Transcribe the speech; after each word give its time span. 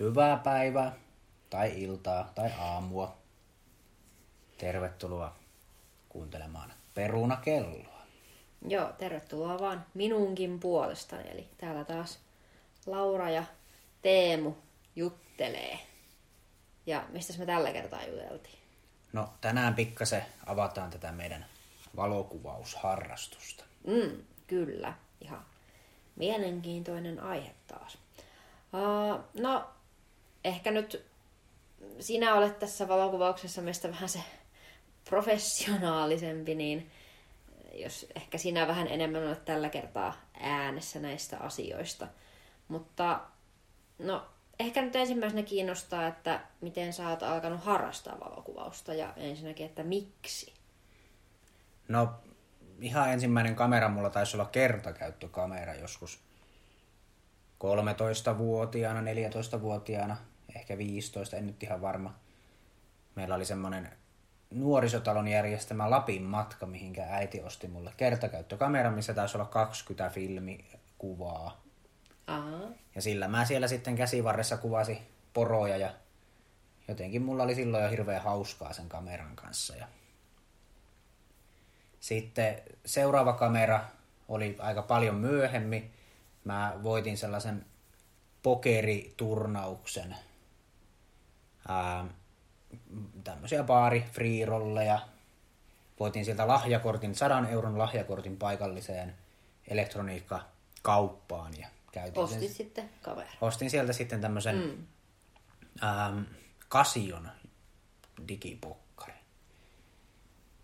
hyvää 0.00 0.36
päivää 0.36 0.92
tai 1.50 1.82
iltaa 1.82 2.32
tai 2.34 2.50
aamua. 2.58 3.16
Tervetuloa 4.58 5.36
kuuntelemaan 6.08 6.72
Perunakelloa. 6.94 8.02
Joo, 8.68 8.92
tervetuloa 8.92 9.58
vaan 9.58 9.86
minunkin 9.94 10.60
puolestani. 10.60 11.30
Eli 11.30 11.48
täällä 11.58 11.84
taas 11.84 12.18
Laura 12.86 13.30
ja 13.30 13.44
Teemu 14.02 14.54
juttelee. 14.96 15.78
Ja 16.86 17.04
mistä 17.08 17.38
me 17.38 17.46
tällä 17.46 17.72
kertaa 17.72 18.06
juteltiin? 18.06 18.58
No 19.12 19.28
tänään 19.40 19.74
pikkasen 19.74 20.24
avataan 20.46 20.90
tätä 20.90 21.12
meidän 21.12 21.46
valokuvausharrastusta. 21.96 23.64
Mm, 23.86 24.22
kyllä, 24.46 24.94
ihan 25.20 25.44
mielenkiintoinen 26.16 27.20
aihe 27.20 27.54
taas. 27.66 27.98
Uh, 28.72 29.40
no, 29.42 29.70
ehkä 30.46 30.70
nyt 30.70 31.06
sinä 32.00 32.34
olet 32.34 32.58
tässä 32.58 32.88
valokuvauksessa 32.88 33.62
meistä 33.62 33.90
vähän 33.90 34.08
se 34.08 34.20
professionaalisempi, 35.08 36.54
niin 36.54 36.90
jos 37.72 38.06
ehkä 38.14 38.38
sinä 38.38 38.66
vähän 38.66 38.88
enemmän 38.88 39.26
olet 39.26 39.44
tällä 39.44 39.68
kertaa 39.68 40.14
äänessä 40.40 41.00
näistä 41.00 41.38
asioista. 41.38 42.08
Mutta 42.68 43.20
no, 43.98 44.26
ehkä 44.58 44.82
nyt 44.82 44.96
ensimmäisenä 44.96 45.42
kiinnostaa, 45.42 46.06
että 46.06 46.40
miten 46.60 46.92
sä 46.92 47.08
oot 47.08 47.22
alkanut 47.22 47.64
harrastaa 47.64 48.20
valokuvausta 48.20 48.94
ja 48.94 49.12
ensinnäkin, 49.16 49.66
että 49.66 49.82
miksi? 49.82 50.52
No, 51.88 52.08
ihan 52.80 53.12
ensimmäinen 53.12 53.56
kamera 53.56 53.88
mulla 53.88 54.10
taisi 54.10 54.36
olla 54.36 54.46
kertakäyttökamera 54.46 55.74
joskus 55.74 56.18
13-vuotiaana, 57.64 59.00
14-vuotiaana, 59.00 60.16
ehkä 60.56 60.78
15, 60.78 61.36
en 61.36 61.46
nyt 61.46 61.62
ihan 61.62 61.80
varma. 61.80 62.14
Meillä 63.14 63.34
oli 63.34 63.44
semmoinen 63.44 63.92
nuorisotalon 64.50 65.28
järjestämä 65.28 65.90
Lapin 65.90 66.22
matka, 66.22 66.66
mihinkä 66.66 67.06
äiti 67.10 67.42
osti 67.42 67.68
mulle 67.68 67.92
kertakäyttökamera, 67.96 68.90
missä 68.90 69.14
taisi 69.14 69.36
olla 69.36 69.46
20 69.46 70.14
filmikuvaa. 70.14 71.62
Aha. 72.26 72.58
Ja 72.94 73.02
sillä 73.02 73.28
mä 73.28 73.44
siellä 73.44 73.68
sitten 73.68 73.96
käsivarressa 73.96 74.56
kuvasi 74.56 74.98
poroja 75.32 75.76
ja 75.76 75.94
jotenkin 76.88 77.22
mulla 77.22 77.42
oli 77.42 77.54
silloin 77.54 77.84
jo 77.84 77.90
hirveän 77.90 78.22
hauskaa 78.22 78.72
sen 78.72 78.88
kameran 78.88 79.36
kanssa. 79.36 79.76
Ja 79.76 79.88
sitten 82.00 82.62
seuraava 82.84 83.32
kamera 83.32 83.84
oli 84.28 84.56
aika 84.58 84.82
paljon 84.82 85.14
myöhemmin. 85.14 85.90
Mä 86.44 86.80
voitin 86.82 87.18
sellaisen 87.18 87.66
pokeriturnauksen. 88.42 90.16
Ää, 91.68 92.06
tämmöisiä 93.24 93.62
baari 93.62 94.04
free-rolleja. 94.12 94.98
Voitin 96.00 96.24
sieltä 96.24 96.48
lahjakortin, 96.48 97.14
100 97.14 97.48
euron 97.48 97.78
lahjakortin 97.78 98.36
paikalliseen 98.36 99.14
elektroniikkakauppaan. 99.68 101.52
Ja 101.58 101.68
käytin 101.92 102.22
Ostit 102.22 102.40
sen, 102.40 102.48
sitten 102.48 102.90
kaveri. 103.02 103.28
ostin 103.40 103.70
sieltä 103.70 103.92
sitten 103.92 104.20
tämmöisen 104.20 104.56
mm. 104.56 104.86
ähm, 105.88 106.22
Kasion 106.68 107.28
digipokkari. 108.28 109.12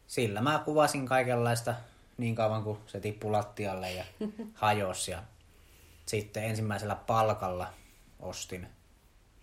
Sillä 0.07 0.41
mä 0.41 0.63
kuvasin 0.65 1.07
kaikenlaista 1.07 1.75
niin 2.19 2.35
kauan 2.35 2.65
kuin 2.65 2.79
se 2.87 3.01
tippui 3.01 3.31
lattialle 3.31 3.93
ja 3.93 4.05
hajosi. 4.55 5.11
Ja 5.11 5.23
sitten 6.07 6.45
ensimmäisellä 6.45 6.95
palkalla 6.95 7.73
ostin 8.21 8.69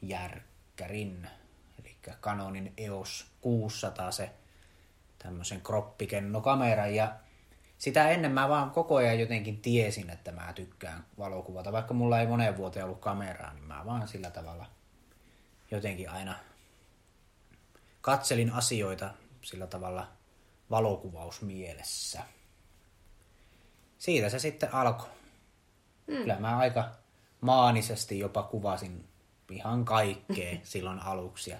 järkkärin, 0.02 1.30
Canonin 2.22 2.74
EOS 2.78 3.32
600 3.42 4.12
se 4.12 4.30
tämmöisen 5.20 5.62
kroppikennokameran 5.62 6.96
ja 6.96 7.16
sitä 7.78 8.10
ennen 8.10 8.32
mä 8.32 8.50
vaan 8.50 8.72
koko 8.72 8.96
ajan 8.96 9.20
jotenkin 9.20 9.62
tiesin, 9.62 10.10
että 10.10 10.32
mä 10.32 10.54
tykkään 10.54 11.06
valokuvata. 11.18 11.72
Vaikka 11.72 11.94
mulla 11.94 12.20
ei 12.20 12.28
moneen 12.28 12.58
vuoteen 12.58 12.86
ollut 12.86 13.00
kameraa, 13.00 13.54
niin 13.54 13.64
mä 13.64 13.86
vaan 13.86 14.08
sillä 14.08 14.30
tavalla 14.30 14.66
jotenkin 15.72 16.10
aina 16.10 16.36
katselin 18.02 18.54
asioita 18.54 19.14
sillä 19.42 19.68
tavalla 19.68 20.08
valokuvausmielessä. 20.70 22.22
Siitä 23.98 24.30
se 24.30 24.40
sitten 24.40 24.74
alkoi. 24.74 25.10
Mm. 26.08 26.16
Kyllä 26.16 26.40
mä 26.40 26.58
aika 26.58 26.92
maanisesti 27.42 28.20
jopa 28.20 28.44
kuvasin 28.44 29.08
ihan 29.52 29.86
kaikkea 29.86 30.58
silloin 30.64 31.00
aluksi. 31.00 31.52
Ja 31.52 31.58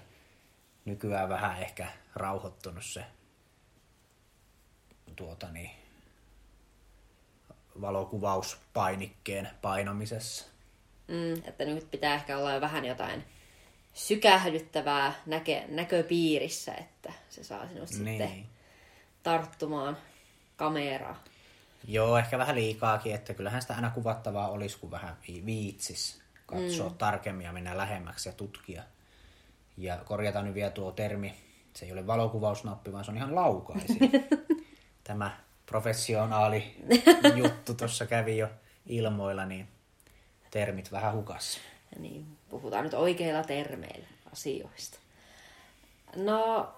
nykyään 0.90 1.28
vähän 1.28 1.62
ehkä 1.62 1.86
rauhoittunut 2.14 2.84
se 2.84 3.04
tuota 5.16 5.48
niin, 5.48 5.70
valokuvauspainikkeen 7.80 9.48
painamisessa. 9.62 10.46
Mm, 11.08 11.42
että 11.44 11.64
nyt 11.64 11.90
pitää 11.90 12.14
ehkä 12.14 12.38
olla 12.38 12.52
jo 12.52 12.60
vähän 12.60 12.84
jotain 12.84 13.24
sykähdyttävää 13.94 15.12
näke, 15.26 15.64
näköpiirissä, 15.68 16.74
että 16.74 17.12
se 17.30 17.44
saa 17.44 17.68
sinut 17.68 17.90
niin. 17.90 18.06
sitten 18.06 18.46
tarttumaan 19.22 19.96
kameraa. 20.56 21.22
Joo, 21.88 22.18
ehkä 22.18 22.38
vähän 22.38 22.56
liikaakin, 22.56 23.14
että 23.14 23.34
kyllähän 23.34 23.62
sitä 23.62 23.74
aina 23.74 23.90
kuvattavaa 23.90 24.48
olisi, 24.48 24.78
kun 24.78 24.90
vähän 24.90 25.16
viitsis 25.46 26.22
katsoa 26.46 26.88
mm. 26.88 26.94
tarkemmin 26.94 27.46
ja 27.46 27.52
mennä 27.52 27.76
lähemmäksi 27.76 28.28
ja 28.28 28.32
tutkia. 28.32 28.82
Ja 29.80 29.96
korjataan 29.96 30.44
nyt 30.44 30.54
vielä 30.54 30.70
tuo 30.70 30.92
termi, 30.92 31.34
se 31.74 31.86
ei 31.86 31.92
ole 31.92 32.06
valokuvausnappi, 32.06 32.92
vaan 32.92 33.04
se 33.04 33.10
on 33.10 33.16
ihan 33.16 33.34
laukaisin. 33.34 33.98
Tämä 35.04 35.36
professionaali 35.66 36.76
juttu 37.42 37.74
tuossa 37.74 38.06
kävi 38.06 38.38
jo 38.38 38.48
ilmoilla, 38.86 39.46
niin 39.46 39.68
termit 40.50 40.92
vähän 40.92 41.14
hukassa. 41.14 41.60
Niin, 41.98 42.36
puhutaan 42.48 42.84
nyt 42.84 42.94
oikeilla 42.94 43.42
termeillä 43.44 44.06
asioista. 44.32 44.98
No, 46.16 46.74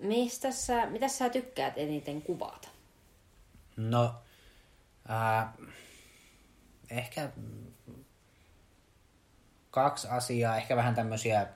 mistä 0.00 0.50
sä, 0.50 0.86
mitä 0.86 1.08
sä 1.08 1.28
tykkäät 1.28 1.74
eniten 1.76 2.22
kuvata? 2.22 2.68
No, 3.76 4.14
ää, 5.08 5.52
ehkä 6.90 7.30
kaksi 9.70 10.08
asiaa, 10.08 10.56
ehkä 10.56 10.76
vähän 10.76 10.94
tämmöisiä, 10.94 11.46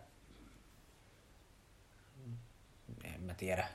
en 3.05 3.21
mä 3.21 3.30
tiedä, 3.41 3.69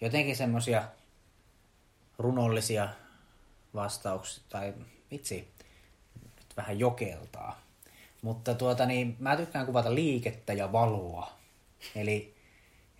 jotenkin 0.00 0.36
semmoisia 0.36 0.88
runollisia 2.18 2.88
vastauksia, 3.74 4.44
tai 4.48 4.74
vitsi, 5.10 5.48
nyt 6.22 6.56
vähän 6.56 6.78
jokeltaa. 6.78 7.60
Mutta 8.22 8.54
tuota 8.54 8.86
niin, 8.86 9.16
mä 9.18 9.36
tykkään 9.36 9.66
kuvata 9.66 9.94
liikettä 9.94 10.52
ja 10.52 10.72
valoa. 10.72 11.32
Eli, 11.94 12.34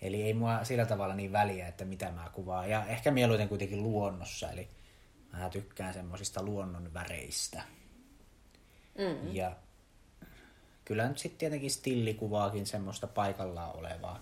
eli 0.03 0.23
ei 0.23 0.35
mua 0.35 0.65
sillä 0.65 0.87
tavalla 0.87 1.15
niin 1.15 1.33
väliä, 1.33 1.69
että 1.69 1.85
mitä 1.85 2.11
mä 2.11 2.31
kuvaan. 2.33 2.71
Ja 2.71 2.87
ehkä 2.87 3.11
mieluiten 3.11 3.49
kuitenkin 3.49 3.83
luonnossa, 3.83 4.51
eli 4.51 4.69
mä 5.33 5.51
tykkään 5.51 5.95
semmoisista 5.95 6.43
luonnon 6.43 6.95
väreistä. 6.95 7.63
Mm. 8.99 9.35
Ja 9.35 9.57
kyllä 10.85 11.09
nyt 11.09 11.19
sitten 11.19 11.39
tietenkin 11.39 11.71
stillikuvaakin 11.71 12.67
semmoista 12.67 13.07
paikallaan 13.07 13.77
olevaa. 13.77 14.21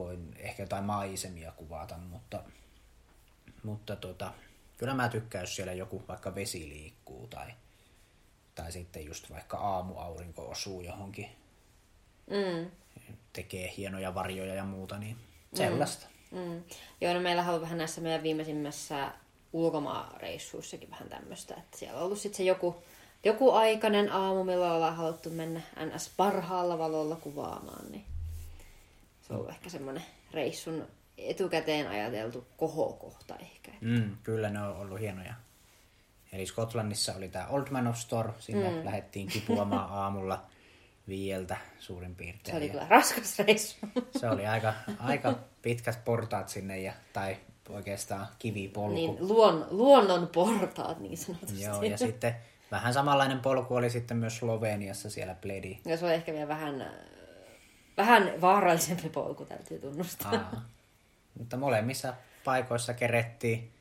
Voin 0.00 0.34
ehkä 0.38 0.62
jotain 0.62 0.84
maisemia 0.84 1.52
kuvata, 1.52 1.98
mutta 1.98 2.42
mutta 3.62 3.96
tota, 3.96 4.32
kyllä 4.76 4.94
mä 4.94 5.08
tykkään, 5.08 5.42
jos 5.42 5.56
siellä 5.56 5.72
joku 5.72 6.02
vaikka 6.08 6.34
vesi 6.34 6.68
liikkuu 6.68 7.26
tai, 7.26 7.50
tai 8.54 8.72
sitten 8.72 9.06
just 9.06 9.30
vaikka 9.30 9.56
aamuaurinko 9.56 10.48
osuu 10.48 10.80
johonkin. 10.80 11.28
Mm. 12.26 12.70
Tekee 13.32 13.74
hienoja 13.76 14.14
varjoja 14.14 14.54
ja 14.54 14.64
muuta, 14.64 14.98
niin 14.98 15.16
sellaista. 15.54 16.06
Mm. 16.30 16.38
Mm. 16.38 16.62
Joo, 17.00 17.14
no 17.14 17.20
meillä 17.20 17.52
on 17.52 17.60
vähän 17.60 17.78
näissä 17.78 18.00
meidän 18.00 18.22
viimeisimmässä 18.22 19.12
ulkomaareissuissakin 19.52 20.90
vähän 20.90 21.08
tämmöistä, 21.08 21.54
että 21.54 21.78
siellä 21.78 21.98
on 21.98 22.04
ollut 22.04 22.18
sitten 22.18 22.36
se 22.36 22.44
joku, 22.44 22.82
joku 23.24 23.50
aikainen 23.50 24.12
aamu, 24.12 24.44
milloin 24.44 24.72
ollaan 24.72 24.96
haluttu 24.96 25.30
mennä 25.30 25.60
NS 25.86 26.10
parhaalla 26.16 26.78
valolla 26.78 27.16
kuvaamaan, 27.16 27.92
niin 27.92 28.04
se 29.30 29.34
on 29.34 29.40
ollut 29.40 29.54
ehkä 29.54 29.70
semmoinen 29.70 30.02
reissun 30.32 30.86
etukäteen 31.18 31.88
ajateltu 31.88 32.46
kohokohta 32.56 33.36
ehkä. 33.36 33.72
Mm, 33.80 34.16
kyllä 34.22 34.50
ne 34.50 34.62
on 34.62 34.76
ollut 34.76 35.00
hienoja. 35.00 35.34
Eli 36.32 36.46
Skotlannissa 36.46 37.14
oli 37.14 37.28
tämä 37.28 37.46
Old 37.46 37.66
Man 37.70 37.86
of 37.86 37.96
Store, 37.96 38.32
sinne 38.38 38.70
mm. 38.70 38.84
lähdettiin 38.84 39.28
kipuamaan 39.28 39.90
aamulla 40.02 40.46
viieltä 41.08 41.56
suurin 41.78 42.14
piirtein. 42.14 42.52
Se 42.54 42.56
oli 42.56 42.68
kyllä 42.68 42.86
raskas 42.88 43.38
reissu. 43.38 43.76
Se 44.20 44.30
oli 44.30 44.46
aika, 44.46 44.74
aika 44.98 45.38
pitkät 45.62 46.04
portaat 46.04 46.48
sinne, 46.48 46.80
ja, 46.80 46.92
tai 47.12 47.36
oikeastaan 47.68 48.26
kivipolku. 48.38 48.94
Niin, 48.94 49.28
luon, 49.28 49.66
luonnon 49.70 50.28
portaat 50.28 51.00
niin 51.00 51.18
sanotusti. 51.18 51.62
Joo, 51.62 51.82
ja 51.82 51.98
sitten 51.98 52.36
Vähän 52.70 52.94
samanlainen 52.94 53.40
polku 53.40 53.74
oli 53.74 53.90
sitten 53.90 54.16
myös 54.16 54.36
Sloveniassa 54.36 55.10
siellä 55.10 55.34
Pledi. 55.34 55.78
Ja 55.84 55.96
se 55.96 56.04
oli 56.04 56.14
ehkä 56.14 56.32
vielä 56.32 56.48
vähän, 56.48 56.80
äh, 56.80 56.88
vähän 58.00 58.32
vaarallisempi 58.40 59.08
polku, 59.08 59.44
täytyy 59.44 59.78
tunnustaa. 59.78 60.32
Aa. 60.32 60.62
Mutta 61.38 61.56
molemmissa 61.56 62.14
paikoissa 62.44 62.94
kerettiin 62.94 63.72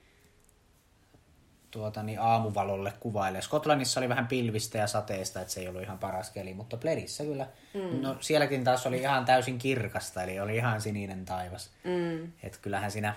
tuota, 1.71 2.03
niin 2.03 2.19
aamuvalolle 2.19 2.93
kuvaille. 2.99 3.41
Skotlannissa 3.41 3.99
oli 3.99 4.09
vähän 4.09 4.27
pilvistä 4.27 4.77
ja 4.77 4.87
sateista, 4.87 5.41
että 5.41 5.53
se 5.53 5.59
ei 5.59 5.67
ollut 5.67 5.81
ihan 5.81 5.99
paras 5.99 6.29
keli, 6.29 6.53
mutta 6.53 6.77
Pledissä 6.77 7.23
kyllä. 7.23 7.47
Mm. 7.73 8.01
No, 8.01 8.17
sielläkin 8.19 8.63
taas 8.63 8.85
oli 8.85 8.97
ihan 8.99 9.25
täysin 9.25 9.57
kirkasta, 9.57 10.23
eli 10.23 10.39
oli 10.39 10.55
ihan 10.55 10.81
sininen 10.81 11.25
taivas. 11.25 11.69
Mm. 11.83 12.31
Et 12.43 12.57
kyllähän 12.57 12.91
siinä 12.91 13.15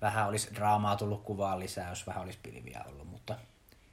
vähän 0.00 0.28
olisi 0.28 0.54
draamaa 0.54 0.96
tullut 0.96 1.22
kuvaan 1.22 1.60
lisää, 1.60 1.88
jos 1.88 2.06
vähän 2.06 2.22
olisi 2.22 2.38
pilviä 2.42 2.84
ollut, 2.86 3.08
mutta 3.08 3.36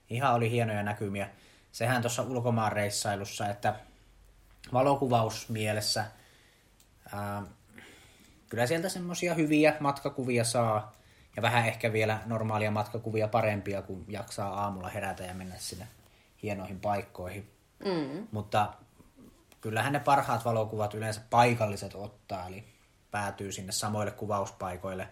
ihan 0.10 0.34
oli 0.34 0.52
hienoja 0.52 0.84
näkymiä. 0.84 1.30
Sehän 1.72 2.02
tuossa 2.02 2.24
ulkomaanreissailussa, 2.24 3.50
että 3.50 3.76
valokuvausmielessä 4.74 6.06
ää, 7.14 7.44
kyllä 8.50 8.68
sieltä 8.68 8.90
semmoisia 8.90 9.34
hyviä 9.34 9.76
matkakuvia 9.80 10.44
saa, 10.44 10.96
ja 11.36 11.42
vähän 11.42 11.68
ehkä 11.68 11.94
vielä 11.94 12.20
normaalia 12.26 12.72
matkakuvia 12.72 13.28
parempia, 13.28 13.82
kun 13.82 14.06
jaksaa 14.08 14.62
aamulla 14.62 14.90
herätä 14.90 15.24
ja 15.24 15.34
mennä 15.34 15.56
sinne 15.58 15.88
hienoihin 16.44 16.80
paikkoihin. 16.80 17.50
Mm. 17.86 18.28
Mutta 18.32 18.74
kyllähän 19.62 19.94
ne 19.94 20.00
parhaat 20.00 20.46
valokuvat 20.46 20.94
yleensä 20.94 21.22
paikalliset 21.30 21.96
ottaa, 21.96 22.48
eli 22.48 22.64
päätyy 23.12 23.52
sinne 23.52 23.72
samoille 23.72 24.12
kuvauspaikoille 24.12 25.08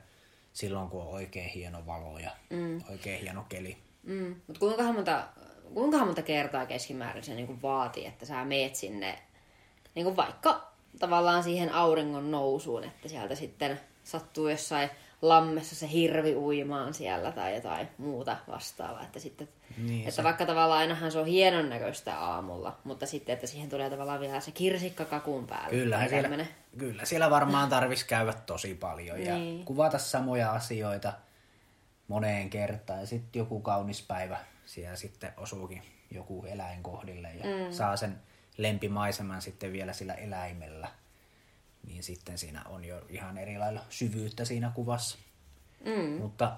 silloin, 0.54 0.90
kun 0.90 1.02
on 1.02 1.08
oikein 1.08 1.50
hieno 1.50 1.86
valo 1.86 2.20
ja 2.20 2.32
mm. 2.50 2.82
oikein 2.90 3.22
hieno 3.22 3.46
keli. 3.50 3.78
Mm. 4.04 4.36
Mutta 4.48 4.60
kuinka 4.60 4.84
monta, 4.84 5.28
kuinka 5.74 6.06
monta 6.06 6.22
kertaa 6.22 6.66
keskimäärin 6.66 7.24
se 7.24 7.36
niin 7.36 7.62
vaatii, 7.62 8.06
että 8.06 8.26
sä 8.26 8.46
meet 8.46 8.76
sinne 8.76 9.20
niin 9.96 10.16
vaikka 10.16 10.72
tavallaan 11.00 11.44
siihen 11.44 11.74
auringon 11.74 12.32
nousuun, 12.32 12.84
että 12.84 13.10
sieltä 13.10 13.36
sitten 13.36 13.80
sattuu 14.04 14.48
jossain 14.48 14.90
lammessa 15.22 15.76
se 15.76 15.92
hirvi 15.92 16.36
uimaan 16.36 16.94
siellä 16.94 17.32
tai 17.32 17.56
jotain 17.56 17.88
muuta 17.98 18.38
vastaavaa. 18.48 19.04
Että, 19.04 19.20
sitten, 19.20 19.50
niin 19.78 20.00
että 20.00 20.12
se... 20.12 20.24
vaikka 20.24 20.46
tavallaan 20.46 20.80
ainahan 20.80 21.12
se 21.12 21.20
on 21.20 21.26
hienon 21.26 21.70
näköistä 21.70 22.20
aamulla, 22.20 22.78
mutta 22.84 23.06
sitten, 23.06 23.34
että 23.34 23.48
siihen 23.48 23.70
tulee 23.70 23.90
tavallaan 23.90 24.20
vielä 24.20 24.40
se 24.40 24.52
kirsikka 24.52 25.06
kakun 25.06 25.48
päälle. 25.48 25.70
Kyllä, 25.70 26.08
siellä, 26.08 26.46
kyllä 26.78 27.06
siellä 27.06 27.30
varmaan 27.30 27.70
tarvitsisi 27.70 28.08
käydä 28.08 28.34
tosi 28.34 28.76
paljon 28.76 29.18
niin. 29.18 29.60
ja 29.60 29.66
kuvata 29.66 29.98
samoja 29.98 30.52
asioita 30.52 31.14
moneen 32.08 32.50
kertaan. 32.50 33.00
Ja 33.00 33.08
sitten 33.08 33.40
joku 33.40 33.60
kaunis 33.60 34.02
päivä 34.02 34.38
siellä 34.66 34.96
sitten 34.96 35.34
osuukin 35.38 35.84
joku 36.12 36.46
eläin 36.46 36.84
kohdille 36.84 37.30
ja 37.34 37.44
mm. 37.44 37.72
saa 37.72 37.98
sen 37.98 38.22
lempimaiseman 38.62 39.42
sitten 39.42 39.74
vielä 39.74 39.94
sillä 39.94 40.14
eläimellä 40.14 40.88
niin 41.88 42.04
sitten 42.04 42.38
siinä 42.38 42.62
on 42.70 42.86
jo 42.86 43.02
ihan 43.10 43.38
eri 43.38 43.58
lailla 43.58 43.82
syvyyttä 43.90 44.46
siinä 44.46 44.72
kuvassa. 44.76 45.18
Mm. 45.86 46.22
Mutta 46.22 46.58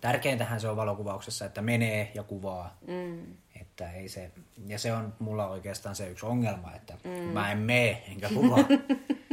tärkeintähän 0.00 0.60
se 0.60 0.68
on 0.68 0.76
valokuvauksessa, 0.76 1.44
että 1.44 1.62
menee 1.62 2.12
ja 2.14 2.22
kuvaa. 2.22 2.76
Mm. 2.86 3.36
Että 3.60 3.92
ei 3.92 4.08
se, 4.08 4.30
ja 4.66 4.78
se 4.78 4.92
on 4.92 5.14
mulla 5.18 5.48
oikeastaan 5.48 5.96
se 5.96 6.10
yksi 6.10 6.26
ongelma, 6.26 6.74
että 6.74 6.94
mm. 7.04 7.10
mä 7.10 7.52
en 7.52 7.58
mene 7.58 8.02
enkä 8.08 8.28
kuvaa. 8.28 8.64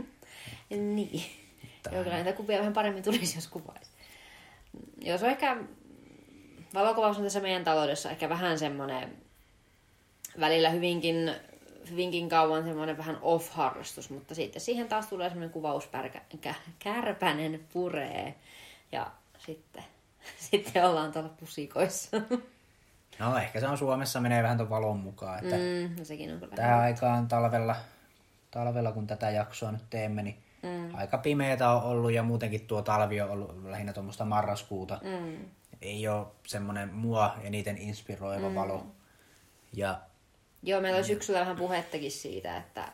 niin. 0.69 1.25
Tai... 1.83 1.93
Joo, 1.93 2.03
kyllä 2.03 2.15
näitä 2.15 2.33
kuvia 2.33 2.59
vähän 2.59 2.73
paremmin 2.73 3.03
tulisi, 3.03 3.37
jos 3.37 3.47
kuvaisi. 3.47 3.91
Jos 5.01 5.23
on 5.23 5.29
ehkä, 5.29 5.57
valokuvaus 6.73 7.17
on 7.17 7.23
tässä 7.23 7.39
meidän 7.39 7.63
taloudessa 7.63 8.11
ehkä 8.11 8.29
vähän 8.29 8.59
semmoinen 8.59 9.17
välillä 10.39 10.69
hyvinkin 10.69 11.31
hyvinkin 11.91 12.29
kauan 12.29 12.63
semmoinen 12.63 12.97
vähän 12.97 13.17
off-harrastus, 13.21 14.09
mutta 14.09 14.35
sitten 14.35 14.61
siihen 14.61 14.87
taas 14.87 15.07
tulee 15.07 15.29
semmoinen 15.29 15.53
kuvauspärkä, 15.53 16.21
kärpänen 16.79 17.59
puree 17.73 18.35
ja 18.91 19.11
sitten, 19.37 19.83
sitten 20.51 20.85
ollaan 20.85 21.11
tuolla 21.11 21.29
pusikoissa. 21.29 22.17
No 23.19 23.37
ehkä 23.37 23.59
se 23.59 23.67
on 23.67 23.77
Suomessa 23.77 24.21
menee 24.21 24.43
vähän 24.43 24.57
tuon 24.57 24.69
valon 24.69 24.99
mukaan. 24.99 25.39
Että 25.39 25.55
mm, 25.55 25.95
no 25.99 26.05
sekin 26.05 26.33
on 26.33 26.49
Tähän 26.55 26.79
aikaan 26.79 27.27
talvella, 27.27 27.75
talvella, 28.51 28.91
kun 28.91 29.07
tätä 29.07 29.29
jaksoa 29.29 29.71
nyt 29.71 29.89
teemme, 29.89 30.23
niin 30.23 30.37
mm. 30.63 30.95
aika 30.95 31.17
pimeätä 31.17 31.69
on 31.69 31.83
ollut 31.83 32.11
ja 32.11 32.23
muutenkin 32.23 32.67
tuo 32.67 32.81
talvi 32.81 33.21
on 33.21 33.29
ollut 33.29 33.63
lähinnä 33.63 33.93
tuommoista 33.93 34.25
marraskuuta. 34.25 34.99
Mm. 35.03 35.45
Ei 35.81 36.07
ole 36.07 36.27
semmoinen 36.47 36.93
mua 36.93 37.35
eniten 37.41 37.77
inspiroiva 37.77 38.49
mm. 38.49 38.55
valo. 38.55 38.85
Ja 39.73 39.99
Joo, 40.63 40.81
meillä 40.81 40.97
oli 40.97 41.05
syksyllä 41.05 41.39
vähän 41.39 41.55
puhettakin 41.55 42.11
siitä, 42.11 42.57
että 42.57 42.91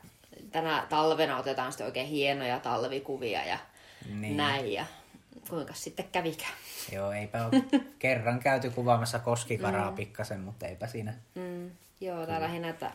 tänä 0.51 0.85
talvena 0.89 1.37
otetaan 1.37 1.71
sitten 1.71 1.87
oikein 1.87 2.07
hienoja 2.07 2.59
talvikuvia 2.59 3.45
ja 3.45 3.59
niin. 4.13 4.37
näin. 4.37 4.73
Ja 4.73 4.85
kuinka 5.49 5.73
sitten 5.73 6.05
kävikään. 6.11 6.53
Joo, 6.91 7.11
eipä 7.11 7.45
ole 7.45 7.63
kerran 7.99 8.39
käyty 8.39 8.69
kuvaamassa 8.69 9.19
koskikaraa 9.19 9.91
mm. 9.91 9.95
pikkasen, 9.95 10.39
mutta 10.39 10.67
eipä 10.67 10.87
siinä. 10.87 11.13
Mm. 11.35 11.71
Joo, 12.01 12.25
tää 12.25 12.41
lähinnä, 12.41 12.69
että 12.69 12.91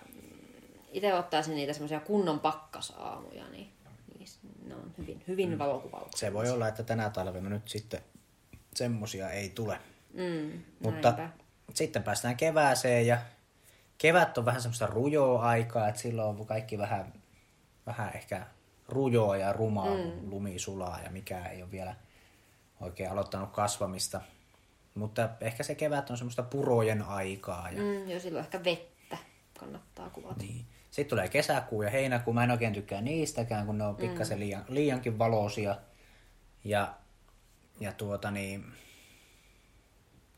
itse 0.93 1.15
ottaisin 1.15 1.55
niitä 1.55 1.73
semmoisia 1.73 2.01
kunnon 2.01 2.41
pakkasaamuja, 2.41 3.49
niin, 3.49 3.69
niin 4.19 4.29
ne 4.67 4.75
on 4.75 4.95
hyvin, 4.99 5.23
hyvin 5.29 5.51
mm. 5.51 5.59
valokuvauksia. 5.59 6.29
Se 6.29 6.35
voi 6.35 6.51
olla, 6.51 6.69
että 6.69 6.83
tänä 6.83 7.11
talvena 7.11 7.49
nyt 7.49 7.69
sitten 7.69 8.01
semmosia 8.75 9.31
ei 9.31 9.51
tule. 9.51 9.79
Mm, 10.15 10.63
mutta 10.81 11.15
sitten 11.75 12.03
päästään 12.03 12.37
kevääseen 12.37 13.07
ja 13.07 13.19
kevät 14.01 14.39
on 14.39 14.45
vähän 14.45 14.63
semmoista 14.63 14.87
rujoa 14.87 15.43
aikaa, 15.43 15.89
että 15.89 16.01
silloin 16.01 16.41
on 16.41 16.47
kaikki 16.47 16.79
vähän, 16.79 17.13
vähän 17.87 18.11
ehkä 18.15 18.47
rujoa 18.89 19.37
ja 19.37 19.53
rumaa, 19.53 19.95
mm. 19.95 20.31
lumi 20.31 20.59
sulaa 20.59 21.01
ja 21.05 21.11
mikä 21.11 21.47
ei 21.47 21.63
ole 21.63 21.71
vielä 21.71 21.95
oikein 22.81 23.11
aloittanut 23.11 23.51
kasvamista. 23.51 24.21
Mutta 24.95 25.29
ehkä 25.41 25.63
se 25.63 25.75
kevät 25.75 26.11
on 26.11 26.17
semmoista 26.17 26.43
purojen 26.43 27.03
aikaa. 27.03 27.71
Ja... 27.71 27.83
Mm, 27.83 28.11
joo, 28.11 28.21
silloin 28.21 28.45
ehkä 28.45 28.65
vettä 28.65 29.19
kannattaa 29.59 30.11
kuvata. 30.11 30.35
Niin. 30.39 30.67
Sitten 30.91 31.11
tulee 31.11 31.29
kesäkuu 31.29 31.83
ja 31.83 31.91
heinäkuu. 31.91 32.35
Mä 32.35 32.45
en 32.45 32.51
oikein 32.51 32.73
tykkää 32.73 33.01
niistäkään, 33.01 33.67
kun 33.67 33.79
ne 33.79 33.85
on 33.85 33.97
pikkasen 33.97 34.39
mm. 34.39 34.41
liian, 34.41 34.65
liiankin 34.69 35.19
valoisia. 35.19 35.77
Ja, 36.65 36.95
ja 37.81 37.93
tuota 37.93 38.31
niin... 38.31 38.65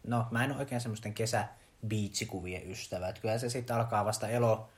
No, 0.06 0.26
mä 0.30 0.44
en 0.44 0.50
ole 0.50 0.58
oikein 0.58 0.80
semmoisten 0.80 1.14
kesä, 1.14 1.48
biitsikuvien 1.86 2.70
ystävä. 2.70 3.08
Että 3.08 3.20
kyllä 3.20 3.38
se 3.38 3.50
sitten 3.50 3.76
alkaa 3.76 4.04
vasta 4.04 4.28
elo, 4.28 4.68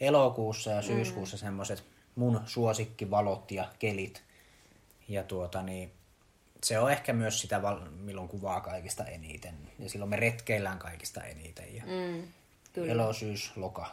elokuussa 0.00 0.70
ja 0.70 0.82
syyskuussa 0.82 1.36
mm. 1.36 1.40
semmoiset 1.40 1.84
mun 2.14 2.40
suosikkivalot 2.46 3.50
ja 3.50 3.68
kelit. 3.78 4.22
Ja 5.08 5.22
tuota 5.22 5.62
niin, 5.62 5.92
se 6.62 6.78
on 6.78 6.92
ehkä 6.92 7.12
myös 7.12 7.40
sitä, 7.40 7.60
milloin 8.00 8.28
kuvaa 8.28 8.60
kaikista 8.60 9.04
eniten. 9.04 9.54
Ja 9.78 9.88
silloin 9.88 10.10
me 10.10 10.16
retkeillään 10.16 10.78
kaikista 10.78 11.24
eniten. 11.24 11.76
Ja 11.76 11.82
mm, 11.86 12.22
kyllä. 12.72 12.92
Elo, 12.92 13.12
syys, 13.12 13.52
loka. 13.56 13.86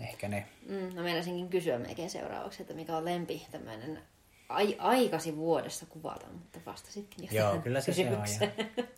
Ehkä 0.00 0.28
ne. 0.28 0.46
Mm, 0.68 0.94
no 0.94 1.02
meinasinkin 1.02 1.48
kysyä 1.48 1.78
melkein 1.78 2.10
seuraavaksi, 2.10 2.62
että 2.62 2.74
mikä 2.74 2.96
on 2.96 3.04
lempi 3.04 3.46
tämmöinen 3.50 4.02
ai- 4.48 4.76
aikasi 4.78 5.36
vuodessa 5.36 5.86
kuvata, 5.86 6.26
mutta 6.32 6.58
vastasitkin 6.66 7.24
jo 7.24 7.42
Joo, 7.42 7.58
kyllä 7.58 7.80
se, 7.80 7.92
se 7.92 8.08
on. 8.08 8.12
Ja 8.12 8.84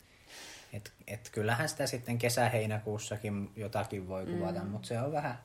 et, 0.73 0.93
et 1.07 1.31
kyllähän 1.33 1.69
sitä 1.69 1.87
sitten 1.87 2.19
kesä-heinäkuussakin 2.19 3.53
jotakin 3.57 4.09
voi 4.09 4.27
kuvata, 4.27 4.61
mm. 4.61 4.69
mutta 4.69 4.89
se 4.89 5.01
on 5.01 5.13
vähän, 5.13 5.39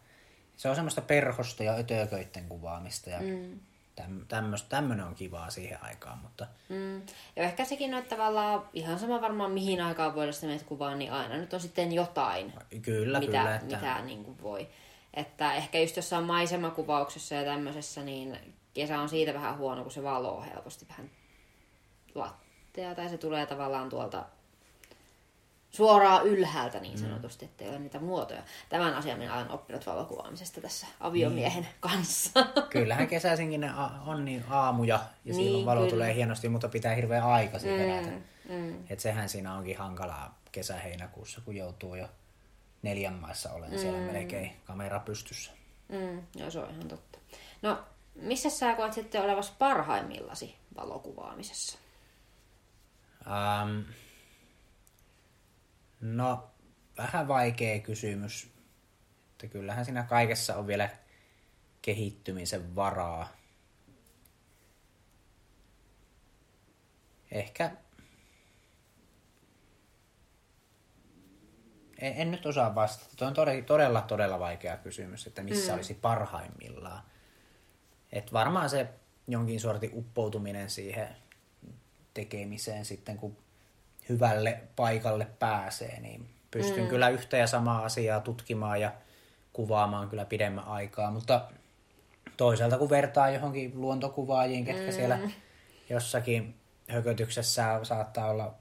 se 0.57 0.69
on 0.69 0.75
semmoista 0.75 1.01
perhosta 1.01 1.63
ja 1.63 1.73
ötököitten 1.73 2.49
kuvaamista 2.49 3.09
ja 3.09 3.19
mm. 3.21 3.59
tämmöinen 4.69 5.05
on 5.05 5.15
kivaa 5.15 5.49
siihen 5.49 5.83
aikaan. 5.83 6.17
Mutta... 6.17 6.47
Mm. 6.69 7.01
Ja 7.35 7.43
ehkä 7.43 7.65
sekin 7.65 7.93
on, 7.93 7.99
että 7.99 8.15
tavallaan 8.15 8.69
ihan 8.73 8.99
sama 8.99 9.21
varmaan 9.21 9.51
mihin 9.51 9.81
aikaan 9.81 10.15
vuodesta 10.15 10.45
menet 10.45 10.63
kuvaan, 10.63 10.99
niin 10.99 11.11
aina 11.11 11.37
nyt 11.37 11.53
on 11.53 11.59
sitten 11.59 11.91
jotain, 11.91 12.53
kyllä, 12.81 13.19
mitä, 13.19 13.37
kyllä, 13.37 13.55
että... 13.55 13.75
mitä 13.75 14.01
niin 14.01 14.23
kuin 14.23 14.41
voi. 14.41 14.67
Että 15.13 15.53
ehkä 15.53 15.79
just 15.79 15.95
jossain 15.95 16.25
maisemakuvauksessa 16.25 17.35
ja 17.35 17.43
tämmöisessä, 17.43 18.03
niin 18.03 18.37
kesä 18.73 18.99
on 18.99 19.09
siitä 19.09 19.33
vähän 19.33 19.57
huono, 19.57 19.83
kun 19.83 19.91
se 19.91 20.03
valoo 20.03 20.41
helposti 20.41 20.85
vähän 20.89 21.09
lattea 22.15 22.95
tai 22.95 23.09
se 23.09 23.17
tulee 23.17 23.45
tavallaan 23.45 23.89
tuolta 23.89 24.25
suoraan 25.75 26.25
ylhäältä 26.25 26.79
niin 26.79 26.99
mm. 26.99 27.05
sanotusti, 27.05 27.45
ettei 27.45 27.69
ole 27.69 27.79
niitä 27.79 27.99
muotoja. 27.99 28.43
Tämän 28.69 28.93
asian 28.93 29.19
minä 29.19 29.35
olen 29.35 29.51
oppinut 29.51 29.85
valokuvaamisesta 29.85 30.61
tässä 30.61 30.87
aviomiehen 30.99 31.63
niin. 31.63 31.73
kanssa. 31.79 32.45
Kyllähän 32.69 33.07
kesäisinkin 33.07 33.61
ne 33.61 33.71
on 34.05 34.25
niin 34.25 34.43
aamuja 34.49 34.95
ja 34.95 35.33
niin, 35.33 35.35
silloin 35.35 35.65
valo 35.65 35.79
kyllä. 35.79 35.91
tulee 35.91 36.15
hienosti, 36.15 36.49
mutta 36.49 36.69
pitää 36.69 36.95
hirveän 36.95 37.23
aikaisin 37.23 37.71
mm, 37.71 37.77
herätä. 37.77 38.09
Mm. 38.49 38.83
Et 38.89 38.99
sehän 38.99 39.29
siinä 39.29 39.53
onkin 39.53 39.77
hankalaa 39.77 40.39
kesä-heinäkuussa, 40.51 41.41
kun 41.45 41.55
joutuu 41.55 41.95
jo 41.95 42.07
neljän 42.81 43.13
maissa 43.13 43.51
olen 43.51 43.71
mm. 43.71 43.77
siellä 43.77 43.99
melkein 43.99 44.51
kamera 44.65 44.99
pystyssä. 44.99 45.51
Mm, 45.89 46.21
joo, 46.35 46.51
se 46.51 46.59
on 46.59 46.69
ihan 46.69 46.87
totta. 46.87 47.19
No, 47.61 47.79
missä 48.15 48.49
sä 48.49 48.75
koet 48.75 48.93
sitten 48.93 49.21
olevasi 49.21 49.51
parhaimmillasi 49.59 50.55
valokuvaamisessa? 50.77 51.77
Um, 53.25 53.83
No, 56.13 56.49
vähän 56.97 57.27
vaikea 57.27 57.79
kysymys. 57.79 58.51
Että 59.31 59.47
kyllähän 59.47 59.85
siinä 59.85 60.03
kaikessa 60.03 60.55
on 60.55 60.67
vielä 60.67 60.89
kehittymisen 61.81 62.75
varaa. 62.75 63.27
Ehkä... 67.31 67.71
En, 71.99 72.13
en 72.15 72.31
nyt 72.31 72.45
osaa 72.45 72.75
vastata. 72.75 73.15
Tuo 73.15 73.27
on 73.27 73.33
todella, 73.65 74.01
todella 74.01 74.39
vaikea 74.39 74.77
kysymys, 74.77 75.27
että 75.27 75.43
missä 75.43 75.71
mm. 75.71 75.75
olisi 75.75 75.93
parhaimmillaan. 75.93 77.03
Et 78.11 78.33
varmaan 78.33 78.69
se 78.69 78.89
jonkin 79.27 79.59
sortin 79.59 79.91
uppoutuminen 79.93 80.69
siihen 80.69 81.15
tekemiseen 82.13 82.85
sitten, 82.85 83.17
kun 83.17 83.44
hyvälle 84.09 84.59
paikalle 84.75 85.27
pääsee, 85.39 85.99
niin 85.99 86.29
pystyn 86.51 86.83
mm. 86.83 86.89
kyllä 86.89 87.09
yhtä 87.09 87.37
ja 87.37 87.47
samaa 87.47 87.85
asiaa 87.85 88.19
tutkimaan 88.19 88.81
ja 88.81 88.91
kuvaamaan 89.53 90.09
kyllä 90.09 90.25
pidemmän 90.25 90.67
aikaa, 90.67 91.11
mutta 91.11 91.41
toisaalta 92.37 92.77
kun 92.77 92.89
vertaa 92.89 93.29
johonkin 93.29 93.71
luontokuvaajiin, 93.75 94.65
ketkä 94.65 94.85
mm. 94.85 94.91
siellä 94.91 95.19
jossakin 95.89 96.55
hökötyksessä 96.87 97.79
saattaa 97.83 98.29
olla 98.29 98.53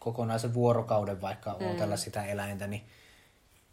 kokonaisen 0.00 0.54
vuorokauden 0.54 1.20
vaikka 1.20 1.56
mm. 1.60 1.66
odotella 1.66 1.96
sitä 1.96 2.24
eläintä, 2.24 2.66
niin, 2.66 2.82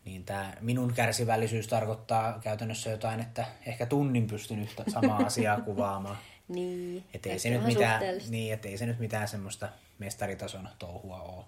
niin 0.05 0.23
tämä 0.23 0.53
minun 0.61 0.93
kärsivällisyys 0.93 1.67
tarkoittaa 1.67 2.39
käytännössä 2.39 2.89
jotain, 2.89 3.19
että 3.19 3.45
ehkä 3.65 3.85
tunnin 3.85 4.27
pystyn 4.27 4.59
yhtä 4.59 4.83
samaa 4.87 5.17
asiaa 5.25 5.61
kuvaamaan. 5.71 6.17
niin, 6.47 7.03
ettei 7.13 7.39
se, 7.39 7.49
nyt 7.49 7.65
mitään, 7.65 8.01
niin, 8.29 8.53
ettei 8.53 8.77
se 8.77 8.85
nyt 8.85 8.99
mitään 8.99 9.27
semmoista 9.27 9.69
mestaritason 9.99 10.69
touhua 10.79 11.21
ole. 11.21 11.45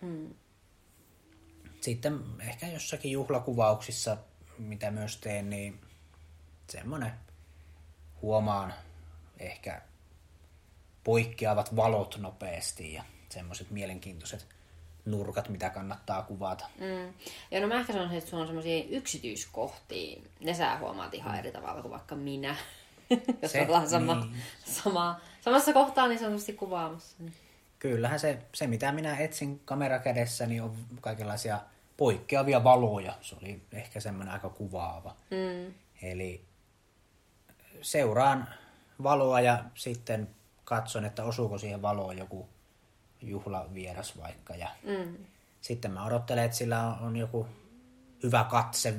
Mm. 0.00 0.34
Sitten 1.80 2.20
ehkä 2.40 2.66
jossakin 2.66 3.12
juhlakuvauksissa, 3.12 4.16
mitä 4.58 4.90
myös 4.90 5.16
teen, 5.16 5.50
niin 5.50 5.80
semmoinen 6.70 7.12
huomaan 8.22 8.74
ehkä 9.38 9.82
poikkeavat 11.04 11.76
valot 11.76 12.16
nopeasti 12.18 12.92
ja 12.92 13.04
semmoiset 13.28 13.70
mielenkiintoiset 13.70 14.46
nurkat, 15.04 15.48
mitä 15.48 15.70
kannattaa 15.70 16.22
kuvata. 16.22 16.66
Mm. 16.80 17.14
Ja 17.50 17.60
no 17.60 17.66
mä 17.66 17.80
ehkä 17.80 17.92
sanoisin, 17.92 18.18
että 18.18 18.30
sulla 18.30 18.40
on 18.42 18.46
semmoisia 18.46 18.84
yksityiskohtia. 18.90 20.22
Ne 20.40 20.54
sä 20.54 20.78
huomaat 20.78 21.14
ihan 21.14 21.38
eri 21.38 21.52
tavalla 21.52 21.82
kuin 21.82 21.92
vaikka 21.92 22.14
minä. 22.14 22.56
Jos 23.42 23.52
se, 23.52 23.66
ollaan 23.66 23.88
sama, 23.88 24.14
niin. 24.14 24.42
sama, 24.64 25.20
samassa 25.40 25.72
kohtaa 25.72 26.08
niin 26.08 26.18
sanotusti 26.18 26.52
kuvaamassa. 26.52 27.16
Niin. 27.18 27.34
Kyllähän 27.84 28.20
se, 28.20 28.38
se, 28.54 28.66
mitä 28.66 28.92
minä 28.92 29.16
etsin 29.16 29.60
kamerakädessä, 29.64 30.46
niin 30.46 30.62
on 30.62 30.76
kaikenlaisia 31.00 31.60
poikkeavia 31.96 32.64
valoja. 32.64 33.14
Se 33.20 33.36
oli 33.42 33.62
ehkä 33.72 34.00
semmoinen 34.00 34.34
aika 34.34 34.48
kuvaava. 34.48 35.16
Mm. 35.30 35.74
Eli 36.02 36.44
seuraan 37.80 38.48
valoa 39.02 39.40
ja 39.40 39.64
sitten 39.74 40.28
katson, 40.64 41.04
että 41.04 41.24
osuuko 41.24 41.58
siihen 41.58 41.82
valoon 41.82 42.18
joku 42.18 42.48
juhlavieras 43.22 44.18
vaikka. 44.18 44.54
Ja 44.54 44.68
mm. 44.82 45.16
Sitten 45.60 45.90
mä 45.90 46.04
odottelen, 46.04 46.44
että 46.44 46.56
sillä 46.56 46.94
on 47.00 47.16
joku 47.16 47.46
hyvä 48.22 48.44
katse. 48.50 48.94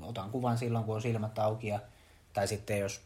Otan 0.00 0.30
kuvan 0.30 0.58
silloin, 0.58 0.84
kun 0.84 0.94
on 0.94 1.02
silmät 1.02 1.38
auki. 1.38 1.68
Ja, 1.68 1.80
tai 2.32 2.48
sitten 2.48 2.78
jos 2.78 3.02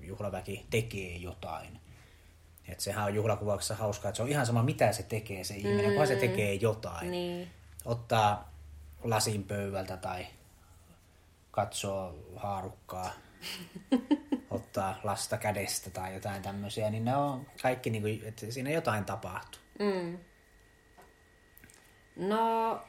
juhlaväki 0.00 0.66
tekee 0.70 1.16
jotain. 1.16 1.83
Et 2.68 2.80
sehän 2.80 3.04
on 3.04 3.14
juhlakuvauksessa 3.14 3.74
hauskaa, 3.74 4.08
että 4.08 4.16
se 4.16 4.22
on 4.22 4.28
ihan 4.28 4.46
sama 4.46 4.62
mitä 4.62 4.92
se 4.92 5.02
tekee 5.02 5.44
se 5.44 5.54
ihminen, 5.54 5.84
mm. 5.84 5.88
kunhan 5.88 6.06
se 6.06 6.16
tekee 6.16 6.54
jotain. 6.54 7.10
Niin. 7.10 7.50
Ottaa 7.84 8.52
lasin 9.02 9.44
pöydältä 9.44 9.96
tai 9.96 10.26
katsoo 11.50 12.14
haarukkaa, 12.36 13.10
ottaa 14.50 15.00
lasta 15.04 15.36
kädestä 15.36 15.90
tai 15.90 16.14
jotain 16.14 16.42
tämmöisiä, 16.42 16.90
niin 16.90 17.04
ne 17.04 17.16
on 17.16 17.46
kaikki, 17.62 17.90
niin 17.90 18.02
kuin, 18.02 18.22
että 18.24 18.50
siinä 18.50 18.70
jotain 18.70 19.04
tapahtuu. 19.04 19.60
Mm. 19.78 20.18
No, 22.16 22.80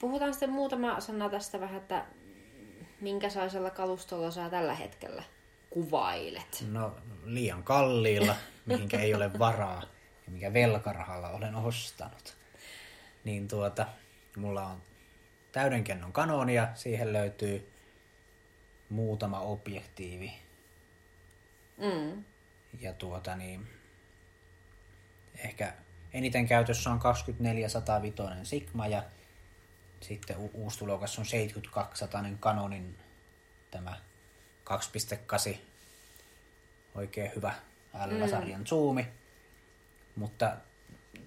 puhutaan 0.00 0.34
sitten 0.34 0.50
muutama 0.50 1.00
sana 1.00 1.28
tästä 1.28 1.60
vähän, 1.60 1.76
että 1.76 2.06
minkälaisella 3.00 3.70
kalustolla 3.70 4.30
saa 4.30 4.50
tällä 4.50 4.74
hetkellä 4.74 5.22
kuvailet? 5.70 6.64
No, 6.70 6.92
liian 7.24 7.62
kalliilla, 7.62 8.34
mihinkä 8.66 9.00
ei 9.00 9.14
ole 9.14 9.38
varaa 9.38 9.82
ja 10.26 10.32
mikä 10.32 10.52
velkarahalla 10.52 11.28
olen 11.28 11.54
ostanut. 11.54 12.36
Niin 13.24 13.48
tuota, 13.48 13.86
mulla 14.36 14.66
on 14.66 14.82
täydenkennon 15.52 16.12
kanonia, 16.12 16.68
siihen 16.74 17.12
löytyy 17.12 17.72
muutama 18.88 19.40
objektiivi. 19.40 20.32
Mm. 21.76 22.24
Ja 22.80 22.92
tuota 22.92 23.36
niin, 23.36 23.68
ehkä 25.38 25.72
eniten 26.12 26.46
käytössä 26.46 26.90
on 26.90 26.98
2405 26.98 28.18
Sigma 28.42 28.86
ja 28.86 29.02
sitten 30.00 30.36
u- 30.36 30.50
uusi 30.54 30.78
tulokas 30.78 31.18
on 31.18 31.26
7200 31.26 32.24
Canonin 32.40 32.98
tämä 33.70 33.96
2.8 35.52 35.56
oikein 36.94 37.30
hyvä 37.36 37.54
L-sarjan 37.94 38.60
mm. 38.60 38.64
zoomi. 38.64 39.06
Mutta 40.16 40.56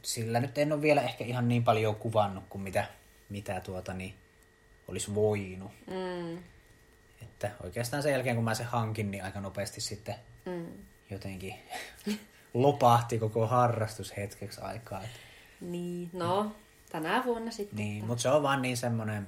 sillä 0.02 0.40
nyt 0.40 0.58
en 0.58 0.74
ole 0.74 0.82
vielä 0.82 1.02
ehkä 1.02 1.24
ihan 1.24 1.48
niin 1.48 1.64
paljon 1.64 1.96
kuvannut 1.96 2.44
kuin 2.50 2.62
mitä, 2.62 2.86
mitä 3.30 3.62
tuota 3.62 3.94
niin, 3.94 4.14
olisi 4.88 5.16
voinut. 5.16 5.72
Mm. 5.88 6.38
Että 7.22 7.52
oikeastaan 7.64 8.04
sen 8.04 8.12
jälkeen, 8.12 8.36
kun 8.36 8.46
mä 8.46 8.54
sen 8.54 8.66
hankin, 8.66 9.12
niin 9.12 9.24
aika 9.24 9.42
nopeasti 9.42 9.82
sitten 9.82 10.16
mm. 10.46 10.66
jotenkin 11.10 11.56
lopahti 12.54 13.20
koko 13.20 13.48
harrastus 13.48 14.18
hetkeksi 14.18 14.62
aikaa. 14.62 15.02
Niin, 15.62 16.10
no, 16.14 16.56
tänä 16.90 17.24
vuonna 17.26 17.52
sitten. 17.52 17.78
Niin, 17.78 18.06
mutta 18.06 18.22
se 18.22 18.30
on 18.30 18.44
vaan 18.44 18.62
niin 18.62 18.78
semmoinen 18.78 19.28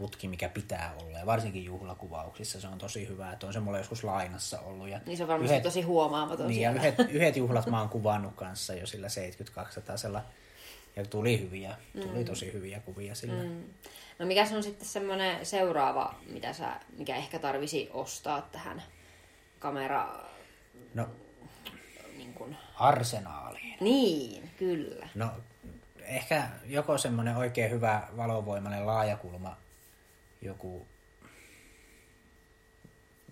putki, 0.00 0.28
mikä 0.28 0.48
pitää 0.48 0.94
olla. 1.02 1.18
Ja 1.18 1.26
varsinkin 1.26 1.64
juhlakuvauksissa 1.64 2.60
se 2.60 2.68
on 2.68 2.78
tosi 2.78 3.08
hyvä, 3.08 3.32
että 3.32 3.46
on 3.46 3.52
se 3.52 3.60
mulla 3.60 3.78
joskus 3.78 4.04
lainassa 4.04 4.60
ollut. 4.60 4.88
Ja 4.88 5.00
niin 5.06 5.16
se 5.16 5.22
on 5.22 5.28
varmasti 5.28 5.54
yhdet, 5.54 5.62
tosi 5.62 5.82
huomaamaton 5.82 6.48
Niin, 6.48 6.62
ja 6.62 6.72
yhdet, 6.72 6.94
yhdet 7.10 7.36
juhlat 7.36 7.66
mä 7.66 7.80
oon 7.80 7.88
kuvannut 7.88 8.34
kanssa 8.34 8.74
jo 8.74 8.86
sillä 8.86 9.08
72 9.08 9.80
ja 10.96 11.06
tuli 11.06 11.40
hyviä, 11.40 11.76
tuli 11.92 12.18
mm. 12.18 12.24
tosi 12.24 12.52
hyviä 12.52 12.80
kuvia 12.80 13.14
sillä. 13.14 13.42
Mm. 13.42 13.64
No 14.18 14.26
mikä 14.26 14.46
on 14.56 14.62
sitten 14.62 14.86
semmoinen 14.86 15.46
seuraava, 15.46 16.14
mitä 16.26 16.52
sä, 16.52 16.80
mikä 16.96 17.16
ehkä 17.16 17.38
tarvisi 17.38 17.90
ostaa 17.92 18.48
tähän 18.52 18.82
kamera... 19.58 20.08
No, 20.94 21.08
niin 22.16 22.34
kun... 22.34 22.56
arsenaaliin. 22.78 23.76
Niin, 23.80 24.50
kyllä. 24.58 25.08
No, 25.14 25.30
ehkä 26.02 26.48
joko 26.66 26.98
semmoinen 26.98 27.36
oikein 27.36 27.70
hyvä 27.70 28.08
valovoimainen 28.16 28.86
laajakulma, 28.86 29.56
joku, 30.42 30.86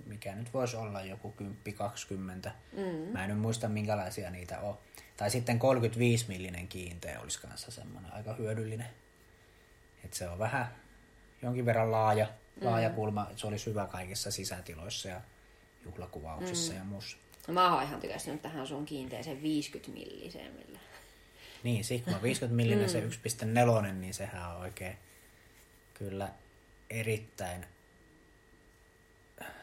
mikä 0.07 0.35
nyt 0.35 0.55
voisi 0.55 0.77
olla 0.77 1.03
joku 1.03 1.35
10-20. 1.41 2.51
Mm. 2.73 3.13
Mä 3.13 3.25
en 3.25 3.31
nyt 3.31 3.39
muista 3.39 3.69
minkälaisia 3.69 4.31
niitä 4.31 4.61
on. 4.61 4.79
Tai 5.17 5.31
sitten 5.31 5.59
35 5.59 6.25
millinen 6.29 6.69
kiinteä 6.69 7.21
olisi 7.21 7.41
kanssa 7.41 7.71
semmoinen 7.71 8.13
aika 8.13 8.35
hyödyllinen. 8.35 8.91
Et 10.05 10.15
se 10.15 10.29
on 10.29 10.39
vähän 10.39 10.75
jonkin 11.43 11.67
verran 11.67 11.93
laaja, 11.93 12.27
laaja 12.61 12.89
mm. 12.89 12.95
kulma. 12.95 13.27
Se 13.37 13.47
olisi 13.47 13.67
hyvä 13.67 13.87
kaikissa 13.87 14.31
sisätiloissa 14.31 15.09
ja 15.09 15.21
juhlakuvauksissa 15.85 16.73
mm. 16.73 16.79
ja 16.79 16.85
muussa. 16.85 17.17
No 17.49 17.55
mä 17.55 17.75
oon 17.75 17.83
ihan 17.83 18.01
tykästynyt 18.01 18.43
tähän 18.43 18.67
sun 18.67 18.87
kiinteeseen 18.87 19.43
50 19.43 19.91
milliseen. 19.93 20.53
Millä. 20.53 20.79
Niin, 21.63 21.85
Sigma 21.85 22.23
50 22.23 22.57
millinen 22.57 22.85
mm. 22.85 22.91
se 22.91 23.01
1.4, 23.87 23.93
niin 23.93 24.15
sehän 24.15 24.51
on 24.51 24.57
oikein 24.57 24.97
kyllä 25.95 26.29
erittäin 26.91 27.67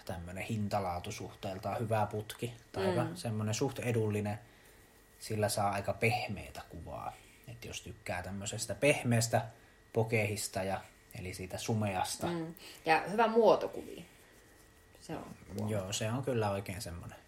tämmöinen 0.06 0.44
hintalaatu 0.44 1.12
suhteeltaan 1.12 1.80
hyvä 1.80 2.08
putki. 2.12 2.54
Tai 2.72 2.86
mm. 2.86 3.16
semmoinen 3.16 3.56
suht 3.56 3.80
edullinen 3.80 4.40
sillä 5.20 5.50
saa 5.50 5.72
aika 5.72 5.94
pehmeitä 5.94 6.62
kuvaa. 6.70 7.14
Et 7.48 7.66
jos 7.66 7.82
tykkää 7.82 8.24
tämmöisestä 8.24 8.76
pehmeästä 8.76 9.42
pokehista 9.94 10.64
ja 10.64 10.82
eli 11.20 11.34
siitä 11.34 11.58
sumeasta. 11.58 12.28
Mm. 12.28 12.56
Ja 12.86 13.02
hyvä 13.02 13.28
muotokuvi. 13.28 14.06
Se 15.02 15.16
on. 15.16 15.36
Joo, 15.70 15.94
se 15.94 16.12
on 16.12 16.24
kyllä 16.24 16.52
oikein 16.52 16.82
semmoinen. 16.82 17.20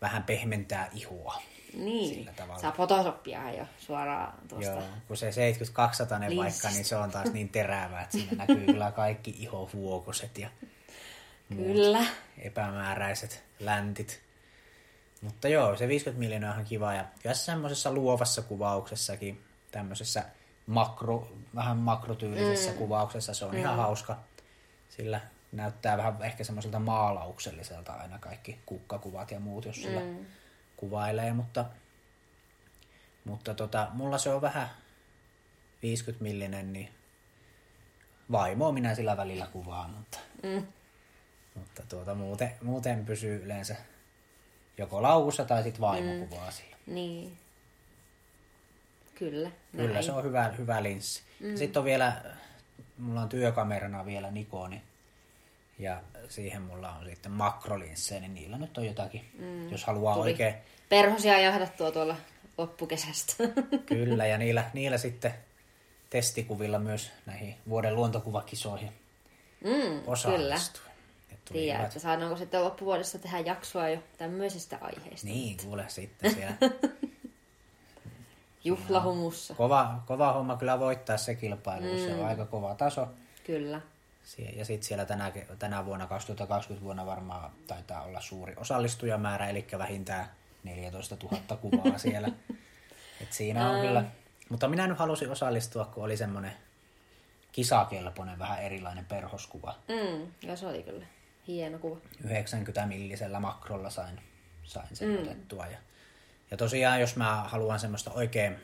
Vähän 0.00 0.22
pehmentää 0.24 0.90
ihoa. 0.92 1.42
Niin, 1.74 2.14
sillä 2.14 2.32
tavalla. 2.32 2.60
saa 2.60 2.72
Photoshopia 2.72 3.52
jo 3.52 3.64
suoraan 3.78 4.34
tuosta. 4.48 4.70
Joo, 4.70 4.82
kun 5.08 5.16
se 5.16 5.32
7200 5.32 6.20
vaikka, 6.36 6.70
niin 6.70 6.84
se 6.84 6.96
on 6.96 7.10
taas 7.10 7.32
niin 7.32 7.48
terävä, 7.48 8.00
että 8.00 8.12
siinä 8.12 8.36
näkyy 8.36 8.66
kyllä 8.66 8.92
kaikki 8.92 9.34
ihovuokoset 9.38 10.38
ja 10.38 10.50
kyllä. 11.56 12.04
epämääräiset 12.38 13.44
läntit. 13.60 14.20
Mutta 15.20 15.48
joo, 15.48 15.76
se 15.76 15.88
50 15.88 16.18
miljoonaa 16.18 16.54
on 16.54 16.64
kiva 16.64 16.94
ja 16.94 17.04
kyllä 17.22 17.34
semmoisessa 17.34 17.92
luovassa 17.92 18.42
kuvauksessakin, 18.42 19.44
tämmöisessä 19.70 20.24
makro, 20.66 21.28
vähän 21.54 21.76
makrotyylisessä 21.76 22.70
mm. 22.70 22.76
kuvauksessa. 22.76 23.34
Se 23.34 23.44
on 23.44 23.50
mm. 23.50 23.58
ihan 23.58 23.76
hauska. 23.76 24.16
Sillä 24.88 25.20
näyttää 25.52 25.96
vähän 25.96 26.22
ehkä 26.22 26.44
semmoiselta 26.44 26.78
maalaukselliselta 26.78 27.92
aina 27.92 28.18
kaikki 28.18 28.58
kukkakuvat 28.66 29.30
ja 29.30 29.40
muut, 29.40 29.64
jos 29.64 29.82
sillä 29.82 30.00
mm. 30.00 30.26
Kuvailee, 30.78 31.32
mutta, 31.32 31.64
mutta 33.24 33.54
tota, 33.54 33.88
mulla 33.92 34.18
se 34.18 34.30
on 34.30 34.42
vähän 34.42 34.68
50 35.82 36.22
millinen, 36.22 36.72
niin 36.72 36.88
vaimoa 38.32 38.72
minä 38.72 38.94
sillä 38.94 39.16
välillä 39.16 39.46
kuvaan, 39.46 39.90
mutta, 39.90 40.18
mm. 40.42 40.66
mutta 41.54 41.82
tuota, 41.88 42.14
muuten, 42.14 42.52
muuten 42.62 43.04
pysyy 43.04 43.44
yleensä 43.44 43.76
joko 44.78 45.02
laukussa 45.02 45.44
tai 45.44 45.62
sitten 45.62 45.80
vaimo 45.80 46.12
mm. 46.12 46.28
kuvaa 46.28 46.50
sillä. 46.50 46.76
Niin. 46.86 47.38
Kyllä. 49.14 49.50
Kyllä, 49.76 49.92
näin. 49.92 50.04
se 50.04 50.12
on 50.12 50.24
hyvä, 50.24 50.48
hyvä 50.58 50.82
linssi. 50.82 51.22
Mm. 51.40 51.56
Sitten 51.56 51.80
on 51.80 51.84
vielä, 51.84 52.22
mulla 52.98 53.20
on 53.20 53.28
työkamerana 53.28 54.06
vielä 54.06 54.30
Nikoni, 54.30 54.82
ja 55.78 56.02
siihen 56.28 56.62
mulla 56.62 56.92
on 56.92 57.06
sitten 57.06 57.32
makrolinssejä, 57.32 58.20
niin 58.20 58.34
niillä 58.34 58.58
nyt 58.58 58.78
on 58.78 58.86
jotakin, 58.86 59.30
mm. 59.38 59.70
jos 59.70 59.84
haluaa 59.84 60.14
Tuli 60.14 60.30
oikein... 60.30 60.54
Perhosia 60.88 61.40
jahdattua 61.40 61.90
tuolla 61.90 62.16
loppukesästä. 62.58 63.34
Kyllä, 63.86 64.26
ja 64.26 64.38
niillä, 64.38 64.70
niillä 64.74 64.98
sitten 64.98 65.34
testikuvilla 66.10 66.78
myös 66.78 67.10
näihin 67.26 67.56
vuoden 67.68 67.96
luontokuvakisoihin 67.96 68.92
mm, 69.64 70.02
Kyllä. 70.26 70.56
Tiedä, 71.52 71.84
että 71.84 71.98
saadaanko 71.98 72.36
sitten 72.36 72.64
loppuvuodessa 72.64 73.18
tehdä 73.18 73.38
jaksoa 73.38 73.88
jo 73.88 73.98
tämmöisestä 74.18 74.78
aiheesta. 74.80 75.26
Niin, 75.26 75.56
kuule 75.64 75.84
sitten 75.88 76.34
siellä. 76.34 76.54
Juhlahumussa. 78.64 79.54
Kova, 79.54 80.02
kova 80.06 80.32
homma 80.32 80.56
kyllä 80.56 80.80
voittaa 80.80 81.16
se 81.16 81.34
kilpailu, 81.34 81.92
mm. 81.92 81.98
se 81.98 82.12
on 82.12 82.20
mm. 82.20 82.26
aika 82.26 82.46
kova 82.46 82.74
taso. 82.74 83.08
Kyllä. 83.44 83.80
Ja 84.56 84.64
sitten 84.64 84.88
siellä 84.88 85.04
tänä, 85.04 85.32
tänä 85.58 85.84
vuonna, 85.84 86.06
2020 86.06 86.84
vuonna 86.84 87.06
varmaan 87.06 87.50
taitaa 87.66 88.02
olla 88.02 88.20
suuri 88.20 88.54
osallistujamäärä, 88.56 89.48
eli 89.48 89.66
vähintään 89.78 90.30
14 90.64 91.16
000 91.22 91.56
kuvaa 91.56 91.98
siellä. 92.08 92.28
Et 93.20 93.32
siinä 93.32 93.70
on 93.70 93.80
kyllä. 93.80 94.04
Mutta 94.48 94.68
minä 94.68 94.86
nyt 94.86 94.98
halusin 94.98 95.30
osallistua, 95.30 95.84
kun 95.84 96.04
oli 96.04 96.16
semmoinen 96.16 96.52
kisakelpoinen, 97.52 98.38
vähän 98.38 98.62
erilainen 98.62 99.04
perhoskuva. 99.04 99.74
Mm, 99.88 100.32
ja 100.42 100.56
se 100.56 100.66
oli 100.66 100.82
kyllä 100.82 101.06
hieno 101.48 101.78
kuva. 101.78 102.00
90 102.24 102.86
millisellä 102.86 103.40
makrolla 103.40 103.90
sain, 103.90 104.20
sain 104.64 104.96
sen 104.96 105.08
mm. 105.08 105.22
otettua. 105.22 105.66
Ja, 105.66 105.78
ja 106.50 106.56
tosiaan, 106.56 107.00
jos 107.00 107.16
mä 107.16 107.34
haluan 107.34 107.80
semmoista 107.80 108.10
oikein 108.10 108.56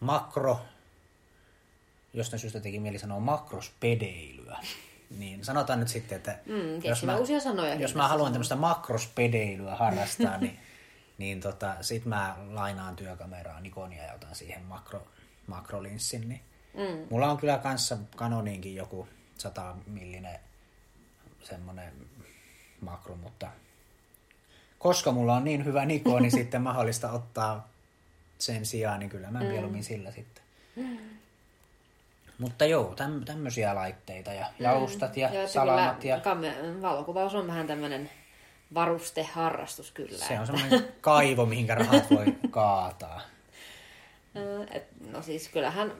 makro, 0.00 0.60
jostain 2.14 2.40
syystä 2.40 2.60
teki 2.60 2.80
mieli 2.80 2.98
sanoa 2.98 3.20
makrospedeilyä, 3.20 4.58
niin 5.18 5.44
sanotaan 5.44 5.80
nyt 5.80 5.88
sitten, 5.88 6.16
että 6.16 6.38
mm, 6.46 6.84
jos, 6.84 7.04
mä, 7.04 7.16
uusia 7.16 7.40
sanoja 7.40 7.74
jos 7.74 7.94
mä 7.94 8.08
haluan 8.08 8.32
tämmöistä 8.32 8.56
makrospedeilyä 8.56 9.76
harrastaa, 9.76 10.38
niin, 10.38 10.58
niin 11.18 11.40
tota, 11.40 11.74
sit 11.80 12.04
mä 12.04 12.36
lainaan 12.50 12.96
työkameraa 12.96 13.60
Nikonia 13.60 14.04
ja 14.04 14.14
otan 14.14 14.34
siihen 14.34 14.62
makro, 14.62 15.06
makrolinssin. 15.46 16.28
Niin 16.28 16.40
mm. 16.74 17.06
Mulla 17.10 17.30
on 17.30 17.36
kyllä 17.36 17.58
kanssa 17.58 17.98
Canoniinkin 18.16 18.74
joku 18.74 19.08
100 19.38 19.76
millinen 19.86 20.38
semmoinen 21.42 21.92
makro, 22.80 23.16
mutta 23.16 23.48
koska 24.78 25.12
mulla 25.12 25.34
on 25.34 25.44
niin 25.44 25.64
hyvä 25.64 25.84
Nikoni 25.84 26.22
niin 26.22 26.32
sitten 26.40 26.62
mahdollista 26.62 27.10
ottaa 27.12 27.68
sen 28.38 28.66
sijaan, 28.66 29.00
niin 29.00 29.10
kyllä 29.10 29.30
mä 29.30 29.40
mm. 29.40 29.46
mieluummin 29.46 29.84
sillä 29.84 30.12
sitten. 30.12 30.44
Mm. 30.76 30.98
Mutta 32.38 32.64
joo, 32.64 32.94
täm, 32.94 33.24
tämmöisiä 33.24 33.74
laitteita 33.74 34.32
ja 34.32 34.44
mm. 34.44 34.64
jalustat 34.64 35.16
ja 35.16 35.34
joo, 35.34 35.48
salamat. 35.48 36.04
Ja... 36.04 36.20
Kamme- 36.20 36.82
valokuvaus 36.82 37.34
on 37.34 37.46
vähän 37.46 37.66
tämmöinen 37.66 38.10
varusteharrastus 38.74 39.90
kyllä. 39.90 40.24
Se 40.24 40.40
on 40.40 40.46
semmoinen 40.46 40.88
kaivo, 41.00 41.46
mihinkä 41.46 41.74
rahat 41.74 42.10
voi 42.10 42.26
kaataa. 42.50 43.20
Et, 44.70 44.86
no 45.10 45.22
siis 45.22 45.48
kyllähän 45.48 45.92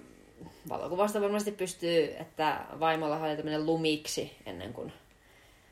valokuvasta 0.69 1.21
varmasti 1.21 1.53
pystyy, 1.53 2.15
että 2.19 2.61
vaimolla 2.81 3.17
oli 3.17 3.37
tämmöinen 3.37 3.67
lumiksi 3.67 4.37
ennen 4.47 4.73
kuin... 4.73 4.93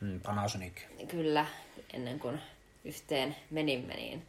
Mm, 0.01 0.21
Panasonic. 0.21 0.73
Kyllä, 1.09 1.47
ennen 1.93 2.21
kuin 2.21 2.41
yhteen 2.85 3.37
menimme, 3.51 3.95
niin 3.95 4.27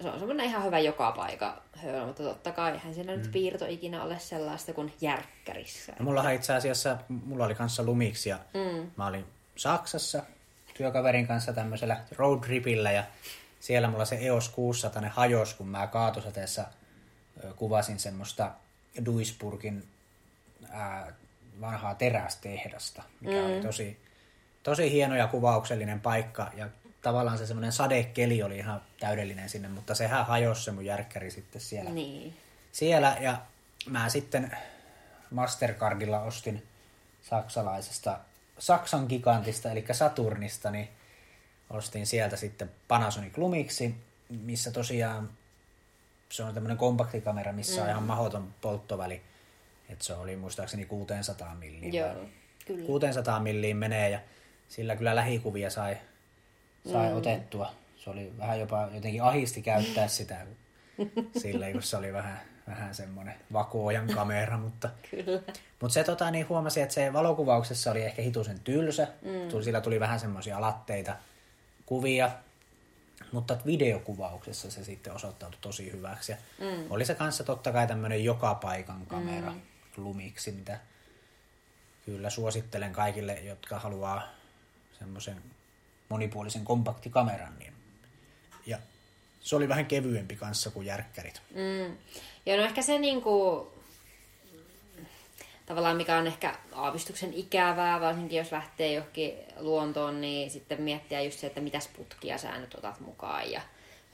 se 0.00 0.08
on 0.08 0.18
semmoinen 0.18 0.46
ihan 0.46 0.64
hyvä 0.64 0.78
joka 0.78 1.12
paikka 1.12 1.62
höylä, 1.76 2.06
mutta 2.06 2.22
totta 2.22 2.52
kai 2.52 2.78
hän 2.78 2.94
siinä 2.94 3.12
mm. 3.12 3.18
nyt 3.18 3.32
piirto 3.32 3.66
ikinä 3.68 4.02
ole 4.02 4.18
sellaista 4.18 4.72
kuin 4.72 4.92
järkkärissä. 5.00 5.92
No, 5.98 6.04
mulla 6.04 6.30
itse 6.30 6.54
asiassa, 6.54 6.96
mulla 7.08 7.44
oli 7.44 7.54
kanssa 7.54 7.82
lumiksi 7.82 8.28
ja 8.28 8.38
mm. 8.54 8.90
mä 8.96 9.06
olin 9.06 9.24
Saksassa 9.56 10.22
työkaverin 10.74 11.26
kanssa 11.26 11.52
tämmöisellä 11.52 12.00
road 12.16 12.40
tripillä 12.40 12.92
ja 12.92 13.04
siellä 13.60 13.88
mulla 13.88 14.04
se 14.04 14.16
EOS 14.16 14.48
600 14.48 15.02
ne 15.02 15.08
hajos, 15.08 15.54
kun 15.54 15.68
mä 15.68 15.86
kaatosateessa 15.86 16.64
kuvasin 17.56 17.98
semmoista 17.98 18.50
Duisburgin 19.06 19.88
ää, 20.70 21.12
vanhaa 21.60 21.94
terästehdasta, 21.94 23.02
mikä 23.20 23.36
mm. 23.36 23.44
oli 23.44 23.60
tosi, 23.60 24.00
tosi 24.62 24.90
hieno 24.92 25.16
ja 25.16 25.26
kuvauksellinen 25.26 26.00
paikka 26.00 26.50
ja 26.54 26.68
tavallaan 27.04 27.38
se 27.38 27.46
semmoinen 27.46 27.72
sadekeli 27.72 28.42
oli 28.42 28.58
ihan 28.58 28.82
täydellinen 29.00 29.48
sinne, 29.48 29.68
mutta 29.68 29.94
sehän 29.94 30.26
hajosi 30.26 30.64
se 30.64 30.72
mun 30.72 30.84
järkkäri 30.84 31.30
sitten 31.30 31.60
siellä. 31.60 31.90
Niin. 31.90 32.36
Siellä 32.72 33.16
ja 33.20 33.38
mä 33.86 34.08
sitten 34.08 34.56
Mastercardilla 35.30 36.20
ostin 36.20 36.66
saksalaisesta 37.22 38.18
Saksan 38.58 39.06
gigantista, 39.08 39.70
eli 39.70 39.84
Saturnista, 39.92 40.70
niin 40.70 40.88
ostin 41.70 42.06
sieltä 42.06 42.36
sitten 42.36 42.70
Panasonic 42.88 43.38
Lumiksi, 43.38 43.94
missä 44.28 44.70
tosiaan 44.70 45.30
se 46.28 46.42
on 46.42 46.54
tämmöinen 46.54 46.76
kompaktikamera, 46.76 47.52
missä 47.52 47.76
mm. 47.80 47.84
on 47.84 47.90
ihan 47.90 48.02
mahdoton 48.02 48.54
polttoväli. 48.60 49.22
Että 49.88 50.04
se 50.04 50.14
oli 50.14 50.36
muistaakseni 50.36 50.84
600 50.84 51.54
milliin. 51.54 51.94
Joo, 51.94 52.14
kyllä. 52.66 52.86
600 52.86 53.40
milliin 53.40 53.76
menee 53.76 54.10
ja 54.10 54.20
sillä 54.68 54.96
kyllä 54.96 55.16
lähikuvia 55.16 55.70
sai 55.70 55.96
sai 56.92 57.10
mm. 57.10 57.16
otettua. 57.16 57.70
Se 57.96 58.10
oli 58.10 58.32
vähän 58.38 58.60
jopa 58.60 58.88
jotenkin 58.94 59.22
ahisti 59.22 59.62
käyttää 59.62 60.08
sitä 60.08 60.46
sillä, 61.42 61.72
kun 61.72 61.82
se 61.82 61.96
oli 61.96 62.12
vähän, 62.12 62.40
vähän 62.66 62.94
semmoinen 62.94 63.34
vakuojan 63.52 64.06
kamera, 64.06 64.58
mutta, 64.58 64.90
Kyllä. 65.10 65.42
mutta 65.80 65.94
se 65.94 66.04
tota, 66.04 66.30
niin 66.30 66.48
huomasi, 66.48 66.80
että 66.80 66.94
se 66.94 67.12
valokuvauksessa 67.12 67.90
oli 67.90 68.02
ehkä 68.02 68.22
hitusen 68.22 68.60
tylsä, 68.60 69.08
mm. 69.22 69.48
tuli, 69.48 69.64
sillä 69.64 69.80
tuli 69.80 70.00
vähän 70.00 70.20
semmoisia 70.20 70.60
latteita 70.60 71.16
kuvia, 71.86 72.30
mutta 73.32 73.56
videokuvauksessa 73.66 74.70
se 74.70 74.84
sitten 74.84 75.12
osoittautui 75.12 75.58
tosi 75.60 75.92
hyväksi. 75.92 76.32
Ja 76.32 76.38
mm. 76.60 76.90
Oli 76.90 77.04
se 77.04 77.14
kanssa 77.14 77.44
totta 77.44 77.72
kai 77.72 77.86
tämmöinen 77.86 78.24
joka 78.24 78.54
paikan 78.54 79.06
kamera 79.06 79.52
mm. 79.52 79.60
lumiksi, 79.96 80.52
mitä 80.52 80.80
kyllä 82.04 82.30
suosittelen 82.30 82.92
kaikille, 82.92 83.34
jotka 83.34 83.78
haluaa 83.78 84.22
semmoisen 84.98 85.42
monipuolisen 86.08 86.64
kompaktikameran. 86.64 87.58
Niin. 87.58 87.72
Ja 88.66 88.78
se 89.40 89.56
oli 89.56 89.68
vähän 89.68 89.86
kevyempi 89.86 90.36
kanssa 90.36 90.70
kuin 90.70 90.86
järkkärit. 90.86 91.42
Mm. 91.50 91.96
Ja 92.46 92.56
no 92.56 92.62
ehkä 92.62 92.82
se 92.82 92.98
niinku, 92.98 93.66
tavallaan 95.66 95.96
mikä 95.96 96.16
on 96.16 96.26
ehkä 96.26 96.54
aavistuksen 96.72 97.34
ikävää, 97.34 98.00
varsinkin 98.00 98.38
jos 98.38 98.52
lähtee 98.52 98.92
johonkin 98.92 99.34
luontoon, 99.58 100.20
niin 100.20 100.50
sitten 100.50 100.82
miettiä 100.82 101.22
just 101.22 101.38
se, 101.38 101.46
että 101.46 101.60
mitäs 101.60 101.88
putkia 101.96 102.38
sä 102.38 102.58
nyt 102.58 102.74
otat 102.74 103.00
mukaan 103.00 103.50
ja 103.50 103.60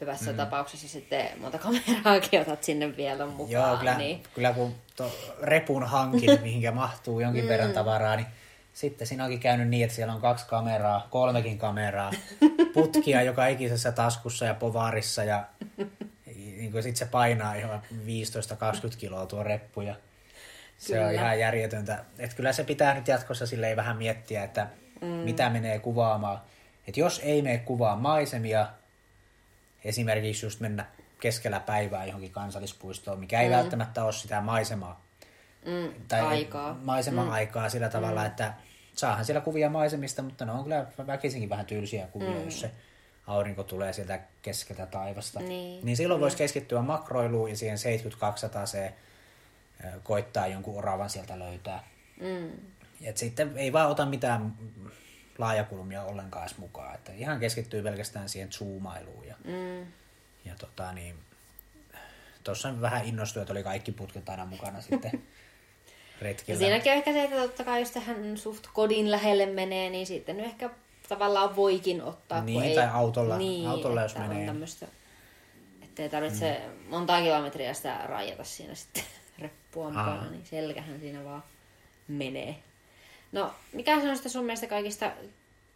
hyvässä 0.01 0.31
mm. 0.31 0.37
tapauksessa 0.37 0.89
sitten 0.89 1.29
monta 1.41 1.59
kameraakin 1.59 2.41
otat 2.41 2.65
sinne 2.65 2.97
vielä 2.97 3.27
mukaan. 3.27 3.51
Joo, 3.51 3.77
kyllä, 3.77 3.99
niin... 3.99 4.23
kyllä 4.35 4.53
kun 4.53 4.75
to, 4.97 5.13
repun 5.43 5.85
hankin, 5.85 6.41
mihinkä 6.43 6.73
mahtuu 6.73 7.21
jonkin 7.21 7.45
mm. 7.45 7.49
verran 7.49 7.73
tavaraa, 7.73 8.17
niin 8.17 8.27
sitten 8.73 9.07
siinä 9.07 9.25
onkin 9.25 9.41
käynyt 9.41 9.69
niin, 9.69 9.85
että 9.85 9.97
siellä 9.97 10.15
on 10.15 10.21
kaksi 10.21 10.47
kameraa, 10.47 11.07
kolmekin 11.11 11.59
kameraa, 11.59 12.13
putkia 12.75 13.23
joka 13.23 13.47
ikisessä 13.47 13.93
taskussa 13.93 14.45
ja 14.45 14.55
povarissa 14.55 15.25
ja 15.25 15.45
niin 16.37 16.83
sitten 16.83 16.97
se 16.97 17.07
painaa 17.07 17.55
ihan 17.55 17.83
15-20 17.93 18.97
kiloa 18.99 19.27
tuo 19.27 19.43
reppu 19.43 19.81
ja 19.81 19.95
se 20.79 20.93
kyllä. 20.93 21.07
on 21.07 21.15
ihan 21.15 21.39
järjetöntä. 21.39 22.05
Että 22.19 22.37
kyllä 22.37 22.53
se 22.53 22.65
pitää 22.65 22.95
nyt 22.95 23.09
jatkossa 23.09 23.47
silleen 23.47 23.77
vähän 23.77 23.97
miettiä, 23.97 24.45
että 24.45 24.67
mm. 25.01 25.07
mitä 25.07 25.51
menee 25.51 25.79
kuvaamaan. 25.79 26.41
Että 26.89 27.01
jos 27.01 27.21
ei 27.25 27.43
mene 27.43 27.59
kuvaa 27.59 27.97
maisemia, 27.97 28.67
esimerkiksi 29.85 30.47
just 30.47 30.61
mennä 30.61 30.87
keskellä 31.21 31.61
päivää 31.61 32.05
johonkin 32.05 32.31
kansallispuistoon, 32.31 33.21
mikä 33.21 33.41
ei 33.41 33.49
mm. 33.49 33.55
välttämättä 33.55 34.05
ole 34.05 34.13
sitä 34.13 34.41
maisemaa, 34.41 35.05
mm, 35.67 35.93
tai 36.09 36.21
aikaa. 36.21 36.79
maisema-aikaa 36.83 37.67
mm. 37.67 37.71
sillä 37.71 37.89
tavalla, 37.89 38.21
mm. 38.21 38.27
että 38.27 38.55
saahan 38.95 39.25
siellä 39.25 39.41
kuvia 39.41 39.71
maisemista, 39.71 40.23
mutta 40.23 40.45
ne 40.45 40.53
on 40.53 40.63
kyllä 40.63 40.87
väkisinkin 41.07 41.49
vähän 41.49 41.67
tylsiä 41.67 42.07
kuvia, 42.07 42.31
mm. 42.31 42.45
jos 42.45 42.61
se 42.61 42.71
aurinko 43.27 43.63
tulee 43.63 43.93
sieltä 43.93 44.21
keskeltä 44.43 44.87
taivasta. 44.87 45.41
Niin, 45.41 45.85
niin 45.85 45.97
silloin 45.97 46.21
voisi 46.21 46.37
keskittyä 46.37 46.83
makroiluun 46.83 47.51
ja 47.51 47.57
siihen 47.57 47.79
7200 47.79 48.67
se 48.67 48.95
ö, 49.85 50.01
koittaa 50.03 50.47
jonkun 50.47 50.79
oravan 50.79 51.11
sieltä 51.11 51.39
löytää. 51.39 51.85
Mm. 52.21 52.51
Et 53.03 53.17
sitten 53.17 53.53
ei 53.57 53.73
vaan 53.73 53.91
ota 53.91 54.07
mitään 54.07 54.55
laajakulmia 55.39 56.03
ollenkaan 56.03 56.47
edes 56.47 56.59
mukaan. 56.59 56.95
Että 56.95 57.13
ihan 57.13 57.41
keskittyy 57.41 57.83
pelkästään 57.83 58.29
siihen 58.29 58.53
zoomailuun. 58.53 59.27
Ja, 59.27 59.35
Mm. 59.45 59.87
ja 60.45 60.55
tota 60.59 60.93
niin, 60.93 61.17
tuossa 62.45 62.81
vähän 62.81 63.05
innostui, 63.05 63.41
että 63.43 63.53
oli 63.53 63.63
kaikki 63.63 63.93
putket 63.93 64.29
aina 64.29 64.45
mukana 64.47 64.81
sitten 64.81 65.11
Ja 66.21 66.25
retkillä. 66.25 66.59
siinäkin 66.59 66.93
on 66.93 66.99
ehkä 66.99 67.13
se, 67.13 67.25
että 67.25 67.37
totta 67.37 67.65
kai 67.65 67.81
jos 67.81 67.91
tähän 67.91 68.39
suht 68.39 68.67
kodin 68.73 69.11
lähelle 69.11 69.47
menee, 69.47 69.91
niin 69.91 70.07
sitten 70.07 70.37
nyt 70.37 70.47
ehkä 70.47 70.71
tavallaan 71.09 71.57
voikin 71.57 72.03
ottaa. 72.03 72.45
Niin, 72.45 72.55
kun 72.55 72.69
ei, 72.69 72.75
tai 72.75 72.89
autolla- 72.89 73.39
niin, 73.39 73.69
autolla 73.69 74.03
jos 74.03 74.13
että 74.13 74.29
menee. 74.29 74.41
On 74.41 74.47
tämmöistä, 74.47 74.87
ettei 75.83 76.09
tarvitse 76.09 76.61
mm. 76.67 76.91
monta 76.91 77.21
kilometriä 77.23 77.75
sitä 77.75 78.01
rajata 78.07 78.45
siinä 78.45 78.75
sitten 78.75 79.03
reppua 79.43 79.89
mukana, 79.89 80.31
niin 80.31 80.47
selkähän 80.47 81.01
siinä 81.01 81.25
vaan 81.25 81.43
menee. 82.09 82.57
No, 83.33 83.55
mikä 83.73 84.01
se 84.01 84.09
on 84.09 84.17
sitten 84.17 84.33
sun 84.33 84.45
mielestä 84.45 84.67
kaikista 84.67 85.13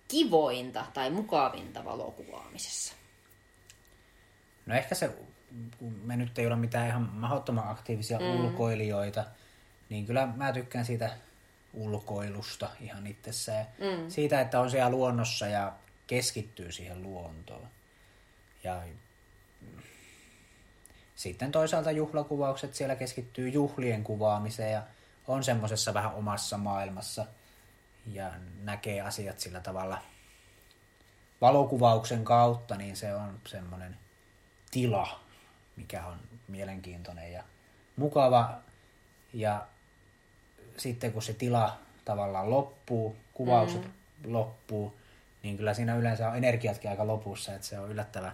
kivointa 0.08 0.84
tai 0.94 1.10
mukavinta 1.10 1.84
valokuvaamisessa? 1.84 2.94
No 4.66 4.74
ehkä 4.74 4.94
se, 4.94 5.10
kun 5.78 6.00
me 6.04 6.16
nyt 6.16 6.38
ei 6.38 6.46
ole 6.46 6.56
mitään 6.56 6.88
ihan 6.88 7.02
mahdottoman 7.12 7.68
aktiivisia 7.68 8.18
mm. 8.18 8.44
ulkoilijoita, 8.44 9.24
niin 9.88 10.06
kyllä 10.06 10.26
mä 10.26 10.52
tykkään 10.52 10.84
siitä 10.84 11.10
ulkoilusta 11.72 12.70
ihan 12.80 13.06
itsessään. 13.06 13.66
Mm. 13.78 14.10
Siitä, 14.10 14.40
että 14.40 14.60
on 14.60 14.70
siellä 14.70 14.90
luonnossa 14.90 15.46
ja 15.46 15.72
keskittyy 16.06 16.72
siihen 16.72 17.02
luontoon. 17.02 17.68
Ja 18.64 18.82
sitten 21.14 21.52
toisaalta 21.52 21.90
juhlakuvaukset, 21.90 22.74
siellä 22.74 22.96
keskittyy 22.96 23.48
juhlien 23.48 24.04
kuvaamiseen 24.04 24.72
ja 24.72 24.82
on 25.26 25.44
semmoisessa 25.44 25.94
vähän 25.94 26.14
omassa 26.14 26.58
maailmassa 26.58 27.26
ja 28.06 28.30
näkee 28.62 29.00
asiat 29.00 29.40
sillä 29.40 29.60
tavalla 29.60 29.98
valokuvauksen 31.40 32.24
kautta, 32.24 32.76
niin 32.76 32.96
se 32.96 33.14
on 33.14 33.40
semmoinen 33.46 33.96
tila, 34.70 35.20
mikä 35.76 36.06
on 36.06 36.20
mielenkiintoinen 36.48 37.32
ja 37.32 37.44
mukava. 37.96 38.58
Ja 39.32 39.66
sitten 40.76 41.12
kun 41.12 41.22
se 41.22 41.32
tila 41.32 41.78
tavallaan 42.04 42.50
loppuu, 42.50 43.16
kuvaukset 43.34 43.82
mm. 43.84 44.32
loppuu, 44.32 44.94
niin 45.42 45.56
kyllä 45.56 45.74
siinä 45.74 45.96
yleensä 45.96 46.28
on 46.28 46.36
energiatkin 46.36 46.90
aika 46.90 47.06
lopussa, 47.06 47.54
että 47.54 47.66
se 47.66 47.78
on 47.78 47.90
yllättävän, 47.90 48.32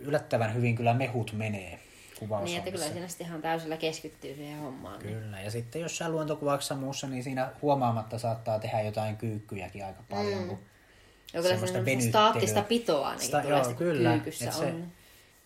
yllättävän 0.00 0.54
hyvin 0.54 0.76
kyllä 0.76 0.94
mehut 0.94 1.32
menee 1.32 1.78
kuvaus. 2.18 2.44
Niin, 2.44 2.58
että 2.58 2.70
kyllä 2.70 2.84
siinä 2.84 3.08
sitten 3.08 3.26
ihan 3.26 3.42
täysillä 3.42 3.76
keskittyy 3.76 4.34
siihen 4.34 4.58
hommaan. 4.58 4.98
Niin. 4.98 5.14
Kyllä, 5.14 5.40
ja 5.40 5.50
sitten 5.50 5.82
jossain 5.82 6.12
luontokuvauksessa 6.12 6.74
muussa, 6.74 7.06
niin 7.06 7.22
siinä 7.22 7.50
huomaamatta 7.62 8.18
saattaa 8.18 8.58
tehdä 8.58 8.80
jotain 8.80 9.16
kyykkyjäkin 9.16 9.84
aika 9.84 10.02
paljon. 10.10 10.42
Mm. 10.42 10.48
Kun 10.48 10.58
Ja 11.32 11.42
kyllä 11.42 11.58
semmoista 11.58 12.08
staattista 12.08 12.62
pitoa 12.62 13.08
ainakin 13.08 13.28
Sta- 13.28 13.42
tulee 13.42 13.58
joo, 13.58 13.74
kyllä, 13.74 14.12
kyykyssä 14.12 14.50
se- 14.52 14.64
on. 14.64 14.92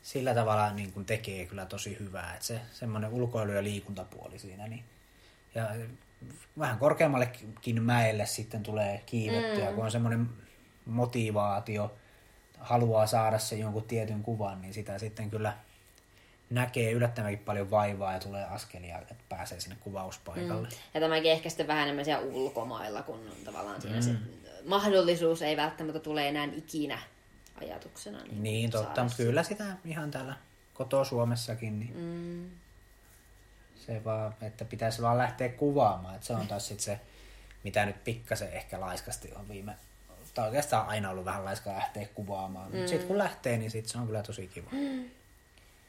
sillä 0.03 0.35
tavalla 0.35 0.73
niin 0.73 0.93
kuin 0.93 1.07
tekee 1.07 1.47
kyllä 1.47 1.67
tosi 1.67 1.97
hyvää, 2.01 2.35
että 2.35 2.47
se 2.47 2.61
semmoinen 2.73 3.11
ulkoilu- 3.11 3.53
ja 3.53 3.63
liikuntapuoli 3.63 4.39
siinä. 4.39 4.69
Niin, 4.69 4.85
ja 5.55 5.69
vähän 6.59 6.79
korkeammallekin 6.79 7.83
mäelle 7.83 8.27
sitten 8.27 8.63
tulee 8.63 9.03
kiivettyä, 9.07 9.69
mm. 9.69 9.75
kun 9.75 9.85
on 9.85 9.91
semmoinen 9.91 10.29
motivaatio, 10.87 11.95
haluaa 12.59 13.07
saada 13.07 13.39
se 13.39 13.57
jonkun 13.57 13.83
tietyn 13.83 14.23
kuvan, 14.23 14.63
niin 14.63 14.75
sitä 14.75 14.99
sitten 14.99 15.31
kyllä 15.31 15.53
näkee 16.51 16.93
yllättävänkin 16.93 17.45
paljon 17.45 17.71
vaivaa 17.71 18.13
ja 18.13 18.21
tulee 18.21 18.45
askelia, 18.45 18.99
että 18.99 19.15
pääsee 19.29 19.61
sinne 19.61 19.77
kuvauspaikalle. 19.81 20.69
Mm. 20.69 20.75
Ja 20.95 21.01
tämäkin 21.01 21.33
ehkä 21.33 21.49
sitten 21.49 21.67
vähän 21.67 21.83
enemmän 21.83 22.05
siellä 22.05 22.27
ulkomailla, 22.27 23.03
kun 23.03 23.15
on 23.15 23.45
tavallaan 23.45 23.83
siinä 23.83 23.97
mm. 23.97 24.03
se 24.03 24.11
mahdollisuus 24.65 25.43
ei 25.43 25.57
välttämättä 25.57 26.01
tule 26.01 26.29
enää 26.29 26.49
ikinä 26.57 26.99
ajatuksena. 27.61 28.23
Niin, 28.23 28.43
Niin 28.43 28.71
totta, 28.71 29.05
mutta 29.05 29.17
kyllä 29.17 29.43
sitä 29.43 29.65
ihan 29.85 30.11
täällä 30.11 30.35
koto 30.75 31.05
Suomessakin, 31.05 31.81
niin 31.81 31.97
Mm, 31.97 32.51
se 33.87 34.05
vaan, 34.05 34.35
että 34.43 34.65
pitäisi 34.65 35.03
vaan 35.03 35.19
lähteä 35.19 35.49
kuvaamaan. 35.49 36.15
Että 36.15 36.27
se 36.27 36.33
on 36.33 36.47
taas 36.47 36.69
sit 36.69 36.81
se, 36.81 37.01
mitä 37.65 37.87
nyt 37.87 38.05
pikkasen 38.05 38.53
ehkä 38.53 38.81
laiskasti 38.81 39.33
on 39.37 39.49
viime, 39.49 39.73
tai 40.35 40.47
oikeastaan 40.47 40.87
aina 40.89 41.11
ollut 41.11 41.25
vähän 41.25 41.45
laiska 41.45 41.71
lähteä 41.73 42.07
kuvaamaan. 42.15 42.71
Mutta 42.71 42.89
sitten 42.89 43.09
kun 43.09 43.19
lähtee, 43.19 43.57
niin 43.57 43.71
sit 43.71 43.87
se 43.89 43.99
on 43.99 44.07
kyllä 44.07 44.23
tosi 44.23 44.47
kiva. 44.55 44.71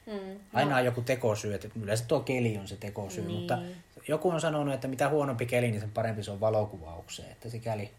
mm, 0.06 0.40
Aina 0.54 0.76
on 0.76 0.84
joku 0.84 1.02
tekosyy, 1.02 1.54
että 1.54 1.68
yleensä 1.82 2.04
tuo 2.08 2.20
keli 2.20 2.58
on 2.58 2.68
se 2.68 2.76
tekosyy, 2.76 3.24
Niin. 3.24 3.38
mutta 3.38 3.58
joku 4.08 4.30
on 4.30 4.40
sanonut, 4.40 4.74
että 4.74 4.88
mitä 4.88 5.08
huonompi 5.08 5.46
keli, 5.46 5.70
niin 5.70 5.80
sen 5.80 5.90
parempi 5.90 6.22
se 6.22 6.30
on 6.30 6.40
valokuvaukseen. 6.40 7.32
Että 7.32 7.50
sikäli, 7.50 7.90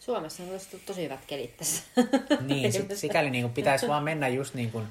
Suomessa 0.00 0.42
on 0.42 0.48
tosi 0.86 1.02
hyvät 1.04 1.24
kelit 1.26 1.56
tässä. 1.56 1.82
niin, 2.40 2.72
sit, 2.72 2.96
sikäli 2.96 3.30
niin 3.30 3.44
kuin 3.44 3.54
pitäisi 3.54 3.88
vaan 3.88 4.04
mennä 4.04 4.28
just 4.28 4.54
niin 4.54 4.70
kuin 4.72 4.86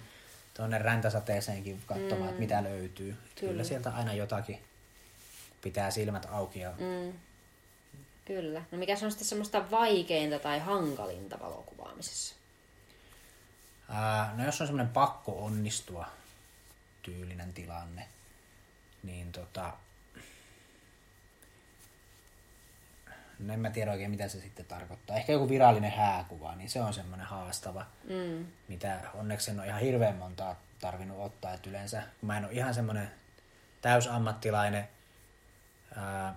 tuonne 0.54 0.78
räntäsateeseenkin 0.78 1.82
katsomaan, 1.86 2.22
mm. 2.22 2.28
että 2.28 2.40
mitä 2.40 2.64
löytyy. 2.64 3.18
Kyllä. 3.36 3.52
Kyllä. 3.52 3.64
sieltä 3.64 3.90
aina 3.90 4.14
jotakin 4.14 4.64
pitää 5.62 5.92
silmät 5.92 6.28
auki 6.32 6.60
ja 6.60 6.72
Mm, 6.72 7.14
kyllä. 8.26 8.62
No 8.72 8.78
mikä 8.78 8.96
se 8.96 9.06
on 9.06 9.12
sitten 9.12 9.28
semmoista 9.28 9.72
vaikeinta 9.72 10.40
tai 10.40 10.60
hankalinta 10.60 11.40
valokuvaamisessa? 11.40 12.36
Ää, 13.90 14.34
no 14.38 14.46
jos 14.46 14.62
on 14.62 14.68
semmoinen 14.68 14.94
pakko 14.94 15.46
onnistua 15.46 16.06
tyylinen 17.02 17.54
tilanne, 17.54 18.08
niin 19.04 19.32
tota... 19.32 19.74
No 23.06 23.14
en 23.54 23.60
mä 23.60 23.70
tiedä 23.70 23.92
oikein, 23.92 24.12
mitä 24.12 24.28
se 24.28 24.42
sitten 24.42 24.66
tarkoittaa. 24.66 25.16
Ehkä 25.18 25.32
joku 25.32 25.50
virallinen 25.50 25.92
hääkuva, 25.92 26.56
niin 26.56 26.70
se 26.70 26.82
on 26.82 26.94
semmoinen 26.94 27.28
haastava, 27.28 27.86
Mm, 28.04 28.46
mitä 28.68 29.00
onneksi 29.14 29.52
en 29.52 29.60
ole 29.60 29.68
ihan 29.68 29.82
hirveän 29.82 30.16
montaa 30.16 30.56
tarvinnut 30.80 31.20
ottaa. 31.20 31.54
Että 31.54 31.70
yleensä, 31.70 32.04
kun 32.20 32.28
mä 32.28 32.38
en 32.38 32.46
ole 32.46 32.54
ihan 32.54 32.74
semmoinen 32.74 33.12
täysammattilainen 33.82 34.88
ää, 35.96 36.36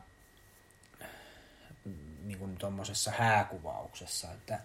niin 2.25 2.39
kuin 2.39 2.57
tuommoisessa 2.57 3.11
hääkuvauksessa, 3.11 4.33
että, 4.33 4.61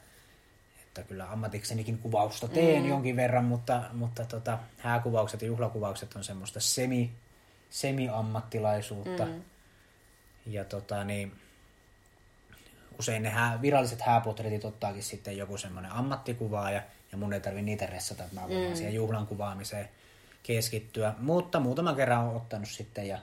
että 0.84 1.04
kyllä 1.04 1.32
ammatiksenikin 1.32 1.98
kuvausta 1.98 2.48
teen 2.48 2.84
mm. 2.84 2.90
jonkin 2.90 3.16
verran, 3.16 3.46
mutta, 3.46 3.84
mutta 3.94 4.26
tota, 4.26 4.60
hääkuvaukset 4.78 5.42
ja 5.42 5.48
juhlakuvaukset 5.48 6.16
on 6.16 6.24
semmoista 6.24 6.60
semi, 6.60 7.12
semi-ammattilaisuutta. 7.70 9.26
Mm. 9.26 9.42
Ja 10.46 10.66
tota, 10.66 11.04
niin, 11.04 11.42
usein 13.02 13.24
ne 13.24 13.30
hää, 13.30 13.62
viralliset 13.62 14.02
hääpotretit 14.02 14.66
ottaakin 14.66 15.04
sitten 15.04 15.38
joku 15.38 15.58
semmoinen 15.58 15.92
ammattikuvaaja, 15.92 16.82
ja 17.12 17.18
mun 17.18 17.34
ei 17.34 17.40
tarvi 17.40 17.62
niitä 17.62 17.86
ressata, 17.86 18.24
että 18.24 18.36
mä 18.42 18.50
voin 18.50 18.70
mm. 18.70 18.76
siihen 18.76 18.94
juhlan 18.94 19.28
kuvaamiseen 19.28 19.90
keskittyä. 20.44 21.14
Mutta 21.18 21.60
muutaman 21.60 21.96
kerran 21.96 22.20
on 22.20 22.36
ottanut 22.36 22.70
sitten, 22.70 23.08
ja, 23.08 23.20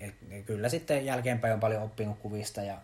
ja, 0.00 0.06
ja 0.30 0.42
kyllä 0.42 0.68
sitten 0.68 1.06
jälkeenpäin 1.06 1.54
on 1.54 1.60
paljon 1.60 1.82
oppinut 1.82 2.18
kuvista, 2.18 2.62
ja 2.62 2.78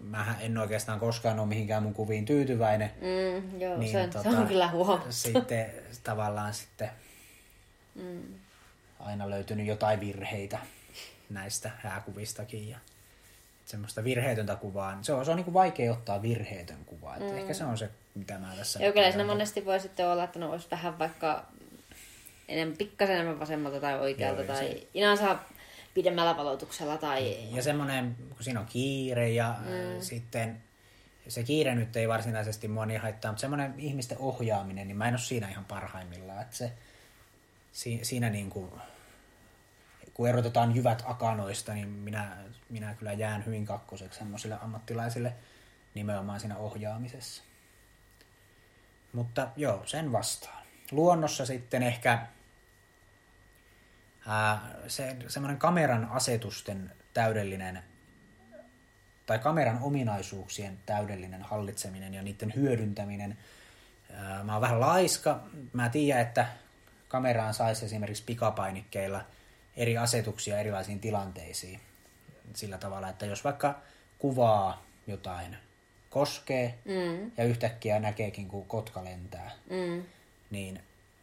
mä 0.00 0.36
en 0.40 0.58
oikeastaan 0.58 1.00
koskaan 1.00 1.38
ole 1.38 1.48
mihinkään 1.48 1.82
mun 1.82 1.94
kuviin 1.94 2.24
tyytyväinen. 2.24 2.90
mm, 3.00 3.60
joo, 3.60 3.78
Niin, 3.78 3.92
se, 3.92 4.02
on, 4.02 4.10
tota, 4.10 4.30
se 4.30 4.36
on 4.36 4.46
kyllä 4.46 4.68
huomattu. 4.70 5.12
Sitten 5.12 5.66
tavallaan 6.04 6.54
sitten 6.54 6.90
Mm, 7.94 8.34
aina 9.00 9.30
löytynyt 9.30 9.66
jotain 9.66 10.00
virheitä 10.00 10.58
näistä 11.30 11.70
hääkuvistakin 11.78 12.68
ja 12.68 12.78
semmoista 13.68 14.04
virheetöntä 14.04 14.56
kuvaa. 14.56 14.94
niin 14.94 15.04
Se 15.04 15.12
on, 15.12 15.24
se 15.24 15.30
on 15.30 15.36
niin 15.36 15.44
kuin 15.44 15.54
vaikea 15.54 15.92
ottaa 15.92 16.22
virheetön 16.22 16.84
kuva. 16.86 17.16
Mm. 17.16 17.38
Ehkä 17.38 17.54
se 17.54 17.64
on 17.64 17.78
se, 17.78 17.90
mitä 18.14 18.38
mä 18.38 18.54
tässä... 18.56 18.82
Joo, 18.82 18.92
kyllä 18.92 19.10
siinä 19.10 19.24
monesti 19.24 19.64
voi 19.64 19.80
sitten 19.80 20.08
olla, 20.08 20.24
että 20.24 20.38
no 20.38 20.50
olisi 20.50 20.68
vähän 20.70 20.98
vaikka 20.98 21.46
enemmän, 22.48 22.76
pikkasen 22.76 23.14
enemmän 23.14 23.40
vasemmalta 23.40 23.80
tai 23.80 24.00
oikealta 24.00 24.42
Joo, 24.42 24.54
tai 24.54 24.86
inaan 24.94 25.16
saa 25.16 25.48
pidemmällä 25.94 26.36
valotuksella 26.36 26.96
tai... 26.96 27.36
Ja 27.56 27.62
semmoinen, 27.62 28.16
kun 28.28 28.42
siinä 28.44 28.60
on 28.60 28.66
kiire 28.66 29.30
ja 29.30 29.54
mm. 29.60 30.00
sitten 30.00 30.62
se 31.28 31.42
kiire 31.42 31.74
nyt 31.74 31.96
ei 31.96 32.08
varsinaisesti 32.08 32.68
mua 32.68 32.86
niin 32.86 33.00
haittaa, 33.00 33.32
mutta 33.32 33.40
semmoinen 33.40 33.74
ihmisten 33.78 34.18
ohjaaminen, 34.18 34.88
niin 34.88 34.96
mä 34.96 35.08
en 35.08 35.14
ole 35.14 35.20
siinä 35.20 35.48
ihan 35.48 35.64
parhaimmillaan. 35.64 36.42
Että 36.42 36.56
se, 36.56 36.72
si, 37.72 38.00
siinä 38.02 38.30
niin 38.30 38.50
kuin, 38.50 38.70
kun 40.18 40.28
erotetaan 40.28 40.74
jyvät 40.74 41.02
akanoista, 41.06 41.74
niin 41.74 41.88
minä, 41.88 42.36
minä 42.68 42.94
kyllä 42.94 43.12
jään 43.12 43.46
hyvin 43.46 43.66
kakkoseksi 43.66 44.18
semmoisille 44.18 44.58
ammattilaisille 44.62 45.34
nimenomaan 45.94 46.40
siinä 46.40 46.56
ohjaamisessa. 46.56 47.42
Mutta 49.12 49.48
joo, 49.56 49.82
sen 49.86 50.12
vastaan. 50.12 50.62
Luonnossa 50.90 51.46
sitten 51.46 51.82
ehkä 51.82 52.26
ää, 54.26 54.74
se, 54.88 55.16
semmoinen 55.28 55.58
kameran 55.58 56.08
asetusten 56.10 56.92
täydellinen 57.14 57.82
tai 59.26 59.38
kameran 59.38 59.78
ominaisuuksien 59.82 60.78
täydellinen 60.86 61.42
hallitseminen 61.42 62.14
ja 62.14 62.22
niiden 62.22 62.52
hyödyntäminen. 62.56 63.38
Ää, 64.12 64.44
Mä 64.44 64.52
oon 64.52 64.62
vähän 64.62 64.80
laiska. 64.80 65.44
Mä 65.72 65.88
tiedän, 65.88 66.22
että 66.22 66.46
kameraan 67.08 67.54
saisi 67.54 67.84
esimerkiksi 67.84 68.24
pikapainikkeilla 68.26 69.24
eri 69.78 69.98
asetuksia 69.98 70.58
erilaisiin 70.58 71.00
tilanteisiin. 71.00 71.80
Sillä 72.54 72.78
tavalla, 72.78 73.08
että 73.08 73.26
jos 73.26 73.44
vaikka 73.44 73.80
kuvaa 74.18 74.82
jotain 75.06 75.56
koskee 76.10 76.78
mm. 76.84 77.30
ja 77.36 77.44
yhtäkkiä 77.44 77.98
näkeekin, 77.98 78.48
kun 78.48 78.66
kotka 78.66 79.04
lentää, 79.04 79.50
mm. 79.70 80.02
niin 80.50 80.80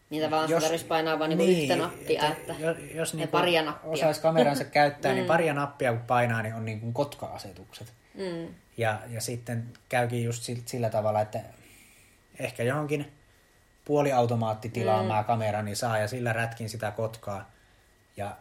niin 0.10 0.24
tavallaan 0.24 0.50
jos, 0.50 0.63
tarvitsisi 0.63 0.88
painaa 0.88 1.20
vain 1.20 1.38
niin, 1.38 1.62
yhtä 1.62 1.76
nappia, 1.76 2.28
että, 2.28 2.52
että 2.52 2.56
jos, 2.63 2.78
jos 2.94 3.13
niin 3.13 3.28
paria 3.28 3.62
nappia. 3.62 3.91
osaisi 3.91 4.22
kameransa 4.22 4.63
käyttää, 4.63 5.12
niin 5.12 5.18
mm. 5.18 5.22
niin 5.22 5.28
paria 5.28 5.54
nappia 5.54 5.91
kun 5.91 6.02
painaa, 6.02 6.41
niin 6.41 6.56
on 6.56 6.65
niin 6.65 6.80
kuin 6.80 6.94
kotka-asetukset. 6.94 7.94
Mm. 8.13 8.56
Ja, 8.78 9.00
ja 9.08 9.22
sitten 9.22 9.74
käykin 9.89 10.24
just 10.24 10.44
sillä 10.65 10.89
tavalla, 10.89 11.22
että 11.22 11.39
ehkä 12.39 12.63
johonkin 12.63 13.12
puoliautomaattitilaan 13.86 15.06
mm. 15.06 15.12
mä 15.12 15.24
kamerani 15.24 15.76
saa 15.76 15.98
ja 15.98 16.08
sillä 16.08 16.34
rätkin 16.34 16.70
sitä 16.70 16.91
kotkaa 16.91 17.52
ja 18.18 18.38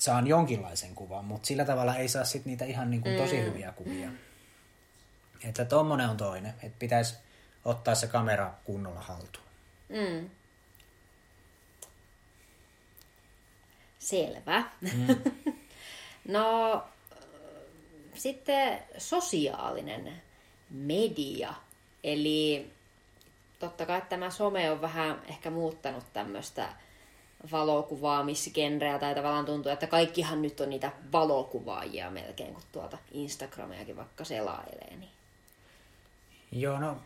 saan 0.00 0.26
jonkinlaisen 0.26 0.94
kuvan, 0.94 1.24
mutta 1.24 1.46
sillä 1.46 1.64
tavalla 1.64 1.96
ei 1.96 2.08
saa 2.08 2.24
sit 2.24 2.44
niitä 2.44 2.64
ihan 2.64 2.90
niin 2.90 3.02
kuin 3.02 3.16
tosi 3.16 3.36
mm. 3.36 3.44
hyviä 3.44 3.72
kuvia. 3.72 4.10
Että 5.44 5.64
tommonen 5.64 6.08
on 6.08 6.16
toinen, 6.16 6.54
että 6.62 6.78
pitäisi 6.78 7.14
ottaa 7.64 7.94
se 7.94 8.06
kamera 8.06 8.54
kunnolla 8.64 9.00
haltuun. 9.00 9.46
Mm. 9.88 10.30
Selvä. 13.98 14.64
Mm. 14.80 15.32
no, 16.34 16.84
sitten 18.14 18.78
sosiaalinen 18.98 20.22
media. 20.70 21.54
Eli 22.04 22.72
totta 23.58 23.86
kai 23.86 24.02
tämä 24.08 24.30
some 24.30 24.70
on 24.70 24.80
vähän 24.80 25.22
ehkä 25.28 25.50
muuttanut 25.50 26.12
tämmöistä 26.12 26.68
valokuvaamisgenreä, 27.52 28.98
tai 28.98 29.14
tavallaan 29.14 29.44
tuntuu, 29.44 29.72
että 29.72 29.86
kaikkihan 29.86 30.42
nyt 30.42 30.60
on 30.60 30.70
niitä 30.70 30.92
valokuvaajia 31.12 32.10
melkein, 32.10 32.54
kun 32.54 32.62
tuota 32.72 32.98
Instagramiakin 33.12 33.96
vaikka 33.96 34.24
selailee. 34.24 34.96
Niin. 34.96 35.10
Joo, 36.52 36.78
no 36.78 36.96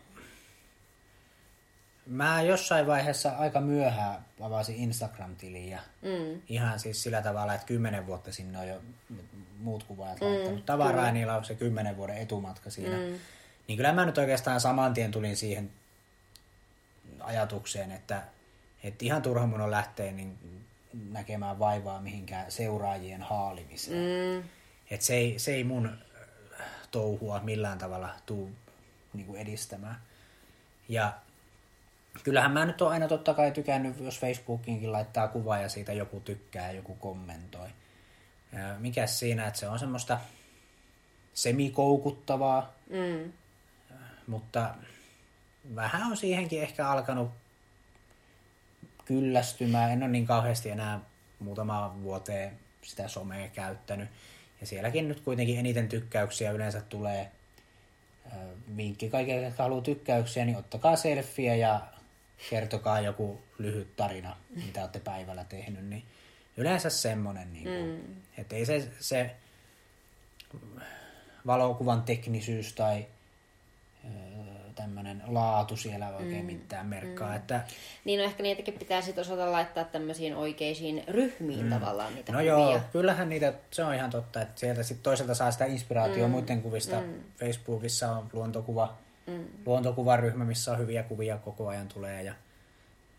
Mä 2.05 2.41
jossain 2.41 2.87
vaiheessa 2.87 3.29
aika 3.29 3.61
myöhään 3.61 4.25
avasin 4.41 4.75
Instagram-tiliä. 4.75 5.69
Ja 5.69 5.79
mm. 6.01 6.41
Ihan 6.49 6.79
siis 6.79 7.03
sillä 7.03 7.21
tavalla, 7.21 7.53
että 7.53 7.67
kymmenen 7.67 8.07
vuotta 8.07 8.31
sinne 8.31 8.59
on 8.59 8.67
jo 8.67 8.81
muut 9.59 9.83
kuvaajat 9.83 10.21
mm, 10.21 10.27
laittanut 10.27 10.65
tavaraa, 10.65 10.93
kyllä. 10.93 11.11
niillä 11.11 11.35
on 11.35 11.45
se 11.45 11.55
kymmenen 11.55 11.97
vuoden 11.97 12.17
etumatka 12.17 12.69
siinä. 12.69 12.97
Mm. 12.97 13.19
Niin 13.67 13.77
kyllä 13.77 13.93
mä 13.93 14.05
nyt 14.05 14.17
oikeastaan 14.17 14.61
saman 14.61 14.93
tien 14.93 15.11
tulin 15.11 15.37
siihen 15.37 15.71
ajatukseen, 17.19 17.91
että, 17.91 18.23
että 18.85 19.05
ihan 19.05 19.21
turha 19.21 19.47
mun 19.47 19.61
on 19.61 19.71
lähteä 19.71 20.11
niin 20.11 20.37
näkemään 21.09 21.59
vaivaa 21.59 22.01
mihinkään 22.01 22.51
seuraajien 22.51 23.21
haalimiseen. 23.21 23.97
Mm. 24.41 24.49
Että 24.91 25.05
se 25.05 25.13
ei, 25.13 25.39
se 25.39 25.53
ei 25.53 25.63
mun 25.63 25.97
touhua 26.91 27.39
millään 27.39 27.77
tavalla 27.77 28.09
tuu 28.25 28.51
niin 29.13 29.25
kuin 29.25 29.41
edistämään. 29.41 30.01
Ja 30.89 31.13
kyllähän 32.23 32.51
mä 32.51 32.65
nyt 32.65 32.81
on 32.81 32.91
aina 32.91 33.07
totta 33.07 33.33
kai 33.33 33.51
tykännyt, 33.51 33.99
jos 33.99 34.19
Facebookiinkin 34.19 34.91
laittaa 34.91 35.27
kuvaa 35.27 35.59
ja 35.59 35.69
siitä 35.69 35.93
joku 35.93 36.19
tykkää 36.19 36.67
ja 36.67 36.73
joku 36.73 36.95
kommentoi. 36.95 37.69
Mikäs 38.79 39.19
siinä, 39.19 39.47
että 39.47 39.59
se 39.59 39.67
on 39.67 39.79
semmoista 39.79 40.19
semikoukuttavaa, 41.33 42.73
mm. 42.89 43.33
mutta 44.27 44.75
vähän 45.75 46.03
on 46.03 46.17
siihenkin 46.17 46.61
ehkä 46.61 46.89
alkanut 46.89 47.31
kyllästymään. 49.05 49.91
En 49.91 50.03
ole 50.03 50.11
niin 50.11 50.25
kauheasti 50.25 50.69
enää 50.69 50.99
muutama 51.39 51.95
vuoteen 52.01 52.59
sitä 52.81 53.07
somea 53.07 53.49
käyttänyt. 53.49 54.09
Ja 54.61 54.67
sielläkin 54.67 55.07
nyt 55.07 55.19
kuitenkin 55.19 55.59
eniten 55.59 55.89
tykkäyksiä 55.89 56.51
yleensä 56.51 56.81
tulee. 56.81 57.31
Vinkki 58.77 59.09
kaikille, 59.09 59.41
jotka 59.41 59.63
haluaa 59.63 59.81
tykkäyksiä, 59.81 60.45
niin 60.45 60.57
ottakaa 60.57 60.95
selfie 60.95 61.57
ja 61.57 61.81
kertokaa 62.49 62.99
joku 62.99 63.41
lyhyt 63.57 63.95
tarina, 63.95 64.37
mitä 64.65 64.81
olette 64.81 64.99
päivällä 64.99 65.43
tehnyt, 65.43 65.85
niin 65.85 66.03
yleensä 66.57 66.89
semmoinen, 66.89 67.53
niin 67.53 67.63
kuin, 67.63 67.85
mm. 67.85 68.15
että 68.37 68.55
ei 68.55 68.65
se, 68.65 68.91
se 68.99 69.35
valokuvan 71.47 72.01
teknisyys 72.01 72.73
tai 72.73 73.05
tämmöinen 74.75 75.23
laatu 75.27 75.77
siellä 75.77 76.09
oikein 76.09 76.41
mm. 76.41 76.45
mitään 76.45 76.85
merkkaa. 76.85 77.29
Mm. 77.29 77.35
Että... 77.35 77.61
Niin 78.05 78.19
no 78.19 78.25
ehkä 78.25 78.43
niitäkin 78.43 78.73
pitää 78.73 79.01
sitten 79.01 79.21
osata 79.21 79.51
laittaa 79.51 79.83
tämmöisiin 79.83 80.35
oikeisiin 80.35 81.03
ryhmiin 81.07 81.65
mm. 81.65 81.69
tavallaan 81.69 82.15
niitä 82.15 82.31
No 82.31 82.37
kuvia. 82.37 82.51
joo, 82.51 82.79
kyllähän 82.91 83.29
niitä, 83.29 83.53
se 83.71 83.83
on 83.83 83.93
ihan 83.93 84.09
totta, 84.09 84.41
että 84.41 84.59
sieltä 84.59 84.83
sitten 84.83 85.03
toisaalta 85.03 85.35
saa 85.35 85.51
sitä 85.51 85.65
inspiraatiota 85.65 86.27
mm. 86.27 86.31
muiden 86.31 86.61
kuvista. 86.61 87.01
Mm. 87.01 87.13
Facebookissa 87.37 88.11
on 88.11 88.29
luontokuva 88.33 88.97
mm. 89.27 89.45
luontokuvaryhmä, 89.65 90.45
missä 90.45 90.71
on 90.71 90.77
hyviä 90.77 91.03
kuvia 91.03 91.37
koko 91.37 91.67
ajan 91.67 91.87
tulee 91.87 92.23
ja, 92.23 92.33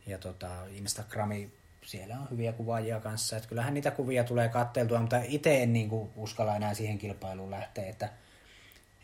ja 0.07 0.19
tota, 0.19 0.49
Instagrami, 0.77 1.51
siellä 1.85 2.15
on 2.21 2.31
hyviä 2.31 2.53
kuvaajia 2.53 3.01
kanssa. 3.01 3.37
Että 3.37 3.49
kyllähän 3.49 3.75
niitä 3.75 3.91
kuvia 3.91 4.25
tulee 4.25 4.49
katteltua, 4.49 5.01
mutta 5.01 5.21
itse 5.25 5.63
en 5.63 5.73
niin 5.73 5.89
kuin, 5.89 6.11
uskalla 6.17 6.57
enää 6.57 6.75
siihen 6.75 6.99
kilpailuun 6.99 7.51
lähteä, 7.51 7.87
että, 7.87 8.09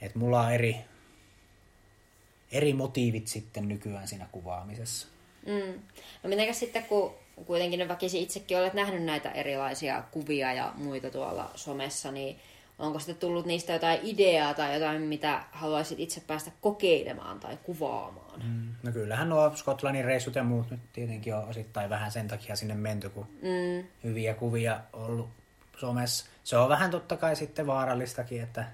että 0.00 0.18
mulla 0.18 0.40
on 0.40 0.52
eri, 0.52 0.76
eri 2.52 2.72
motiivit 2.72 3.28
sitten 3.28 3.68
nykyään 3.68 4.08
siinä 4.08 4.28
kuvaamisessa. 4.32 5.08
Mm. 5.46 5.80
No 6.22 6.30
mitenkäs 6.30 6.58
sitten, 6.58 6.84
kun 6.84 7.14
kuitenkin 7.46 7.78
ne 7.78 7.88
väkisi 7.88 8.22
itsekin 8.22 8.58
olet 8.58 8.74
nähnyt 8.74 9.02
näitä 9.02 9.30
erilaisia 9.30 10.02
kuvia 10.10 10.52
ja 10.52 10.72
muita 10.76 11.10
tuolla 11.10 11.50
somessa, 11.54 12.12
niin 12.12 12.36
Onko 12.78 12.98
sitten 12.98 13.16
tullut 13.16 13.46
niistä 13.46 13.72
jotain 13.72 14.00
ideaa 14.02 14.54
tai 14.54 14.74
jotain, 14.74 15.02
mitä 15.02 15.44
haluaisit 15.52 16.00
itse 16.00 16.20
päästä 16.26 16.50
kokeilemaan 16.60 17.40
tai 17.40 17.58
kuvaamaan? 17.62 18.42
Mm. 18.44 18.68
No 18.82 18.92
kyllähän 18.92 19.28
nuo 19.28 19.56
Skotlannin 19.56 20.04
reissut 20.04 20.34
ja 20.34 20.44
muut 20.44 20.70
nyt 20.70 20.80
tietenkin 20.92 21.34
on 21.34 21.48
osittain 21.48 21.90
vähän 21.90 22.12
sen 22.12 22.28
takia 22.28 22.56
sinne 22.56 22.74
menty, 22.74 23.10
kun 23.10 23.26
mm. 23.42 23.86
hyviä 24.04 24.34
kuvia 24.34 24.80
ollut 24.92 25.28
somessa. 25.76 26.26
Se 26.44 26.56
on 26.56 26.68
vähän 26.68 26.90
totta 26.90 27.16
kai 27.16 27.36
sitten 27.36 27.66
vaarallistakin, 27.66 28.42
että 28.42 28.64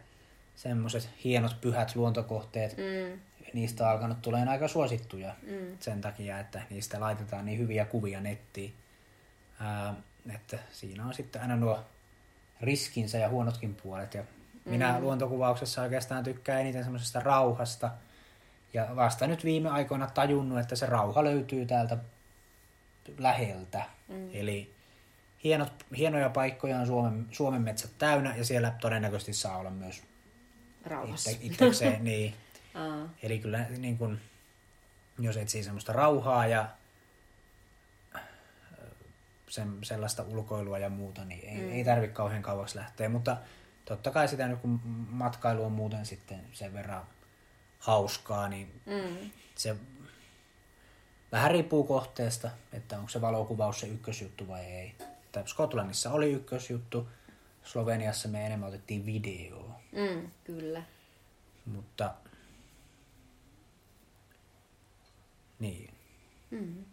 semmoiset 0.56 1.10
hienot 1.24 1.60
pyhät 1.60 1.96
luontokohteet, 1.96 2.76
mm. 2.76 3.20
Niistä 3.52 3.84
on 3.84 3.90
alkanut 3.90 4.22
tulemaan 4.22 4.48
aika 4.48 4.68
suosittuja 4.68 5.34
mm. 5.42 5.78
sen 5.80 6.00
takia, 6.00 6.38
että 6.38 6.62
niistä 6.70 7.00
laitetaan 7.00 7.46
niin 7.46 7.58
hyviä 7.58 7.84
kuvia 7.84 8.20
nettiin. 8.20 8.74
Ää, 9.60 9.94
että 10.34 10.58
siinä 10.72 11.06
on 11.06 11.14
sitten 11.14 11.42
aina 11.42 11.56
nuo 11.56 11.84
riskinsä 12.60 13.18
ja 13.18 13.28
huonotkin 13.28 13.74
puolet. 13.74 14.14
Ja 14.14 14.22
mm. 14.22 14.70
minä 14.70 15.00
luontokuvauksessa 15.00 15.82
oikeastaan 15.82 16.24
tykkään 16.24 16.60
eniten 16.60 16.84
semmoisesta 16.84 17.20
rauhasta. 17.20 17.90
Ja 18.74 18.88
vasta 18.96 19.26
nyt 19.26 19.44
viime 19.44 19.68
aikoina 19.70 20.06
tajunnut, 20.06 20.58
että 20.58 20.76
se 20.76 20.86
rauha 20.86 21.24
löytyy 21.24 21.66
täältä 21.66 21.96
läheltä. 23.18 23.82
Mm. 24.08 24.30
Eli 24.32 24.74
hienot, 25.44 25.72
hienoja 25.96 26.30
paikkoja 26.30 26.78
on 26.78 26.86
Suomen, 26.86 27.26
Suomen 27.30 27.62
metsät 27.62 27.90
täynnä 27.98 28.36
ja 28.36 28.44
siellä 28.44 28.72
todennäköisesti 28.80 29.32
saa 29.32 29.56
olla 29.56 29.70
myös 29.70 30.02
Rauhassa. 30.84 31.30
Itse, 31.30 31.46
itsekseen. 31.46 32.04
niin. 32.04 32.34
Eli 33.22 33.38
kyllä 33.38 33.58
niin 33.58 33.98
kun, 33.98 34.18
jos 35.18 35.36
etsii 35.36 35.62
semmoista 35.62 35.92
rauhaa 35.92 36.46
ja 36.46 36.68
sen, 39.48 39.78
sellaista 39.82 40.22
ulkoilua 40.22 40.78
ja 40.78 40.88
muuta, 40.90 41.24
niin 41.24 41.48
ei, 41.48 41.56
mm. 41.56 41.72
ei 41.72 41.84
tarvitse 41.84 42.14
kauhean 42.14 42.42
kauaksi 42.42 42.76
lähteä. 42.76 43.08
Mutta 43.08 43.36
totta 43.84 44.10
kai 44.10 44.28
sitä 44.28 44.48
nyt 44.48 44.60
kun 44.60 44.80
matkailu 45.10 45.64
on 45.64 45.72
muuten 45.72 46.06
sitten 46.06 46.40
sen 46.52 46.72
verran 46.72 47.06
hauskaa, 47.78 48.48
niin 48.48 48.80
mm. 48.86 49.30
se 49.54 49.76
vähän 51.32 51.50
riippuu 51.50 51.84
kohteesta, 51.84 52.50
että 52.72 52.96
onko 52.96 53.08
se 53.08 53.20
valokuvaus 53.20 53.80
se 53.80 53.86
ykkösjuttu 53.86 54.48
vai 54.48 54.64
ei. 54.64 54.94
Että 55.24 55.42
Skotlannissa 55.46 56.10
oli 56.10 56.32
ykkösjuttu, 56.32 57.08
Sloveniassa 57.62 58.28
me 58.28 58.46
enemmän 58.46 58.68
otettiin 58.68 59.06
videoa. 59.06 59.80
Mm, 59.92 60.30
kyllä. 60.44 60.82
Mutta 61.66 62.14
niin. 65.58 65.90
Mm. 66.50 66.84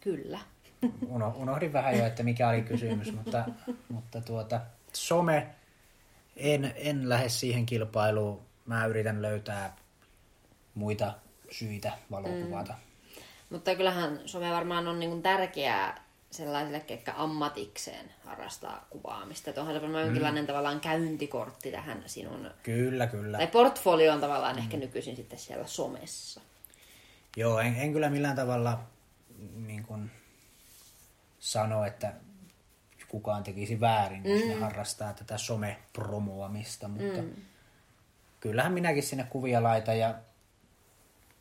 Kyllä 0.00 0.40
unohdin 1.36 1.72
vähän 1.72 1.98
jo, 1.98 2.06
että 2.06 2.22
mikä 2.22 2.48
oli 2.48 2.62
kysymys, 2.62 3.12
mutta, 3.12 3.44
mutta 3.88 4.20
tuota, 4.20 4.60
some, 4.92 5.46
en, 6.36 6.74
en 6.76 7.08
lähde 7.08 7.28
siihen 7.28 7.66
kilpailuun. 7.66 8.40
Mä 8.66 8.86
yritän 8.86 9.22
löytää 9.22 9.76
muita 10.74 11.14
syitä 11.50 11.92
valokuvata. 12.10 12.72
Mm. 12.72 13.22
Mutta 13.50 13.74
kyllähän 13.74 14.20
some 14.26 14.50
varmaan 14.50 14.88
on 14.88 15.00
niin 15.00 15.22
tärkeää 15.22 16.04
sellaisille, 16.30 16.80
ketkä 16.80 17.14
ammatikseen 17.16 18.10
harrastaa 18.24 18.86
kuvaamista. 18.90 19.52
Tuohon 19.52 19.76
on 19.76 19.82
varmaan 19.82 20.02
mm. 20.02 20.06
jonkinlainen 20.06 20.46
tavallaan 20.46 20.80
käyntikortti 20.80 21.70
tähän 21.70 22.02
sinun... 22.06 22.50
Kyllä, 22.62 23.06
kyllä. 23.06 23.38
Tai 23.38 23.46
portfolio 23.46 24.12
on 24.12 24.20
tavallaan 24.20 24.56
mm. 24.56 24.62
ehkä 24.62 24.76
nykyisin 24.76 25.16
sitten 25.16 25.38
siellä 25.38 25.66
somessa. 25.66 26.40
Joo, 27.36 27.60
en, 27.60 27.76
en 27.76 27.92
kyllä 27.92 28.10
millään 28.10 28.36
tavalla 28.36 28.80
niin 29.54 29.82
kuin, 29.82 30.10
sano, 31.38 31.84
että 31.84 32.12
kukaan 33.10 33.42
tekisi 33.42 33.80
väärin, 33.80 34.22
jos 34.24 34.48
ne 34.48 34.54
harrastaa 34.54 35.12
tätä 35.12 35.38
somepromoamista, 35.38 36.88
mutta 36.88 37.22
mm. 37.22 37.30
kyllähän 38.40 38.72
minäkin 38.72 39.02
sinne 39.02 39.24
kuvia 39.24 39.62
laitan 39.62 39.98
ja 39.98 40.14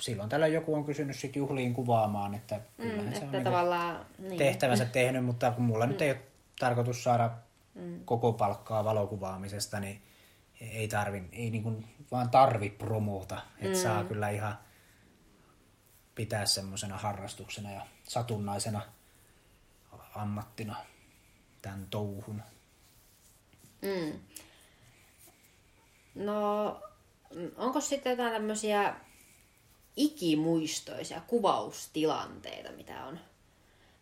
silloin 0.02 0.30
tällä 0.30 0.48
joku 0.48 0.76
on 0.76 0.86
kysynyt 0.86 1.16
sit 1.16 1.36
juhliin 1.36 1.74
kuvaamaan, 1.74 2.36
että 2.36 2.60
kyllähän 2.78 3.06
Mm, 3.06 3.14
se 3.14 3.18
on 3.18 3.24
että 3.24 3.38
niinku 3.38 3.50
tavallaan... 3.50 4.06
Niin. 4.20 4.38
tehtävänsä 4.38 4.86
tehnyt, 4.86 5.26
mutta 5.26 5.52
kun 5.52 5.64
mulla 5.64 5.86
nyt 5.86 6.02
ei 6.02 6.12
ole 6.12 6.22
tarkoitus 6.60 7.04
saada 7.04 7.32
koko 8.06 8.34
palkkaa 8.34 8.84
valokuvaamisesta, 8.84 9.80
niin 9.80 10.02
ei 10.62 10.88
tarvi, 10.88 11.24
ei 11.32 11.50
niinku 11.50 11.84
vaan 12.12 12.30
tarvi 12.30 12.70
promota, 12.70 13.42
että 13.60 13.78
saa 13.78 14.04
kyllä 14.04 14.30
ihan 14.30 14.58
pitää 16.20 16.46
semmoisena 16.46 16.98
harrastuksena 16.98 17.72
ja 17.72 17.86
satunnaisena 18.04 18.82
ammattina 20.16 20.76
tämän 21.62 21.88
touhun. 21.90 22.42
Mm. 23.82 24.20
No, 26.16 26.82
onko 27.58 27.82
sitten 27.82 28.10
jotain 28.10 28.34
tämmöisiä 28.34 28.96
ikimuistoisia 29.96 31.22
kuvaustilanteita, 31.28 32.72
mitä 32.72 33.06
on, 33.06 33.20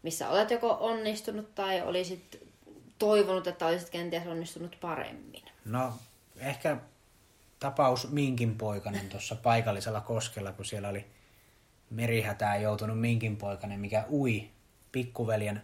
missä 0.03 0.29
olet 0.29 0.51
joko 0.51 0.77
onnistunut 0.79 1.55
tai 1.55 1.81
olisit 1.81 2.47
toivonut, 2.99 3.47
että 3.47 3.65
olisit 3.65 3.89
kenties 3.89 4.27
onnistunut 4.27 4.77
paremmin? 4.81 5.43
No, 5.65 5.93
ehkä 6.37 6.77
tapaus 7.59 8.09
Minkin 8.09 8.57
poikanen 8.57 9.09
tuossa 9.09 9.35
paikallisella 9.35 10.01
koskella, 10.01 10.51
kun 10.51 10.65
siellä 10.65 10.89
oli 10.89 11.16
merihätään 11.89 12.61
joutunut 12.61 12.99
Minkin 12.99 13.37
poikanen, 13.37 13.79
mikä 13.79 14.05
ui 14.11 14.49
pikkuveljen 14.91 15.61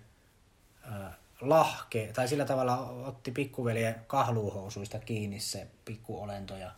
äh, 0.91 1.12
lahke, 1.41 2.12
tai 2.13 2.27
sillä 2.27 2.45
tavalla 2.45 2.77
otti 2.77 3.31
pikkuveljen 3.31 3.95
kahluuhousuista 4.07 4.99
kiinni 4.99 5.39
se 5.39 5.67
pikkuolento 5.86 6.57
ja 6.57 6.71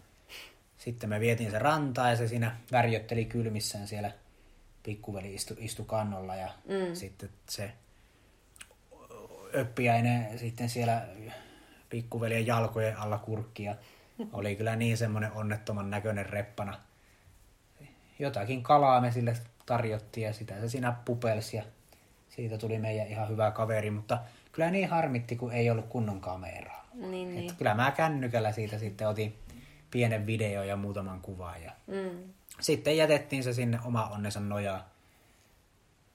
sitten 0.77 1.09
me 1.09 1.19
vietiin 1.19 1.51
se 1.51 1.59
rantaan 1.59 2.09
ja 2.09 2.15
se 2.15 2.27
siinä 2.27 2.57
värjötteli 2.71 3.25
kylmissään 3.25 3.87
siellä 3.87 4.11
pikkuveli 4.83 5.33
istu, 5.33 5.53
istu 5.57 5.83
kannolla 5.83 6.35
ja 6.35 6.49
mm. 6.67 6.95
sitten 6.95 7.29
se 7.49 7.73
öppiäinen 9.55 10.39
sitten 10.39 10.69
siellä 10.69 11.07
pikkuveljen 11.89 12.47
jalkojen 12.47 12.97
alla 12.97 13.17
kurkkia 13.17 13.75
oli 14.33 14.55
kyllä 14.55 14.75
niin 14.75 14.97
semmoinen 14.97 15.31
onnettoman 15.31 15.89
näköinen 15.89 16.25
reppana. 16.25 16.77
Jotakin 18.19 18.63
kalaa 18.63 19.01
me 19.01 19.11
sille 19.11 19.37
tarjottiin 19.65 20.27
ja 20.27 20.33
sitä 20.33 20.59
se 20.59 20.69
siinä 20.69 20.95
pupelsi 21.05 21.57
ja 21.57 21.63
siitä 22.29 22.57
tuli 22.57 22.79
meidän 22.79 23.07
ihan 23.07 23.29
hyvä 23.29 23.51
kaveri, 23.51 23.91
mutta 23.91 24.17
kyllä 24.51 24.71
niin 24.71 24.89
harmitti, 24.89 25.35
kun 25.35 25.51
ei 25.53 25.69
ollut 25.69 25.85
kunnon 25.89 26.21
kameraa. 26.21 26.85
Niin, 26.93 27.35
niin. 27.35 27.55
Kyllä 27.57 27.73
mä 27.73 27.91
kännykällä 27.91 28.51
siitä 28.51 28.79
sitten 28.79 29.07
otin 29.07 29.35
pienen 29.91 30.25
video 30.25 30.63
ja 30.63 30.75
muutaman 30.75 31.21
kuvan 31.21 31.63
ja 31.63 31.71
Mm. 31.87 32.33
sitten 32.61 32.97
jätettiin 32.97 33.43
se 33.43 33.53
sinne 33.53 33.79
oma 33.85 34.09
onnensa 34.09 34.39
nojaa. 34.39 34.89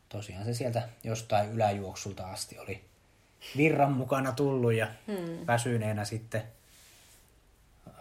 Tosiaan 0.09 0.45
se 0.45 0.55
sieltä 0.55 0.89
jostain 1.05 1.51
yläjuoksulta 1.51 2.31
asti 2.31 2.59
oli 2.59 2.85
virran 3.57 3.93
mukana 3.93 4.33
tullut 4.33 4.73
ja 4.73 4.89
hmm. 5.07 5.47
väsyneenä 5.47 6.05
sitten 6.05 6.43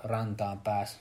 rantaan 0.03 0.59
pääs 0.59 0.99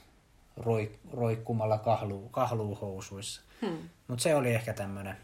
roik, 0.59 0.99
roikkumalla 1.11 1.77
kahlu, 1.77 2.29
kahluuhousuissa. 2.29 3.41
Hmm. 3.61 3.89
Mutta 4.07 4.23
se 4.23 4.35
oli 4.35 4.53
ehkä 4.53 4.73
tämmöinen 4.73 5.17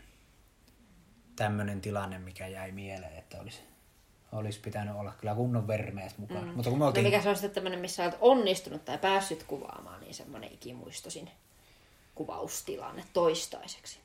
tämmönen 1.36 1.82
tilanne, 1.82 2.20
mikä 2.20 2.48
jäi 2.48 2.72
mieleen, 2.72 3.18
että 3.18 3.42
olisi, 3.42 3.60
olisi 4.32 4.60
pitänyt 4.60 4.96
olla 4.96 5.12
kyllä 5.12 5.36
kunnon 5.36 5.68
vermeet 5.68 6.18
mukana. 6.18 6.42
Mm. 6.42 6.56
Mutta 6.56 6.70
kun 6.70 6.80
me 6.80 6.84
No 6.84 6.88
oltiin... 6.88 7.06
mikä 7.06 7.22
se 7.22 7.30
on 7.30 7.36
sitten 7.36 7.52
tämmöinen, 7.52 7.80
missä 7.80 8.04
olet 8.04 8.18
onnistunut 8.22 8.86
tai 8.86 8.98
päässyt 8.98 9.44
kuvaamaan, 9.44 10.02
niin 10.02 10.14
semmoinen 10.14 10.54
ikimuistosin 10.54 11.30
kuvaustilanne 12.16 13.04
toistaiseksi. 13.14 14.00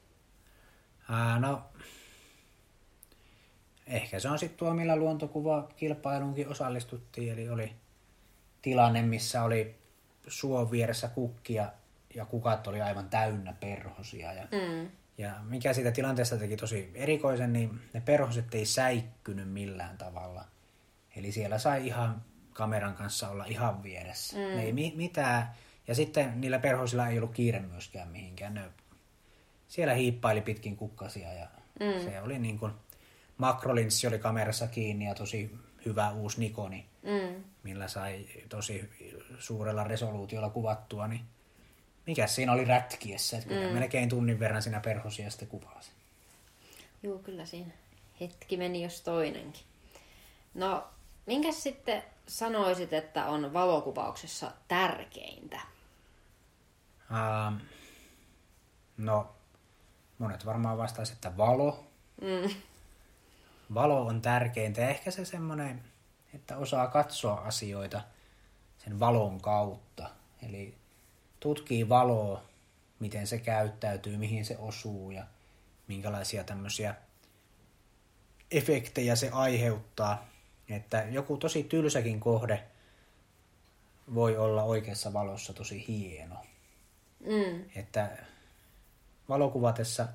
Ää, 1.09 1.39
no, 1.39 1.63
ehkä 3.87 4.21
se 4.21 4.29
on 4.29 4.39
sitten 4.39 4.59
tuo, 4.59 4.75
millä 4.75 4.97
luontokuvakilpailuunkin 4.97 6.49
osallistuttiin. 6.49 7.33
Eli 7.33 7.49
oli 7.49 7.73
tilanne, 8.63 9.03
missä 9.03 9.43
oli 9.43 9.80
suon 10.29 10.71
vieressä 10.71 11.09
kukkia 11.09 11.73
ja 12.15 12.25
kukat 12.25 12.67
oli 12.67 12.81
aivan 12.81 13.09
täynnä 13.09 13.53
perhosia. 13.61 14.33
Ja, 14.33 14.43
Mm. 14.43 14.91
ja 15.19 15.35
mikä 15.43 15.73
siitä 15.73 15.93
tilanteesta 15.93 16.37
teki 16.37 16.57
tosi 16.57 16.91
erikoisen, 16.95 17.53
niin 17.53 17.81
ne 17.93 18.01
perhoset 18.01 18.55
ei 18.55 18.67
säikkynyt 18.67 19.53
millään 19.53 19.99
tavalla. 19.99 20.45
Eli 21.17 21.33
siellä 21.33 21.59
sai 21.59 21.87
ihan 21.87 22.23
kameran 22.53 22.95
kanssa 22.95 23.29
olla 23.29 23.45
ihan 23.45 23.83
vieressä. 23.83 24.37
Mm. 24.37 24.59
Ei 24.59 24.73
mi- 24.73 24.93
mitään. 24.97 25.51
Ja 25.89 25.95
sitten 25.95 26.41
niillä 26.41 26.59
perhosilla 26.59 27.09
ei 27.09 27.19
ollut 27.19 27.35
kiire 27.35 27.61
myöskään 27.61 28.09
mihinkään. 28.09 28.55
Ne 28.55 28.63
siellä 29.69 29.95
hiippaili 29.95 30.41
pitkin 30.41 30.77
kukkasia 30.77 31.33
ja 31.33 31.47
mm. 31.81 32.05
se 32.11 32.21
oli 32.21 32.39
niin 32.39 32.59
kuin, 32.59 32.73
makrolinssi 33.39 34.07
oli 34.07 34.19
kamerassa 34.19 34.67
kiinni 34.67 35.05
ja 35.09 35.15
tosi 35.15 35.55
hyvä 35.87 36.11
uusi 36.11 36.41
Nikoni, 36.41 36.87
Mm. 37.03 37.45
millä 37.63 37.89
sai 37.89 38.27
tosi 38.49 38.91
suurella 39.39 39.85
resoluutiolla 39.85 40.51
kuvattua, 40.51 41.09
niin 41.09 41.21
mikä 42.07 42.27
siinä 42.27 42.53
oli 42.53 42.65
rätkiessä, 42.65 43.37
että 43.37 43.49
kyllä 43.49 43.73
melkein 43.73 44.09
tunnin 44.09 44.41
verran 44.41 44.63
siinä 44.63 44.81
perhosia 44.81 45.31
sitten 45.31 45.49
kuvasi. 45.49 45.91
Joo, 47.03 47.19
kyllä 47.19 47.47
siinä 47.47 47.73
hetki 48.21 48.57
meni 48.57 48.83
jos 48.83 49.01
toinenkin. 49.01 49.63
No, 50.55 50.85
minkä 51.27 51.53
sitten 51.53 52.03
sanoisit, 52.27 52.93
että 52.93 53.27
on 53.27 53.53
valokuvauksessa 53.53 54.53
tärkeintä? 54.69 55.61
Ähm, 57.13 57.57
no, 58.97 59.35
monet 60.19 60.47
varmaan 60.47 60.79
vastaisivat, 60.79 61.17
että 61.17 61.37
valo. 61.37 61.85
Mm. 62.21 62.55
Valo 63.75 64.07
on 64.07 64.23
tärkeintä 64.23 64.89
ehkä 64.89 65.11
se 65.11 65.25
semmoinen, 65.25 65.85
että 66.35 66.57
osaa 66.57 66.87
katsoa 66.87 67.35
asioita 67.35 68.01
sen 68.79 69.01
valon 69.01 69.41
kautta. 69.41 70.11
Eli 70.49 70.75
tutkii 71.41 71.89
valoa, 71.89 72.43
miten 73.01 73.27
se 73.27 73.39
käyttäytyy, 73.39 74.17
mihin 74.17 74.45
se 74.45 74.57
osuu 74.59 75.11
ja 75.11 75.27
minkälaisia 75.89 76.45
tämmöisiä 76.45 76.95
efektejä 78.51 79.17
se 79.17 79.31
aiheuttaa. 79.33 80.29
Että 80.69 81.03
joku 81.11 81.37
tosi 81.37 81.63
tylsäkin 81.63 82.21
kohde 82.21 82.65
voi 84.15 84.37
olla 84.37 84.63
oikeassa 84.63 85.13
valossa 85.13 85.53
tosi 85.53 85.85
hieno. 85.89 86.37
Mm. 87.21 87.65
Että 87.75 88.17
valokuvatessa 89.29 90.09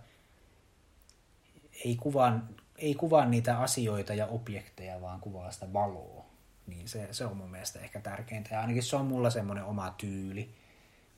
ei 1.85 1.95
kuvaa, 1.95 2.39
ei 2.77 2.95
kuvaa 2.95 3.25
niitä 3.25 3.59
asioita 3.59 4.13
ja 4.13 4.27
objekteja, 4.27 5.01
vaan 5.01 5.19
kuvaa 5.19 5.51
sitä 5.51 5.73
valoa. 5.73 6.25
Niin 6.67 6.89
se, 6.89 7.07
se 7.11 7.25
on 7.25 7.37
mun 7.37 7.51
mielestä 7.51 7.79
ehkä 7.79 8.01
tärkeintä. 8.01 8.55
Ja 8.55 8.61
ainakin 8.61 8.83
se 8.83 8.95
on 8.95 9.05
mulla 9.05 9.29
semmoinen 9.29 9.63
oma 9.63 9.93
tyyli, 9.97 10.49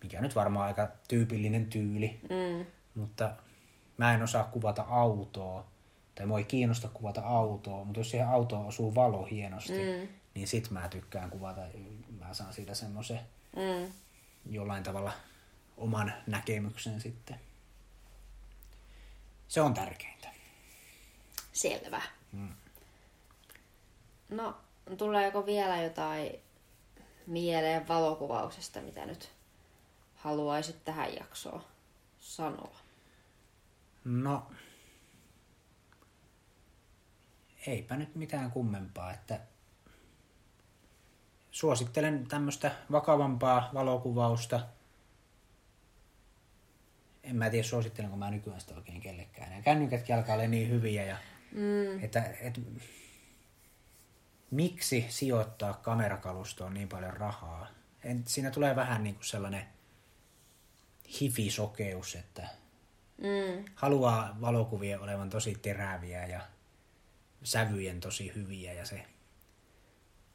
mikä 0.04 0.22
nyt 0.22 0.36
varmaan 0.36 0.68
aika 0.68 0.88
tyypillinen 1.08 1.66
tyyli. 1.66 2.20
Mm. 2.30 2.66
Mutta 2.96 3.32
mä 3.98 4.14
en 4.14 4.24
osaa 4.24 4.44
kuvata 4.44 4.86
autoa, 4.90 5.66
tai 6.16 6.26
mua 6.26 6.38
ei 6.38 6.44
kiinnosta 6.44 6.88
kuvata 6.88 7.22
autoa, 7.22 7.84
mutta 7.84 8.00
jos 8.00 8.12
siihen 8.12 8.28
autoon 8.28 8.66
osuu 8.66 8.96
valo 8.96 9.26
hienosti, 9.26 9.74
mm. 9.74 10.08
niin 10.34 10.48
sit 10.48 10.72
mä 10.72 10.90
tykkään 10.90 11.30
kuvata. 11.30 11.62
Mä 12.20 12.34
saan 12.34 12.54
siitä 12.54 12.74
semmoisen 12.76 13.20
Mm. 13.56 13.92
jollain 14.50 14.84
tavalla 14.84 15.12
oman 15.78 16.14
näkemyksen 16.28 17.02
sitten. 17.02 17.40
Se 19.48 19.62
on 19.62 19.74
tärkeintä. 19.74 20.37
Selvä. 21.58 22.02
No, 24.30 24.58
tuleeko 24.98 25.46
vielä 25.46 25.82
jotain 25.82 26.40
mieleen 27.28 27.88
valokuvauksesta, 27.88 28.82
mitä 28.82 29.06
nyt 29.06 29.32
haluaisit 30.16 30.86
tähän 30.86 31.16
jaksoon 31.16 31.64
sanoa? 32.20 32.76
No, 34.06 34.52
eipä 37.68 37.96
nyt 37.98 38.16
mitään 38.16 38.52
kummempaa, 38.52 39.14
että 39.14 39.40
suosittelen 41.52 42.28
tämmöistä 42.28 42.72
vakavampaa 42.92 43.70
valokuvausta. 43.74 44.60
En 47.24 47.36
mä 47.36 47.50
tiedä, 47.50 47.68
suosittelenko 47.68 48.18
mä 48.18 48.32
nykyään 48.32 48.62
sitä 48.62 48.76
oikein 48.76 49.02
kellekään. 49.02 49.52
Ja 49.56 49.62
kännykätkin 49.62 50.16
alkaa 50.16 50.36
olla 50.36 50.48
niin 50.48 50.70
hyviä, 50.70 51.06
ja 51.06 51.18
mm. 51.52 52.04
että, 52.04 52.24
että 52.42 52.62
miksi 54.52 55.06
sijoittaa 55.10 55.74
kamerakalustoon 55.74 56.74
niin 56.74 56.90
paljon 56.90 57.14
rahaa? 57.14 57.68
En, 58.04 58.24
siinä 58.28 58.52
tulee 58.52 58.76
vähän 58.76 59.04
niin 59.04 59.16
kuin 59.16 59.26
sellainen 59.26 59.66
hifisokeus, 61.22 62.16
että 62.16 62.48
Mm. 63.18 63.66
haluaa 63.76 64.38
valokuvien 64.42 65.00
olevan 65.00 65.30
tosi 65.30 65.56
teräviä 65.62 66.28
ja 66.28 66.42
sävyjen 67.44 68.00
tosi 68.00 68.32
hyviä 68.36 68.74
ja 68.74 68.86
se 68.86 69.06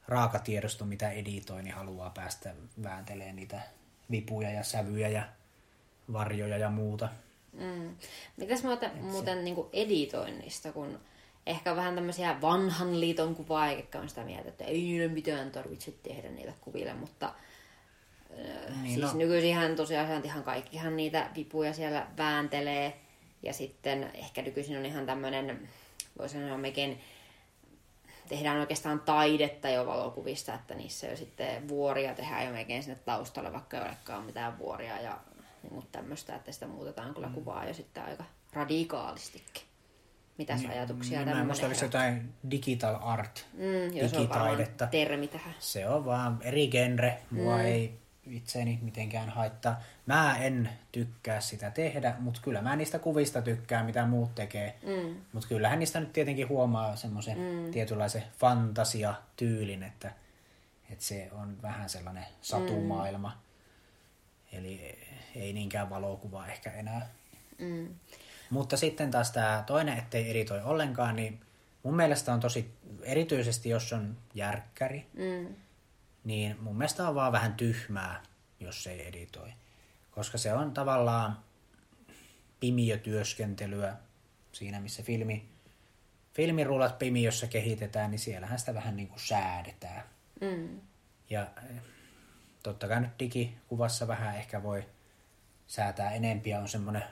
raakatiedosto, 0.08 0.84
mitä 0.84 1.10
editoi, 1.10 1.62
niin 1.62 1.74
haluaa 1.74 2.10
päästä 2.10 2.54
vääntelemään 2.82 3.36
niitä 3.36 3.60
vipuja 4.10 4.50
ja 4.50 4.64
sävyjä 4.64 5.08
ja 5.08 5.28
varjoja 6.12 6.58
ja 6.58 6.70
muuta. 6.70 7.08
Mm. 7.52 7.96
Mitäs 8.36 8.64
muuten, 8.64 8.90
muuten 9.00 9.44
niin 9.44 9.56
editoinnista, 9.72 10.72
kun 10.72 11.00
ehkä 11.46 11.76
vähän 11.76 11.94
tämmöisiä 11.94 12.40
vanhan 12.40 13.00
liiton 13.00 13.34
kuvaa, 13.34 13.68
eikä 13.68 14.00
on 14.00 14.08
sitä 14.08 14.24
mieltä, 14.24 14.48
että 14.48 14.64
ei 14.64 14.82
niille 14.82 15.08
mitään 15.08 15.50
tarvitse 15.50 15.92
tehdä 16.02 16.30
niille 16.30 16.54
kuville, 16.60 16.94
mutta 16.94 17.34
niin, 18.82 19.00
siis 19.00 19.12
no. 19.12 19.18
nykyisinhän 19.18 19.76
tosiaan 19.76 20.24
ihan 20.24 20.44
kaikkihan 20.44 20.96
niitä 20.96 21.30
vipuja 21.36 21.72
siellä 21.72 22.06
vääntelee. 22.16 23.00
Ja 23.42 23.52
sitten 23.52 24.10
ehkä 24.14 24.42
nykyisin 24.42 24.76
on 24.76 24.86
ihan 24.86 25.06
tämmöinen, 25.06 25.68
voisi 26.18 26.34
sanoa 26.34 26.58
mekin, 26.58 27.00
tehdään 28.28 28.60
oikeastaan 28.60 29.00
taidetta 29.00 29.68
jo 29.68 29.86
valokuvista, 29.86 30.54
että 30.54 30.74
niissä 30.74 31.06
jo 31.06 31.16
sitten 31.16 31.68
vuoria 31.68 32.14
tehdään 32.14 32.46
jo 32.46 32.52
melkein 32.52 32.82
sinne 32.82 32.98
taustalle, 33.04 33.52
vaikka 33.52 33.76
ei 33.76 33.82
olekaan 33.82 34.24
mitään 34.24 34.58
vuoria 34.58 35.00
ja 35.00 35.18
niin 35.62 35.86
tämmöistä, 35.92 36.36
että 36.36 36.52
sitä 36.52 36.66
muutetaan 36.66 37.14
kyllä 37.14 37.28
mm. 37.28 37.34
kuvaa 37.34 37.64
jo 37.64 37.74
sitten 37.74 38.04
aika 38.04 38.24
radikaalistikin. 38.52 39.62
Mitäs 40.38 40.60
niin, 40.60 40.70
ajatuksia 40.70 41.18
niin, 41.18 41.28
tämmöinen? 41.28 41.46
Mä 41.46 41.66
muista 41.66 41.84
jotain 41.84 42.34
digital 42.50 42.96
art, 43.00 43.46
mm, 43.52 43.94
digitaidetta. 43.94 44.86
termi 44.86 45.28
tähän. 45.28 45.54
Se 45.58 45.88
on 45.88 46.04
vaan 46.04 46.38
eri 46.42 46.68
genre, 46.68 47.18
mua 47.30 47.56
mm. 47.56 47.64
ei 47.64 48.02
itseäni 48.26 48.78
mitenkään 48.82 49.28
haittaa. 49.28 49.80
Mä 50.06 50.38
en 50.38 50.68
tykkää 50.92 51.40
sitä 51.40 51.70
tehdä, 51.70 52.14
mutta 52.18 52.40
kyllä 52.44 52.62
mä 52.62 52.76
niistä 52.76 52.98
kuvista 52.98 53.42
tykkään, 53.42 53.86
mitä 53.86 54.06
muut 54.06 54.34
tekee. 54.34 54.78
Mm. 54.82 55.16
Mutta 55.32 55.48
kyllähän 55.48 55.78
niistä 55.78 56.00
nyt 56.00 56.12
tietenkin 56.12 56.48
huomaa 56.48 56.96
semmoisen 56.96 57.38
mm. 57.38 57.70
tietynlaisen 57.70 58.24
fantasiatyylin, 58.38 59.82
että, 59.82 60.12
että 60.90 61.04
se 61.04 61.28
on 61.32 61.62
vähän 61.62 61.88
sellainen 61.88 62.26
satumaailma. 62.40 63.28
Mm. 63.28 64.58
Eli 64.58 64.98
ei 65.36 65.52
niinkään 65.52 65.90
valokuva 65.90 66.46
ehkä 66.46 66.72
enää. 66.72 67.08
Mm. 67.58 67.88
Mutta 68.50 68.76
sitten 68.76 69.10
taas 69.10 69.30
tämä 69.30 69.64
toinen, 69.66 69.98
ettei 69.98 70.30
editoi 70.30 70.62
ollenkaan, 70.62 71.16
niin 71.16 71.40
mun 71.82 71.96
mielestä 71.96 72.32
on 72.32 72.40
tosi, 72.40 72.70
erityisesti 73.02 73.68
jos 73.68 73.92
on 73.92 74.16
järkkäri, 74.34 75.06
mm 75.12 75.54
niin 76.24 76.56
mun 76.60 76.78
mielestä 76.78 77.08
on 77.08 77.14
vaan 77.14 77.32
vähän 77.32 77.54
tyhmää, 77.54 78.22
jos 78.60 78.86
ei 78.86 79.08
editoi. 79.08 79.52
Koska 80.10 80.38
se 80.38 80.52
on 80.52 80.72
tavallaan 80.74 81.38
pimiötyöskentelyä 82.60 83.96
siinä, 84.52 84.80
missä 84.80 85.02
filmi, 85.02 85.48
filmirullat 86.32 86.98
pimiössä 86.98 87.46
kehitetään, 87.46 88.10
niin 88.10 88.18
siellähän 88.18 88.58
sitä 88.58 88.74
vähän 88.74 88.96
niin 88.96 89.08
kuin 89.08 89.20
säädetään. 89.20 90.02
Mm. 90.40 90.80
Ja 91.30 91.42
eh, 91.42 91.82
totta 92.62 92.88
kai 92.88 93.00
nyt 93.00 93.18
digikuvassa 93.18 94.08
vähän 94.08 94.36
ehkä 94.36 94.62
voi 94.62 94.84
säätää 95.72 96.10
enempiä, 96.10 96.60
on 96.60 96.68
semmoinen 96.68 97.04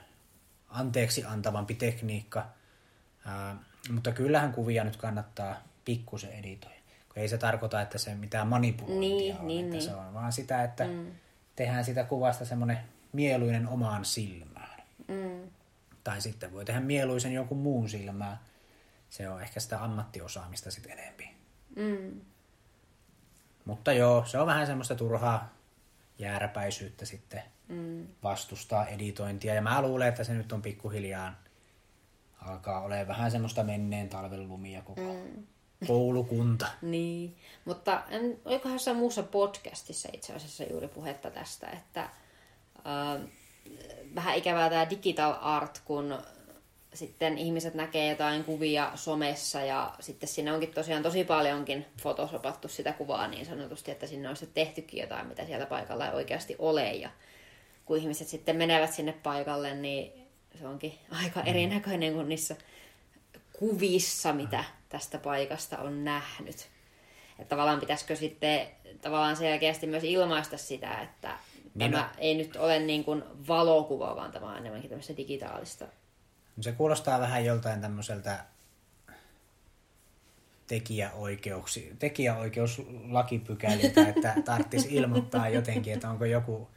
anteeksi 0.69 1.25
antavampi 1.25 1.73
tekniikka. 1.75 2.49
Ää, 3.25 3.55
mutta 3.89 4.11
kyllähän 4.11 4.53
kuvia 4.53 4.83
nyt 4.83 4.97
kannattaa 4.97 5.55
pikkusen 5.85 6.31
editoida 6.31 6.81
ei 7.15 7.27
se 7.27 7.37
tarkoita, 7.37 7.81
että 7.81 7.97
se 7.97 8.15
mitään 8.15 8.47
manipulointia 8.47 9.17
niin, 9.17 9.37
on, 9.39 9.47
niin, 9.47 9.65
että 9.65 9.77
niin. 9.77 9.83
se 9.83 9.95
on 9.95 10.13
vaan 10.13 10.33
sitä, 10.33 10.63
että 10.63 10.83
mm. 10.87 11.11
tehdään 11.55 11.85
sitä 11.85 12.03
kuvasta 12.03 12.45
semmoinen 12.45 12.77
mieluinen 13.13 13.67
omaan 13.67 14.05
silmään. 14.05 14.81
Mm. 15.07 15.49
Tai 16.03 16.21
sitten 16.21 16.53
voi 16.53 16.65
tehdä 16.65 16.79
mieluisen 16.79 17.33
jonkun 17.33 17.57
muun 17.57 17.89
silmään. 17.89 18.39
Se 19.09 19.29
on 19.29 19.41
ehkä 19.41 19.59
sitä 19.59 19.83
ammattiosaamista 19.83 20.71
sitten 20.71 20.99
enempi. 20.99 21.29
Mm. 21.75 22.21
Mutta 23.65 23.93
joo, 23.93 24.25
se 24.25 24.39
on 24.39 24.47
vähän 24.47 24.67
semmoista 24.67 24.95
turhaa 24.95 25.53
jääräpäisyyttä 26.19 27.05
sitten 27.05 27.43
mm. 27.71 28.07
vastustaa 28.23 28.87
editointia. 28.87 29.53
Ja 29.53 29.61
mä 29.61 29.81
luulen, 29.81 30.07
että 30.07 30.23
se 30.23 30.33
nyt 30.33 30.51
on 30.51 30.61
pikkuhiljaa 30.61 31.33
alkaa 32.41 32.81
olemaan 32.81 33.07
vähän 33.07 33.31
semmoista 33.31 33.63
menneen 33.63 34.09
talven 34.09 34.47
lumia 34.47 34.81
koko 34.81 35.01
mm 35.01 35.43
koulukunta. 35.87 36.67
niin, 36.81 37.35
mutta 37.65 38.03
en, 38.09 38.39
olikohan 38.45 38.75
jossain 38.75 38.97
muussa 38.97 39.23
podcastissa 39.23 40.09
itse 40.13 40.33
asiassa 40.33 40.63
juuri 40.63 40.87
puhetta 40.87 41.31
tästä, 41.31 41.67
että 41.69 42.01
äh, 42.01 43.21
vähän 44.15 44.35
ikävää 44.35 44.69
tämä 44.69 44.89
digital 44.89 45.35
art, 45.41 45.81
kun 45.85 46.17
sitten 46.93 47.37
ihmiset 47.37 47.73
näkee 47.73 48.09
jotain 48.09 48.43
kuvia 48.43 48.91
somessa 48.95 49.61
ja 49.61 49.95
sitten 49.99 50.29
sinne 50.29 50.53
onkin 50.53 50.73
tosiaan 50.73 51.03
tosi 51.03 51.23
paljonkin 51.23 51.85
fotosopattu 52.01 52.67
sitä 52.67 52.93
kuvaa 52.93 53.27
niin 53.27 53.45
sanotusti, 53.45 53.91
että 53.91 54.07
sinne 54.07 54.29
on 54.29 54.37
sitten 54.37 54.65
tehtykin 54.65 55.01
jotain, 55.01 55.27
mitä 55.27 55.45
siellä 55.45 55.65
paikalla 55.65 56.07
ei 56.07 56.13
oikeasti 56.13 56.55
ole. 56.59 56.93
Ja 56.93 57.09
kun 57.91 57.99
ihmiset 57.99 58.27
sitten 58.27 58.55
menevät 58.55 58.93
sinne 58.93 59.13
paikalle, 59.23 59.75
niin 59.75 60.27
se 60.59 60.67
onkin 60.67 60.93
aika 61.23 61.39
mm. 61.39 61.47
erinäköinen 61.47 62.13
kuin 62.13 62.29
niissä 62.29 62.55
kuvissa, 63.53 64.33
mitä 64.33 64.63
tästä 64.89 65.17
paikasta 65.17 65.77
on 65.77 66.03
nähnyt. 66.03 66.69
Että 67.39 67.49
tavallaan 67.49 67.79
pitäisikö 67.79 68.15
sitten 68.15 68.67
tavallaan 69.01 69.35
selkeästi 69.35 69.87
myös 69.87 70.03
ilmaista 70.03 70.57
sitä, 70.57 71.01
että 71.01 71.37
niin 71.75 71.91
tämä 71.91 72.03
no. 72.03 72.09
ei 72.17 72.35
nyt 72.35 72.55
ole 72.55 72.79
niin 72.79 73.03
kuin 73.03 73.23
valokuva, 73.47 74.15
vaan 74.15 74.31
tämä 74.31 74.49
on 74.49 74.57
enemmänkin 74.57 74.89
tämmöistä 74.89 75.17
digitaalista. 75.17 75.85
Se 76.61 76.71
kuulostaa 76.71 77.19
vähän 77.19 77.45
joltain 77.45 77.81
tämmöiseltä 77.81 78.45
tekijäoikeuksi, 80.67 81.95
tekijäoikeuslakipykäliltä, 81.99 84.07
että 84.07 84.35
tarvitsisi 84.45 84.95
ilmoittaa 84.95 85.49
jotenkin, 85.49 85.93
että 85.93 86.09
onko 86.09 86.25
joku 86.25 86.67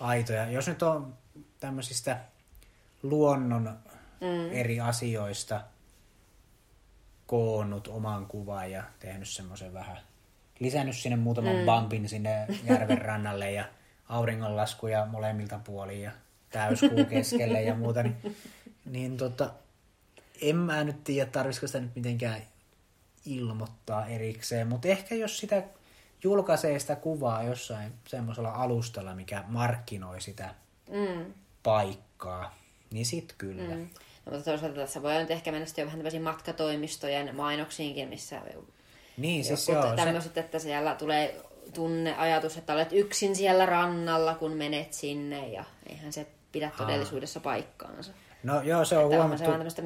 aito. 0.00 0.32
Ja 0.32 0.50
jos 0.50 0.68
nyt 0.68 0.82
on 0.82 1.14
tämmöisistä 1.60 2.18
luonnon 3.02 3.78
mm. 4.20 4.52
eri 4.52 4.80
asioista– 4.80 5.60
koonnut 7.30 7.88
oman 7.88 8.26
kuvan 8.26 8.70
ja 8.70 8.82
tehnyt 9.00 9.28
semmoisen 9.28 9.74
vähän, 9.74 9.98
lisännyt 10.58 10.96
sinne 10.96 11.16
muutaman 11.16 11.56
mm. 11.56 11.64
bumpin 11.64 12.08
sinne 12.08 12.46
järven 12.64 13.02
rannalle 13.02 13.52
ja 13.52 13.64
auringonlaskuja 14.08 15.06
molemmilta 15.06 15.60
puolin 15.64 16.02
ja 16.02 16.10
täyskuu 16.50 17.04
keskelle 17.10 17.62
ja 17.62 17.74
muuta, 17.74 18.02
niin, 18.02 18.36
niin 18.84 19.16
tota, 19.16 19.50
en 20.40 20.56
mä 20.56 20.84
nyt 20.84 21.04
tiedä, 21.04 21.30
tarvitsisiko 21.30 21.66
sitä 21.66 21.80
nyt 21.80 21.96
mitenkään 21.96 22.42
ilmoittaa 23.26 24.06
erikseen, 24.06 24.66
mutta 24.66 24.88
ehkä 24.88 25.14
jos 25.14 25.38
sitä 25.38 25.62
julkaisee 26.24 26.78
sitä 26.78 26.96
kuvaa 26.96 27.42
jossain 27.42 27.92
semmoisella 28.08 28.52
alustalla, 28.52 29.14
mikä 29.14 29.44
markkinoi 29.48 30.20
sitä 30.20 30.54
mm. 30.90 31.34
paikkaa, 31.62 32.54
niin 32.90 33.06
sit 33.06 33.34
kyllä. 33.38 33.74
Mm. 33.74 33.88
No, 34.26 34.32
mutta 34.32 34.50
toisaalta 34.50 34.80
tässä 34.80 35.02
voi 35.02 35.14
nyt 35.14 35.30
ehkä 35.30 35.52
mennä 35.52 35.66
sitten 35.66 35.82
jo 35.82 35.86
vähän 35.86 35.98
tämmöisiin 35.98 36.22
matkatoimistojen 36.22 37.36
mainoksiinkin, 37.36 38.08
missä 38.08 38.40
niin, 39.16 39.44
siis 39.44 39.68
joo, 39.68 39.96
tämmöiset, 39.96 40.34
se... 40.34 40.40
että 40.40 40.58
siellä 40.58 40.94
tulee 40.94 41.40
tunne, 41.74 42.16
ajatus, 42.16 42.56
että 42.56 42.72
olet 42.72 42.92
yksin 42.92 43.36
siellä 43.36 43.66
rannalla, 43.66 44.34
kun 44.34 44.52
menet 44.52 44.92
sinne, 44.92 45.48
ja 45.48 45.64
eihän 45.88 46.12
se 46.12 46.26
pidä 46.52 46.70
todellisuudessa 46.76 47.40
paikkaansa. 47.40 48.12
No 48.42 48.62
joo, 48.62 48.84
se 48.84 48.98
on 48.98 49.04
että 49.04 49.16
huomattu. 49.16 49.44
Se 49.44 49.50
on 49.50 49.56
tämmöistä. 49.56 49.82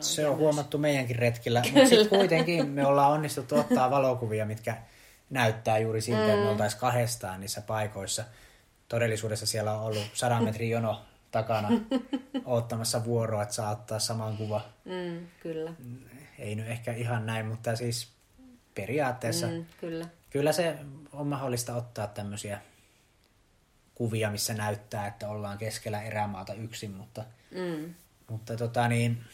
Se 0.00 0.26
on 0.26 0.32
myös. 0.32 0.40
huomattu 0.40 0.78
meidänkin 0.78 1.16
retkillä, 1.16 1.62
mutta 1.72 1.88
sitten 1.88 2.08
kuitenkin 2.08 2.68
me 2.68 2.86
ollaan 2.86 3.12
onnistuttu 3.12 3.56
ottaa 3.56 3.90
valokuvia, 3.90 4.46
mitkä 4.46 4.76
näyttää 5.30 5.78
juuri 5.78 6.00
siltä, 6.00 6.20
mm. 6.20 6.26
että 6.26 6.36
me 6.36 6.44
mm. 6.44 6.50
oltaisiin 6.50 6.80
kahdestaan 6.80 7.40
niissä 7.40 7.60
paikoissa. 7.60 8.24
Todellisuudessa 8.88 9.46
siellä 9.46 9.72
on 9.72 9.80
ollut 9.80 10.10
sadan 10.14 10.44
metrin 10.44 10.70
jono 10.70 11.04
takana 11.30 11.68
ottamassa 12.44 13.04
vuoroa, 13.04 13.42
että 13.42 13.54
saa 13.54 13.70
ottaa 13.70 13.98
saman 13.98 14.36
kuva. 14.36 14.60
Mm, 14.84 15.26
kyllä. 15.40 15.72
Ei 16.38 16.54
nyt 16.54 16.68
ehkä 16.68 16.92
ihan 16.92 17.26
näin, 17.26 17.46
mutta 17.46 17.76
siis 17.76 18.12
periaatteessa 18.74 19.46
mm, 19.46 19.66
kyllä. 19.80 20.06
kyllä 20.30 20.52
se 20.52 20.76
on 21.12 21.26
mahdollista 21.26 21.74
ottaa 21.74 22.06
tämmöisiä 22.06 22.60
kuvia, 23.94 24.30
missä 24.30 24.54
näyttää, 24.54 25.06
että 25.06 25.28
ollaan 25.28 25.58
keskellä 25.58 26.02
erämaata 26.02 26.54
yksin, 26.54 26.90
mutta, 26.90 27.24
mm. 27.50 27.94
mutta 28.30 28.56
tota 28.56 28.88
niin, 28.88 29.24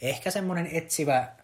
ehkä 0.00 0.30
semmoinen 0.30 0.68
etsivä 0.72 1.35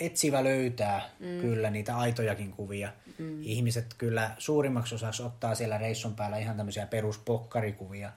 etsivä 0.00 0.44
löytää 0.44 1.10
mm. 1.18 1.40
kyllä 1.40 1.70
niitä 1.70 1.96
aitojakin 1.96 2.52
kuvia. 2.52 2.92
Mm. 3.18 3.42
Ihmiset 3.42 3.94
kyllä 3.98 4.30
suurimmaksi 4.38 4.94
osaksi 4.94 5.22
ottaa 5.22 5.54
siellä 5.54 5.78
reissun 5.78 6.14
päällä 6.14 6.38
ihan 6.38 6.56
tämmöisiä 6.56 6.86
peruspokkarikuvia. 6.86 8.12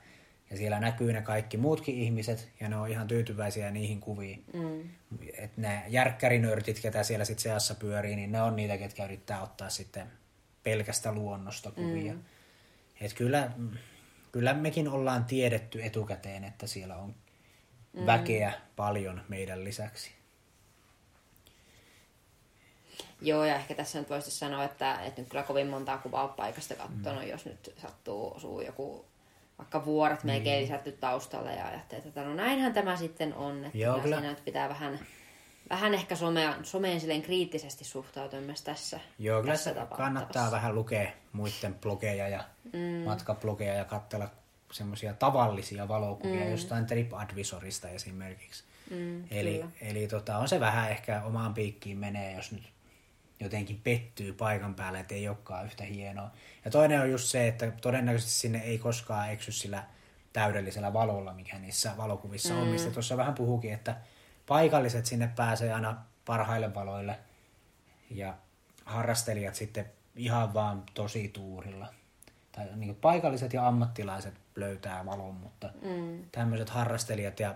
Ja 0.50 0.58
siellä 0.58 0.80
näkyy 0.80 1.14
ne 1.14 1.22
kaikki 1.22 1.58
muutkin 1.58 1.96
ihmiset, 1.96 2.50
ja 2.60 2.70
ne 2.70 2.78
on 2.78 2.90
ihan 2.90 3.08
tyytyväisiä 3.08 3.72
niihin 3.72 4.00
kuviin. 4.00 4.44
Mm. 4.54 4.90
Et 5.38 5.58
ne 5.58 5.84
järkkärinörtit, 5.88 6.80
ketä 6.80 7.04
siellä 7.04 7.26
sitten 7.26 7.44
seassa 7.44 7.76
pyörii, 7.76 8.16
niin 8.16 8.32
ne 8.32 8.42
on 8.42 8.56
niitä, 8.56 8.78
ketkä 8.78 9.06
yrittää 9.06 9.42
ottaa 9.42 9.70
sitten 9.70 10.08
pelkästä 10.64 11.12
luonnosta 11.12 11.72
kuvia. 11.72 12.14
Mm. 12.14 12.20
Et 13.02 13.14
kyllä, 13.14 13.52
kyllä 14.32 14.54
mekin 14.54 14.88
ollaan 14.88 15.26
tiedetty 15.26 15.84
etukäteen, 15.84 16.44
että 16.44 16.68
siellä 16.68 16.96
on 16.96 17.16
mm. 17.94 18.06
väkeä 18.06 18.54
paljon 18.76 19.22
meidän 19.30 19.64
lisäksi. 19.64 20.12
Joo, 23.24 23.46
ja 23.46 23.56
ehkä 23.56 23.76
tässä 23.76 24.00
nyt 24.00 24.10
voisi 24.10 24.32
sanoa, 24.32 24.64
että, 24.64 25.02
että 25.02 25.22
nyt 25.22 25.30
kyllä 25.30 25.44
kovin 25.44 25.68
montaa 25.68 25.98
kuvaa 25.98 26.28
paikasta 26.28 26.76
katsonut, 26.76 27.24
mm. 27.24 27.30
jos 27.30 27.46
nyt 27.46 27.74
sattuu 27.82 28.34
osuu 28.36 28.62
joku 28.62 29.06
vaikka 29.58 29.86
vuoret 29.86 30.24
melkein 30.24 30.54
Niin. 30.54 30.64
lisätty 30.64 30.92
taustalle 30.92 31.56
ja 31.56 31.68
ajattelee, 31.68 32.04
että 32.08 32.24
no 32.24 32.34
näinhän 32.34 32.74
tämä 32.74 32.96
sitten 32.96 33.34
on. 33.34 33.66
Että 33.66 33.78
Joo, 33.78 34.00
kyllä 34.00 34.16
siinä 34.16 34.30
nyt 34.30 34.46
pitää 34.46 34.70
vähän, 34.70 35.00
vähän 35.70 35.94
ehkä 35.94 36.16
somea, 36.16 36.56
someen 36.64 37.00
silleen 37.00 37.22
kriittisesti 37.22 37.84
suhtautua 37.86 38.40
myös 38.40 38.62
tässä, 38.62 39.00
Joo, 39.20 39.42
kyllä 39.42 39.54
tässä 39.54 39.88
kannattaa 39.98 40.52
vähän 40.52 40.76
lukea 40.76 41.12
muiden 41.32 41.74
blogeja 41.74 42.28
ja 42.28 42.44
mm. 42.74 42.80
matkablogeja 43.06 43.74
ja 43.74 43.86
katsella 43.86 44.28
semmoisia 44.72 45.14
tavallisia 45.14 45.88
valokuvia 45.88 46.46
mm. 46.46 46.52
jostain 46.52 46.86
TripAdvisorista 46.86 47.90
esimerkiksi. 47.90 48.64
Mm, 48.90 49.24
eli 49.32 49.54
kyllä. 49.54 49.72
eli 49.82 50.08
tota, 50.08 50.38
on 50.38 50.48
se 50.48 50.60
vähän 50.60 50.92
ehkä 50.92 51.22
omaan 51.24 51.54
piikkiin 51.54 51.98
menee, 51.98 52.36
jos 52.36 52.52
nyt 52.52 52.73
jotenkin 53.44 53.82
pettyy 53.84 54.34
paikan 54.34 54.76
päälle, 54.76 55.00
että 55.00 55.16
ei 55.16 55.28
olekaan 55.28 55.66
yhtä 55.66 55.84
hienoa. 55.84 56.32
Ja 56.66 56.72
toinen 56.72 57.02
on 57.02 57.12
just 57.12 57.26
se, 57.26 57.48
että 57.48 57.72
todennäköisesti 57.82 58.34
sinne 58.34 58.60
ei 58.60 58.78
koskaan 58.78 59.30
eksy 59.32 59.52
sillä 59.52 59.84
täydellisellä 60.34 60.94
valolla, 60.94 61.34
mikä 61.34 61.60
niissä 61.60 61.98
valokuvissa 61.98 62.54
mm. 62.54 62.60
on, 62.62 62.68
mistä 62.68 62.92
tuossa 62.92 63.18
vähän 63.18 63.34
puhukin, 63.34 63.74
että 63.74 63.96
paikalliset 64.48 65.06
sinne 65.06 65.32
pääsee 65.36 65.74
aina 65.74 65.98
parhaille 66.26 66.76
valoille 66.76 67.20
ja 68.10 68.38
harrastelijat 68.86 69.56
sitten 69.56 69.86
ihan 70.16 70.54
vaan 70.54 70.84
tosi 70.94 71.28
tuurilla. 71.28 71.94
Tai 72.52 72.66
niin 72.76 72.96
paikalliset 72.96 73.54
ja 73.54 73.68
ammattilaiset 73.68 74.34
löytää 74.56 75.06
valon, 75.06 75.36
mutta 75.36 75.70
Mm. 75.82 76.26
tämmöiset 76.32 76.70
harrastelijat 76.70 77.40
ja 77.40 77.56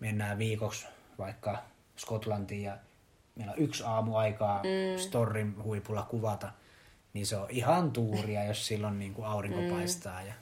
mennään 0.00 0.38
viikoksi 0.38 0.86
vaikka 1.18 1.58
Skotlantiin 1.96 2.62
ja 2.62 2.78
meillä 3.34 3.52
on 3.52 3.58
yksi 3.58 3.82
aamu 3.86 4.16
aikaa 4.16 4.62
mm. 4.62 4.98
storin 4.98 5.62
huipulla 5.62 6.02
kuvata, 6.02 6.52
niin 7.12 7.26
se 7.26 7.36
on 7.36 7.50
ihan 7.50 7.92
tuuria, 7.92 8.44
jos 8.44 8.66
silloin 8.66 8.98
niin 8.98 9.14
kuin 9.14 9.26
aurinko 9.26 9.60
mm. 9.60 9.70
paistaa. 9.70 10.22
Ja... 10.22 10.34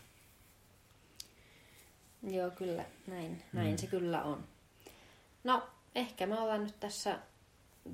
Joo, 2.22 2.51
kyllä. 2.51 2.84
Näin, 3.07 3.43
näin 3.53 3.78
se 3.78 3.86
kyllä 3.86 4.22
on. 4.22 4.45
No, 5.45 5.68
ehkä 5.95 6.26
me 6.26 6.40
ollaan 6.40 6.64
nyt 6.64 6.80
tässä 6.80 7.18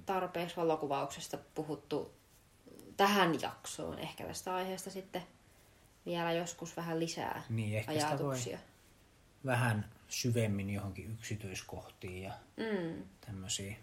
tarpeeksi 0.07 0.57
valokuvauksesta 0.57 1.39
puhuttu 1.55 2.13
tähän 2.97 3.41
jaksoon. 3.43 3.99
Ehkä 3.99 4.25
tästä 4.25 4.55
aiheesta 4.55 4.91
sitten 4.91 5.23
vielä 6.07 6.33
joskus 6.33 6.77
vähän 6.77 7.01
lisää 7.01 7.43
Niin, 7.49 7.79
ehkä 7.79 7.93
sitä 7.93 8.09
ajatuksia. 8.09 8.59
Vähän 9.47 9.91
syvemmin 10.09 10.71
johonkin 10.71 11.13
yksityiskohtiin 11.13 12.23
ja 12.23 12.33
Mm, 12.57 13.03
tämmöisiä 13.27 13.77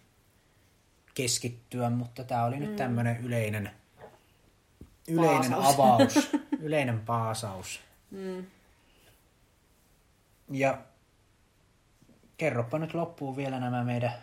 keskittyä, 1.16 1.90
mutta 1.90 2.24
tämä 2.24 2.46
oli 2.46 2.60
nyt 2.60 2.76
tämmöinen 2.76 3.18
yleinen, 3.26 3.72
yleinen 5.08 5.52
Paasaus. 5.52 5.74
avaus, 5.76 6.30
yleinen 6.60 7.00
paasaus. 7.00 7.80
mm. 8.12 8.46
Ja 10.52 10.78
kerropa 12.38 12.80
nyt 12.80 12.94
loppuun 12.94 13.36
vielä 13.36 13.60
nämä 13.60 13.84
meidän 13.84 14.14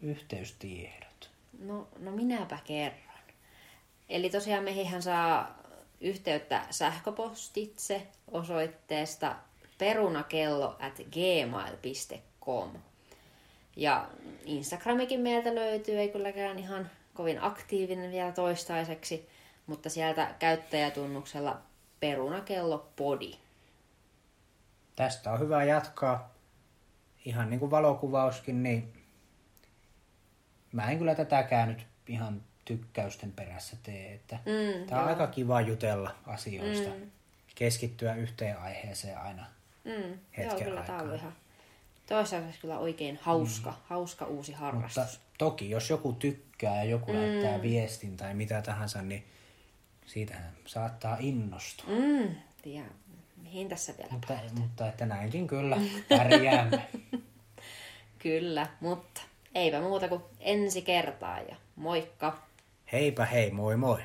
yhteystiedot. 0.00 1.30
No, 1.58 1.88
no 1.98 2.10
minäpä 2.10 2.58
kerran. 2.64 3.06
Eli 4.08 4.30
tosiaan 4.30 4.64
meihin 4.64 5.02
saa 5.02 5.58
yhteyttä 6.00 6.66
sähköpostitse 6.70 8.06
osoitteesta 8.30 9.36
perunakello 9.78 10.76
at 10.80 10.94
gmail.com. 10.96 12.70
Ja 13.76 14.08
Instagramikin 14.44 15.20
meiltä 15.20 15.54
löytyy, 15.54 15.98
ei 15.98 16.08
kylläkään 16.08 16.58
ihan 16.58 16.90
kovin 17.14 17.42
aktiivinen 17.42 18.10
vielä 18.10 18.32
toistaiseksi, 18.32 19.28
mutta 19.66 19.90
sieltä 19.90 20.34
käyttäjätunnuksella 20.38 21.60
perunakello 22.00 22.88
podi. 22.96 23.34
Tästä 24.96 25.32
on 25.32 25.40
hyvä 25.40 25.64
jatkaa. 25.64 26.34
Ihan 27.24 27.50
niin 27.50 27.60
kuin 27.60 27.70
valokuvauskin, 27.70 28.62
niin 28.62 28.92
mä 30.72 30.90
en 30.90 30.98
kyllä 30.98 31.14
tätäkään 31.14 31.68
nyt 31.68 31.86
ihan 32.08 32.42
tykkäysten 32.64 33.32
perässä 33.32 33.76
tee. 33.82 34.14
Että 34.14 34.36
Mm, 34.36 34.86
Tämä 34.86 35.00
on 35.00 35.08
joo. 35.08 35.14
aika 35.20 35.26
kiva 35.26 35.60
jutella 35.60 36.14
asioista. 36.26 36.90
Keskittyä 37.54 38.14
yhteen 38.14 38.58
aiheeseen 38.58 39.18
aina. 39.18 39.46
Mm, 39.84 39.92
joo, 39.92 40.16
hetken 40.36 40.64
kyllä 40.64 40.82
tämä 40.82 40.98
on 40.98 41.10
aikaa. 41.10 41.32
Ihan 42.10 42.24
toistaiseksi 42.24 42.60
kyllä 42.60 42.78
oikein 42.78 43.18
hauska, 43.22 43.74
hauska 43.84 44.24
uusi 44.24 44.52
harrastus. 44.52 45.04
Mutta 45.04 45.18
toki, 45.38 45.70
jos 45.70 45.90
joku 45.90 46.12
tykkää 46.12 46.76
ja 46.76 46.90
joku 46.90 47.12
mm. 47.12 47.18
lähettää 47.18 47.62
viestin 47.62 48.16
tai 48.16 48.34
mitä 48.34 48.62
tahansa, 48.62 49.02
niin 49.02 49.24
siitähän 50.06 50.52
saattaa 50.66 51.16
innostua. 51.20 51.86
Mm, 51.88 52.34
tiedä, 52.62 52.86
mihin 53.42 53.68
tässä 53.68 53.94
vielä 53.98 54.10
Mutta, 54.12 54.38
mutta 54.60 54.88
että 54.88 55.06
näinkin 55.06 55.46
kyllä 55.46 55.76
pärjäämme. 56.08 56.88
Kyllä, 58.18 58.66
mutta 58.80 59.20
eipä 59.54 59.80
muuta 59.80 60.08
kuin 60.08 60.22
ensi 60.40 60.82
kertaa 60.82 61.40
ja 61.40 61.56
moikka! 61.76 62.38
Heipä 62.92 63.24
hei, 63.24 63.50
moi 63.50 63.76
moi. 63.76 64.02